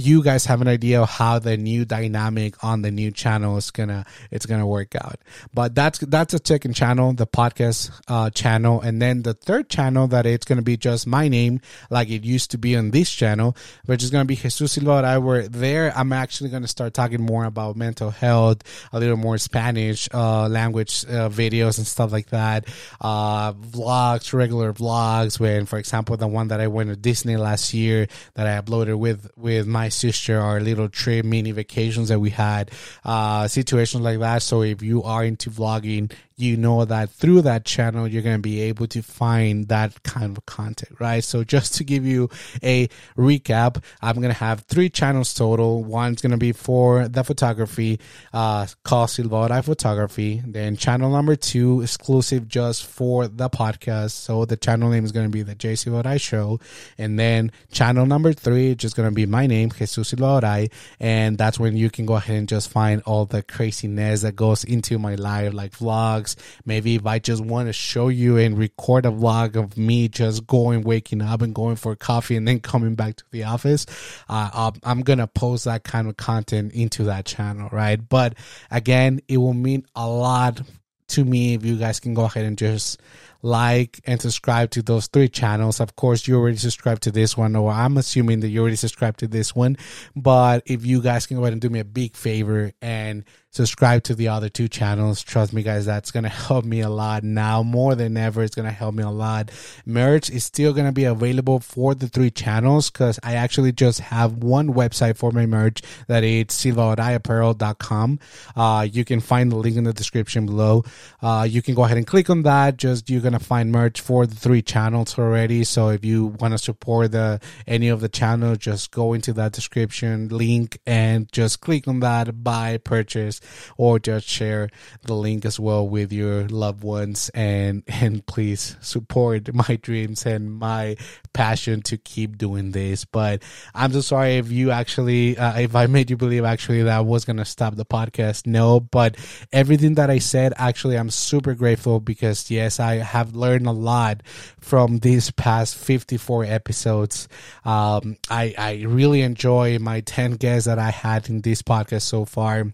you 0.00 0.22
guys 0.22 0.46
have 0.46 0.60
an 0.60 0.68
idea 0.68 1.02
of 1.02 1.08
how 1.08 1.38
the 1.38 1.56
new 1.56 1.84
dynamic 1.84 2.62
on 2.64 2.82
the 2.82 2.90
new 2.90 3.10
channel 3.10 3.56
is 3.56 3.70
gonna 3.70 4.06
it's 4.30 4.46
gonna 4.46 4.66
work 4.66 4.94
out. 4.96 5.18
But 5.52 5.74
that's 5.74 5.98
that's 5.98 6.34
a 6.34 6.40
second 6.42 6.74
channel, 6.74 7.12
the 7.12 7.26
podcast 7.26 7.90
uh, 8.08 8.30
channel, 8.30 8.80
and 8.80 9.00
then 9.00 9.22
the 9.22 9.34
third 9.34 9.68
channel 9.68 10.08
that 10.08 10.26
it's 10.26 10.44
gonna 10.44 10.62
be 10.62 10.76
just 10.76 11.06
my 11.06 11.28
name, 11.28 11.60
like 11.90 12.08
it 12.08 12.24
used 12.24 12.50
to 12.52 12.58
be 12.58 12.76
on 12.76 12.90
this 12.90 13.10
channel, 13.10 13.56
which 13.84 14.02
is 14.02 14.10
gonna 14.10 14.24
be 14.24 14.36
Jesus 14.36 14.76
Silvadoray. 14.76 15.92
I'm 15.94 16.12
actually 16.12 16.50
gonna 16.50 16.68
start 16.68 16.94
talking 16.94 17.22
more 17.22 17.44
about 17.44 17.76
mental 17.76 18.10
health, 18.10 18.62
a 18.92 18.98
little 18.98 19.16
more 19.16 19.38
Spanish 19.38 20.08
uh, 20.14 20.48
language 20.48 21.04
uh, 21.04 21.28
videos 21.28 21.78
and 21.78 21.86
stuff 21.86 22.10
like 22.10 22.30
that, 22.30 22.66
uh, 23.00 23.52
vlogs, 23.52 24.32
regular 24.32 24.72
vlogs. 24.72 25.38
When, 25.38 25.66
for 25.66 25.78
example, 25.78 26.16
the 26.16 26.26
one 26.26 26.48
that 26.48 26.60
I 26.60 26.68
went 26.68 26.90
to 26.90 26.96
Disney 26.96 27.36
last 27.36 27.74
year 27.74 28.08
that 28.34 28.46
I 28.46 28.60
uploaded 28.60 28.98
with 28.98 29.30
with 29.36 29.66
my 29.66 29.89
sister, 29.90 30.38
our 30.38 30.60
little 30.60 30.88
trip, 30.88 31.24
mini 31.24 31.52
vacations 31.52 32.08
that 32.08 32.18
we 32.18 32.30
had, 32.30 32.70
uh, 33.04 33.48
situations 33.48 34.02
like 34.02 34.18
that. 34.20 34.42
So 34.42 34.62
if 34.62 34.82
you 34.82 35.02
are 35.02 35.24
into 35.24 35.50
vlogging, 35.50 36.12
you 36.40 36.56
know 36.56 36.84
that 36.84 37.10
through 37.10 37.42
that 37.42 37.64
channel 37.64 38.06
you're 38.06 38.22
going 38.22 38.36
to 38.36 38.42
be 38.42 38.60
able 38.60 38.86
to 38.86 39.02
find 39.02 39.68
that 39.68 40.02
kind 40.02 40.36
of 40.36 40.46
content 40.46 40.96
right? 41.00 41.22
So 41.24 41.44
just 41.44 41.74
to 41.76 41.84
give 41.84 42.04
you 42.04 42.28
a 42.62 42.88
recap 43.16 43.82
i'm 44.02 44.16
going 44.16 44.28
to 44.28 44.38
have 44.38 44.60
three 44.62 44.88
channels 44.88 45.32
total. 45.34 45.82
One's 45.84 46.22
going 46.22 46.32
to 46.32 46.38
be 46.38 46.52
for 46.52 47.08
the 47.08 47.24
photography 47.24 48.00
uh 48.32 48.66
called 48.84 49.08
Silvadoray 49.08 49.64
photography. 49.64 50.42
Then 50.46 50.76
channel 50.76 51.10
number 51.10 51.36
two 51.36 51.82
exclusive 51.82 52.48
just 52.48 52.86
for 52.86 53.28
the 53.28 53.50
podcast. 53.50 54.12
So 54.12 54.44
the 54.44 54.56
channel 54.56 54.90
name 54.90 55.04
is 55.04 55.12
going 55.12 55.26
to 55.26 55.32
be 55.32 55.42
the 55.42 55.54
J 55.54 55.74
Silvadoray 55.74 56.20
show. 56.20 56.60
And 56.98 57.18
then 57.18 57.52
channel 57.72 58.06
number 58.06 58.32
three 58.32 58.74
just 58.74 58.96
going 58.96 59.08
to 59.08 59.14
be 59.14 59.26
my 59.26 59.46
name 59.46 59.70
jesus 59.70 60.08
Silva 60.08 60.68
and 60.98 61.38
that's 61.38 61.58
when 61.58 61.76
you 61.76 61.90
can 61.90 62.06
go 62.06 62.14
ahead 62.14 62.36
and 62.36 62.48
just 62.48 62.70
find 62.70 63.02
all 63.02 63.24
the 63.26 63.42
craziness 63.42 64.22
that 64.22 64.36
goes 64.36 64.64
into 64.64 64.98
my 64.98 65.14
life 65.14 65.52
like 65.52 65.72
vlogs 65.72 66.29
vlogs. 66.34 66.60
Maybe 66.64 66.94
if 66.96 67.06
I 67.06 67.18
just 67.18 67.44
want 67.44 67.68
to 67.68 67.72
show 67.72 68.08
you 68.08 68.36
and 68.36 68.58
record 68.58 69.06
a 69.06 69.10
vlog 69.10 69.56
of 69.56 69.76
me 69.76 70.08
just 70.08 70.46
going, 70.46 70.82
waking 70.82 71.22
up 71.22 71.42
and 71.42 71.54
going 71.54 71.76
for 71.76 71.94
coffee 71.96 72.36
and 72.36 72.46
then 72.46 72.60
coming 72.60 72.94
back 72.94 73.16
to 73.16 73.24
the 73.30 73.44
office, 73.44 73.86
uh, 74.28 74.70
I'm 74.82 75.02
going 75.02 75.18
to 75.18 75.26
post 75.26 75.64
that 75.64 75.84
kind 75.84 76.08
of 76.08 76.16
content 76.16 76.72
into 76.72 77.04
that 77.04 77.24
channel, 77.24 77.68
right? 77.72 77.96
But 78.08 78.34
again, 78.70 79.20
it 79.28 79.38
will 79.38 79.54
mean 79.54 79.86
a 79.94 80.08
lot 80.08 80.62
to 81.08 81.24
me 81.24 81.54
if 81.54 81.64
you 81.64 81.76
guys 81.76 81.98
can 81.98 82.14
go 82.14 82.24
ahead 82.24 82.44
and 82.44 82.56
just 82.56 83.00
like 83.42 84.00
and 84.06 84.20
subscribe 84.20 84.70
to 84.70 84.82
those 84.82 85.08
three 85.08 85.28
channels. 85.28 85.80
Of 85.80 85.96
course, 85.96 86.28
you 86.28 86.36
already 86.36 86.56
subscribed 86.56 87.02
to 87.02 87.10
this 87.10 87.36
one, 87.36 87.56
or 87.56 87.72
I'm 87.72 87.96
assuming 87.96 88.40
that 88.40 88.48
you 88.48 88.60
already 88.60 88.76
subscribed 88.76 89.18
to 89.20 89.26
this 89.26 89.54
one. 89.54 89.76
But 90.14 90.62
if 90.66 90.84
you 90.84 91.02
guys 91.02 91.26
can 91.26 91.36
go 91.36 91.42
ahead 91.42 91.52
and 91.52 91.62
do 91.62 91.70
me 91.70 91.80
a 91.80 91.84
big 91.84 92.16
favor 92.16 92.72
and 92.80 93.24
subscribe 93.50 94.04
to 94.04 94.14
the 94.14 94.28
other 94.28 94.48
two 94.48 94.68
channels. 94.68 95.22
Trust 95.22 95.52
me, 95.52 95.62
guys, 95.62 95.86
that's 95.86 96.10
going 96.10 96.22
to 96.22 96.28
help 96.28 96.64
me 96.64 96.80
a 96.80 96.88
lot 96.88 97.24
now 97.24 97.62
more 97.62 97.94
than 97.94 98.16
ever. 98.16 98.42
It's 98.42 98.54
going 98.54 98.68
to 98.68 98.74
help 98.74 98.94
me 98.94 99.02
a 99.02 99.10
lot. 99.10 99.50
Merch 99.84 100.30
is 100.30 100.44
still 100.44 100.72
going 100.72 100.86
to 100.86 100.92
be 100.92 101.04
available 101.04 101.58
for 101.60 101.94
the 101.94 102.08
three 102.08 102.30
channels 102.30 102.90
because 102.90 103.18
I 103.22 103.34
actually 103.34 103.72
just 103.72 104.00
have 104.00 104.34
one 104.36 104.72
website 104.72 105.16
for 105.16 105.32
my 105.32 105.46
merch 105.46 105.82
that 106.06 106.22
is 106.22 106.46
silvadorayapparel.com. 106.46 108.20
Uh, 108.54 108.86
you 108.90 109.04
can 109.04 109.20
find 109.20 109.50
the 109.50 109.56
link 109.56 109.76
in 109.76 109.84
the 109.84 109.92
description 109.92 110.46
below. 110.46 110.84
Uh, 111.20 111.46
you 111.48 111.60
can 111.62 111.74
go 111.74 111.84
ahead 111.84 111.96
and 111.96 112.06
click 112.06 112.30
on 112.30 112.42
that. 112.42 112.76
Just 112.76 113.10
you're 113.10 113.20
going 113.20 113.32
to 113.32 113.38
find 113.38 113.72
merch 113.72 114.00
for 114.00 114.26
the 114.26 114.36
three 114.36 114.62
channels 114.62 115.18
already. 115.18 115.64
So 115.64 115.88
if 115.88 116.04
you 116.04 116.26
want 116.26 116.52
to 116.52 116.58
support 116.58 117.12
the 117.12 117.40
any 117.66 117.88
of 117.88 118.00
the 118.00 118.08
channels, 118.08 118.58
just 118.58 118.92
go 118.92 119.12
into 119.12 119.32
that 119.34 119.52
description 119.52 120.28
link 120.28 120.78
and 120.86 121.30
just 121.32 121.60
click 121.60 121.88
on 121.88 122.00
that 122.00 122.44
buy 122.44 122.78
purchase 122.78 123.39
or 123.76 123.98
just 123.98 124.26
share 124.26 124.68
the 125.02 125.14
link 125.14 125.44
as 125.44 125.58
well 125.58 125.88
with 125.88 126.12
your 126.12 126.48
loved 126.48 126.82
ones. 126.82 127.30
And 127.34 127.82
and 127.88 128.24
please 128.26 128.76
support 128.80 129.52
my 129.54 129.78
dreams 129.82 130.26
and 130.26 130.52
my 130.52 130.96
passion 131.32 131.82
to 131.82 131.96
keep 131.96 132.38
doing 132.38 132.72
this. 132.72 133.04
But 133.04 133.42
i'm 133.74 133.92
so 133.92 134.00
sorry 134.00 134.36
if 134.36 134.50
you 134.50 134.70
actually 134.70 135.36
uh, 135.36 135.58
if 135.60 135.74
i 135.74 135.86
made 135.86 136.10
you 136.10 136.16
believe 136.16 136.44
actually 136.44 136.82
that 136.82 136.96
i 136.96 137.00
was 137.00 137.24
gonna 137.24 137.44
stop 137.44 137.76
the 137.76 137.84
podcast. 137.84 138.46
No 138.46 138.80
but 138.80 139.16
everything 139.52 139.94
that 139.94 140.10
i 140.10 140.18
said 140.18 140.52
actually 140.56 140.96
i'm 140.96 141.10
super 141.10 141.54
grateful 141.54 142.00
because 142.00 142.50
yes 142.50 142.80
i 142.80 142.96
have 142.96 143.34
learned 143.34 143.66
a 143.66 143.72
lot 143.72 144.22
from 144.60 144.98
these 144.98 145.30
past 145.30 145.76
54 145.76 146.44
episodes. 146.44 147.28
Um, 147.64 148.16
i 148.28 148.54
i 148.58 148.82
really 148.86 149.22
enjoy 149.22 149.78
my 149.78 150.00
10 150.00 150.32
guests 150.32 150.66
that 150.66 150.78
i 150.78 150.90
had 150.90 151.28
in 151.28 151.40
this 151.42 151.62
podcast 151.62 152.02
so 152.02 152.24
far 152.24 152.72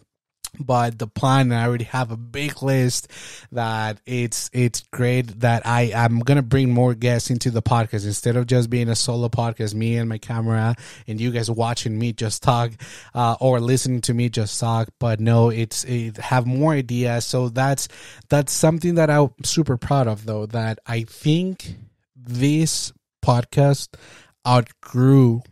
but 0.59 0.99
the 0.99 1.07
plan 1.07 1.53
i 1.53 1.67
already 1.67 1.85
have 1.85 2.11
a 2.11 2.17
big 2.17 2.63
list 2.63 3.11
that 3.53 3.99
it's 4.07 4.51
it's 4.53 4.83
great 4.91 5.41
that 5.41 5.67
i 5.67 5.93
i'm 5.95 6.21
gonna 6.21 6.43
bring 6.43 6.71
more 6.71 6.95
guests 6.95 7.31
into 7.31 7.51
the 7.51 7.63
podcast. 7.63 8.07
Instead 8.07 8.37
of 8.37 8.47
just 8.47 8.71
being 8.71 8.89
a 8.89 8.97
solo 8.97 9.29
podcast 9.29 9.75
me 9.75 9.97
and 9.97 10.09
my 10.09 10.19
camera 10.19 10.75
and 11.07 11.21
you 11.21 11.31
guys 11.31 11.51
watching 11.51 11.99
me 11.99 12.13
just 12.13 12.43
talk 12.43 12.73
uh, 13.15 13.37
or 13.41 13.61
listening 13.61 14.01
to 14.03 14.15
me 14.15 14.29
just 14.29 14.59
talk. 14.61 14.89
But 14.99 15.21
no 15.21 15.51
it's 15.51 15.85
it 15.85 16.17
have 16.19 16.47
more 16.47 16.73
ideas. 16.73 17.27
So 17.27 17.49
that's 17.49 17.89
that's 18.29 18.53
something 18.53 18.95
that 18.97 19.11
i'm 19.11 19.31
super 19.45 19.77
proud 19.77 20.07
of 20.07 20.27
though 20.27 20.47
that 20.47 20.79
i 20.87 21.03
think 21.03 21.77
this 22.17 22.93
podcast 23.25 23.95
outgrew 24.47 25.43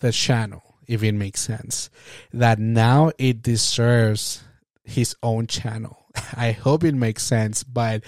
the 0.00 0.12
channel 0.12 0.62
if 0.86 1.04
it 1.04 1.12
makes 1.12 1.40
sense. 1.40 1.88
That 2.32 2.58
now 2.58 3.12
it 3.16 3.42
deserves 3.42 4.42
his 4.90 5.14
own 5.22 5.46
channel. 5.46 6.06
I 6.36 6.52
hope 6.52 6.84
it 6.84 6.94
makes 6.94 7.22
sense, 7.22 7.64
but 7.64 8.02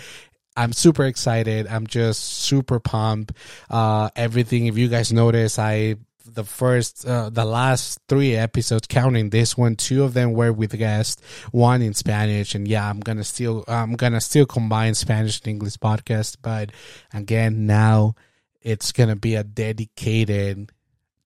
I'm 0.56 0.72
super 0.72 1.04
excited. 1.04 1.66
I'm 1.66 1.86
just 1.86 2.22
super 2.22 2.80
pumped. 2.80 3.32
Uh, 3.70 4.10
everything. 4.16 4.66
If 4.66 4.76
you 4.76 4.88
guys 4.88 5.12
notice, 5.12 5.58
I 5.58 5.96
the 6.24 6.44
first, 6.44 7.06
uh, 7.06 7.30
the 7.30 7.44
last 7.44 8.00
three 8.08 8.36
episodes, 8.36 8.86
counting 8.86 9.30
this 9.30 9.56
one, 9.56 9.76
two 9.76 10.04
of 10.04 10.14
them 10.14 10.32
were 10.32 10.52
with 10.52 10.76
guests, 10.78 11.22
one 11.50 11.82
in 11.82 11.94
Spanish, 11.94 12.54
and 12.54 12.66
yeah, 12.68 12.88
I'm 12.88 13.00
gonna 13.00 13.24
still, 13.24 13.64
I'm 13.68 13.94
gonna 13.94 14.20
still 14.20 14.46
combine 14.46 14.94
Spanish 14.94 15.40
and 15.40 15.48
English 15.48 15.76
podcast, 15.78 16.36
but 16.42 16.70
again, 17.12 17.66
now 17.66 18.14
it's 18.60 18.92
gonna 18.92 19.16
be 19.16 19.34
a 19.34 19.44
dedicated 19.44 20.70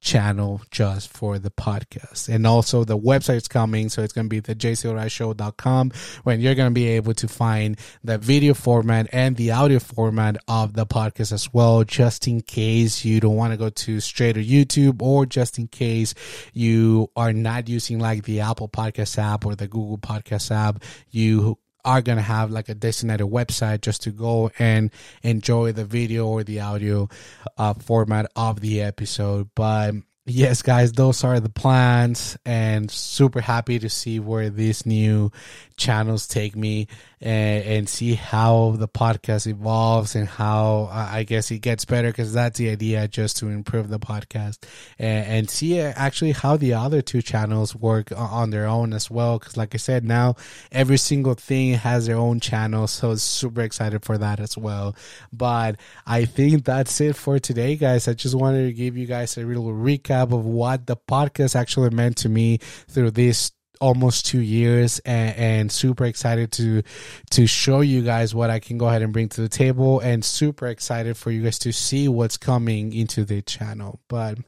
channel 0.07 0.63
just 0.71 1.13
for 1.13 1.39
the 1.39 1.51
podcast. 1.51 2.33
And 2.33 2.47
also 2.47 2.85
the 2.85 2.97
website's 2.97 3.49
coming. 3.49 3.89
So 3.89 4.03
it's 4.03 4.13
going 4.13 4.27
to 4.27 4.29
be 4.29 4.41
the 4.41 4.55
jsilvadorayshow.com 4.55 5.91
when 6.23 6.41
you're 6.41 6.55
going 6.55 6.71
to 6.71 6.75
be 6.75 6.87
able 6.91 7.13
to 7.15 7.29
find 7.29 7.77
the 8.05 8.17
video 8.17 8.55
format 8.55 9.09
and 9.13 9.37
the 9.37 9.51
audio 9.51 9.81
format 9.81 10.37
of 10.47 10.75
the 10.75 10.87
podcast 10.87 11.33
as 11.33 11.53
well, 11.53 11.83
just 11.83 12.29
in 12.29 12.41
case 12.41 13.05
you 13.05 13.21
don't 13.21 13.35
want 13.35 13.53
to 13.53 13.57
go 13.57 13.69
to 13.69 13.99
straight 14.01 14.35
to 14.35 14.45
YouTube 14.45 15.03
or 15.03 15.27
just 15.27 15.59
in 15.59 15.67
case 15.67 16.15
you 16.53 17.11
are 17.17 17.33
not 17.33 17.69
using 17.69 17.99
like 17.99 18.23
the 18.23 18.41
Apple 18.41 18.69
podcast 18.69 19.19
app 19.19 19.45
or 19.45 19.57
the 19.57 19.67
Google 19.67 19.99
podcast 19.99 20.55
app. 20.55 20.83
You 21.11 21.59
are 21.87 22.03
going 22.03 22.17
to 22.19 22.23
have 22.23 22.51
like 22.51 22.69
a 22.69 22.75
designated 22.75 23.29
website 23.29 23.81
just 23.81 24.03
to 24.03 24.11
go 24.11 24.51
and 24.59 24.91
enjoy 25.23 25.73
the 25.73 25.85
video 25.85 26.27
or 26.27 26.45
the 26.45 26.61
audio 26.61 27.09
uh, 27.57 27.73
format 27.75 28.31
of 28.37 28.61
the 28.61 28.83
episode. 28.83 29.49
But 29.55 29.95
yes, 30.27 30.61
guys, 30.63 30.93
those 30.93 31.23
are 31.25 31.39
the 31.41 31.49
plans, 31.49 32.37
and 32.45 32.91
super 32.91 33.41
happy 33.41 33.79
to 33.79 33.89
see 33.89 34.19
where 34.19 34.51
these 34.51 34.85
new 34.85 35.31
channels 35.77 36.27
take 36.27 36.57
me 36.57 36.89
and, 37.21 37.65
and 37.65 37.89
see 37.89 38.15
how 38.15 38.75
the 38.79 38.89
podcast 38.89 39.47
evolves 39.47 40.15
and 40.15 40.29
how 40.29 40.89
uh, 40.93 41.09
I 41.11 41.23
guess 41.23 41.51
it 41.51 41.61
gets 41.61 41.85
better 41.85 42.09
because 42.09 42.33
that's 42.33 42.59
the 42.59 42.69
idea 42.71 43.09
just 43.09 43.39
to 43.39 43.49
improve 43.49 43.89
the 43.89 43.99
podcast 43.99 44.59
and, 44.99 45.27
and 45.27 45.51
see 45.51 45.81
actually 45.81 46.33
how 46.33 46.57
the 46.57 46.75
other 46.75 47.01
two 47.01 47.23
channels 47.23 47.75
work 47.75 48.13
on 48.15 48.51
their 48.51 48.67
own 48.67 48.93
as 48.93 49.11
well. 49.11 49.39
Because, 49.39 49.57
like 49.57 49.75
I 49.75 49.79
said, 49.79 50.05
now 50.05 50.37
every 50.71 50.99
single 50.99 51.35
thing 51.35 51.75
has 51.75 52.07
their 52.07 52.17
own 52.17 52.41
channel, 52.41 52.87
so 52.87 53.15
super 53.15 53.63
excited 53.63 54.05
for 54.05 54.19
that 54.19 54.41
as 54.41 54.57
well. 54.59 54.95
But 55.33 55.77
I 56.07 56.27
think 56.27 56.65
that's 56.65 57.01
it 57.01 57.17
for 57.17 57.39
today, 57.39 57.77
guys. 57.77 58.09
I 58.09 58.15
just 58.15 58.35
wanted 58.35 58.67
to 58.67 58.73
give 58.73 58.97
you 58.97 59.07
guys 59.07 59.37
a 59.39 59.43
little 59.43 59.73
recap 59.73 60.33
of 60.33 60.45
what 60.45 60.87
the 60.87 60.97
podcast 60.97 61.57
actually 61.57 61.91
meant 61.91 62.19
to 62.19 62.29
me 62.29 62.59
through 62.89 63.13
this 63.13 63.53
almost 63.81 64.27
two 64.27 64.41
years 64.41 64.99
and, 65.01 65.37
and, 65.37 65.73
super 65.73 66.05
excited 66.05 66.53
to 66.53 66.83
to 67.31 67.47
show 67.47 67.81
you 67.81 68.03
guys 68.03 68.35
what 68.35 68.51
I 68.51 68.59
can 68.59 68.79
go 68.79 68.87
ahead 68.87 69.03
and 69.03 69.13
bring 69.13 69.29
to 69.31 69.41
the 69.41 69.49
table 69.49 70.01
and 70.01 70.25
super 70.25 70.67
excited 70.67 71.17
for 71.17 71.31
you 71.31 71.43
guys 71.43 71.59
to 71.61 71.73
see 71.73 72.09
what's 72.09 72.37
coming 72.37 72.93
into 72.93 73.25
the 73.25 73.43
channel. 73.43 74.01
But 74.09 74.39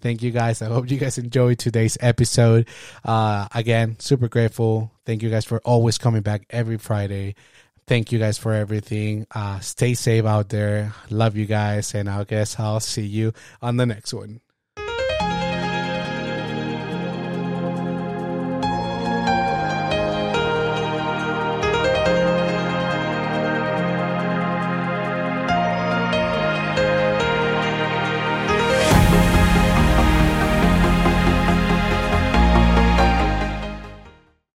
thank 0.00 0.22
you 0.22 0.30
guys. 0.30 0.62
I 0.62 0.66
hope 0.66 0.90
you 0.90 0.98
guys 0.98 1.18
enjoyed 1.18 1.58
today's 1.58 1.96
episode. 2.00 2.68
Uh, 3.04 3.48
again, 3.54 3.96
super 3.98 4.28
grateful. 4.28 4.92
Thank 5.06 5.22
you 5.22 5.30
guys 5.30 5.44
for 5.44 5.60
always 5.64 5.98
coming 5.98 6.22
back 6.22 6.46
every 6.50 6.78
Friday. 6.78 7.34
Thank 7.86 8.12
you 8.12 8.18
guys 8.18 8.38
for 8.38 8.52
everything. 8.52 9.26
Uh, 9.34 9.58
stay 9.60 9.94
safe 9.94 10.24
out 10.24 10.48
there. 10.48 10.94
Love 11.10 11.36
you 11.36 11.46
guys. 11.46 11.94
And 11.94 12.08
I 12.08 12.22
guess 12.24 12.58
I'll 12.60 12.80
see 12.80 13.02
you 13.02 13.32
on 13.60 13.76
the 13.78 13.86
next 13.86 14.14
one. 14.14 14.40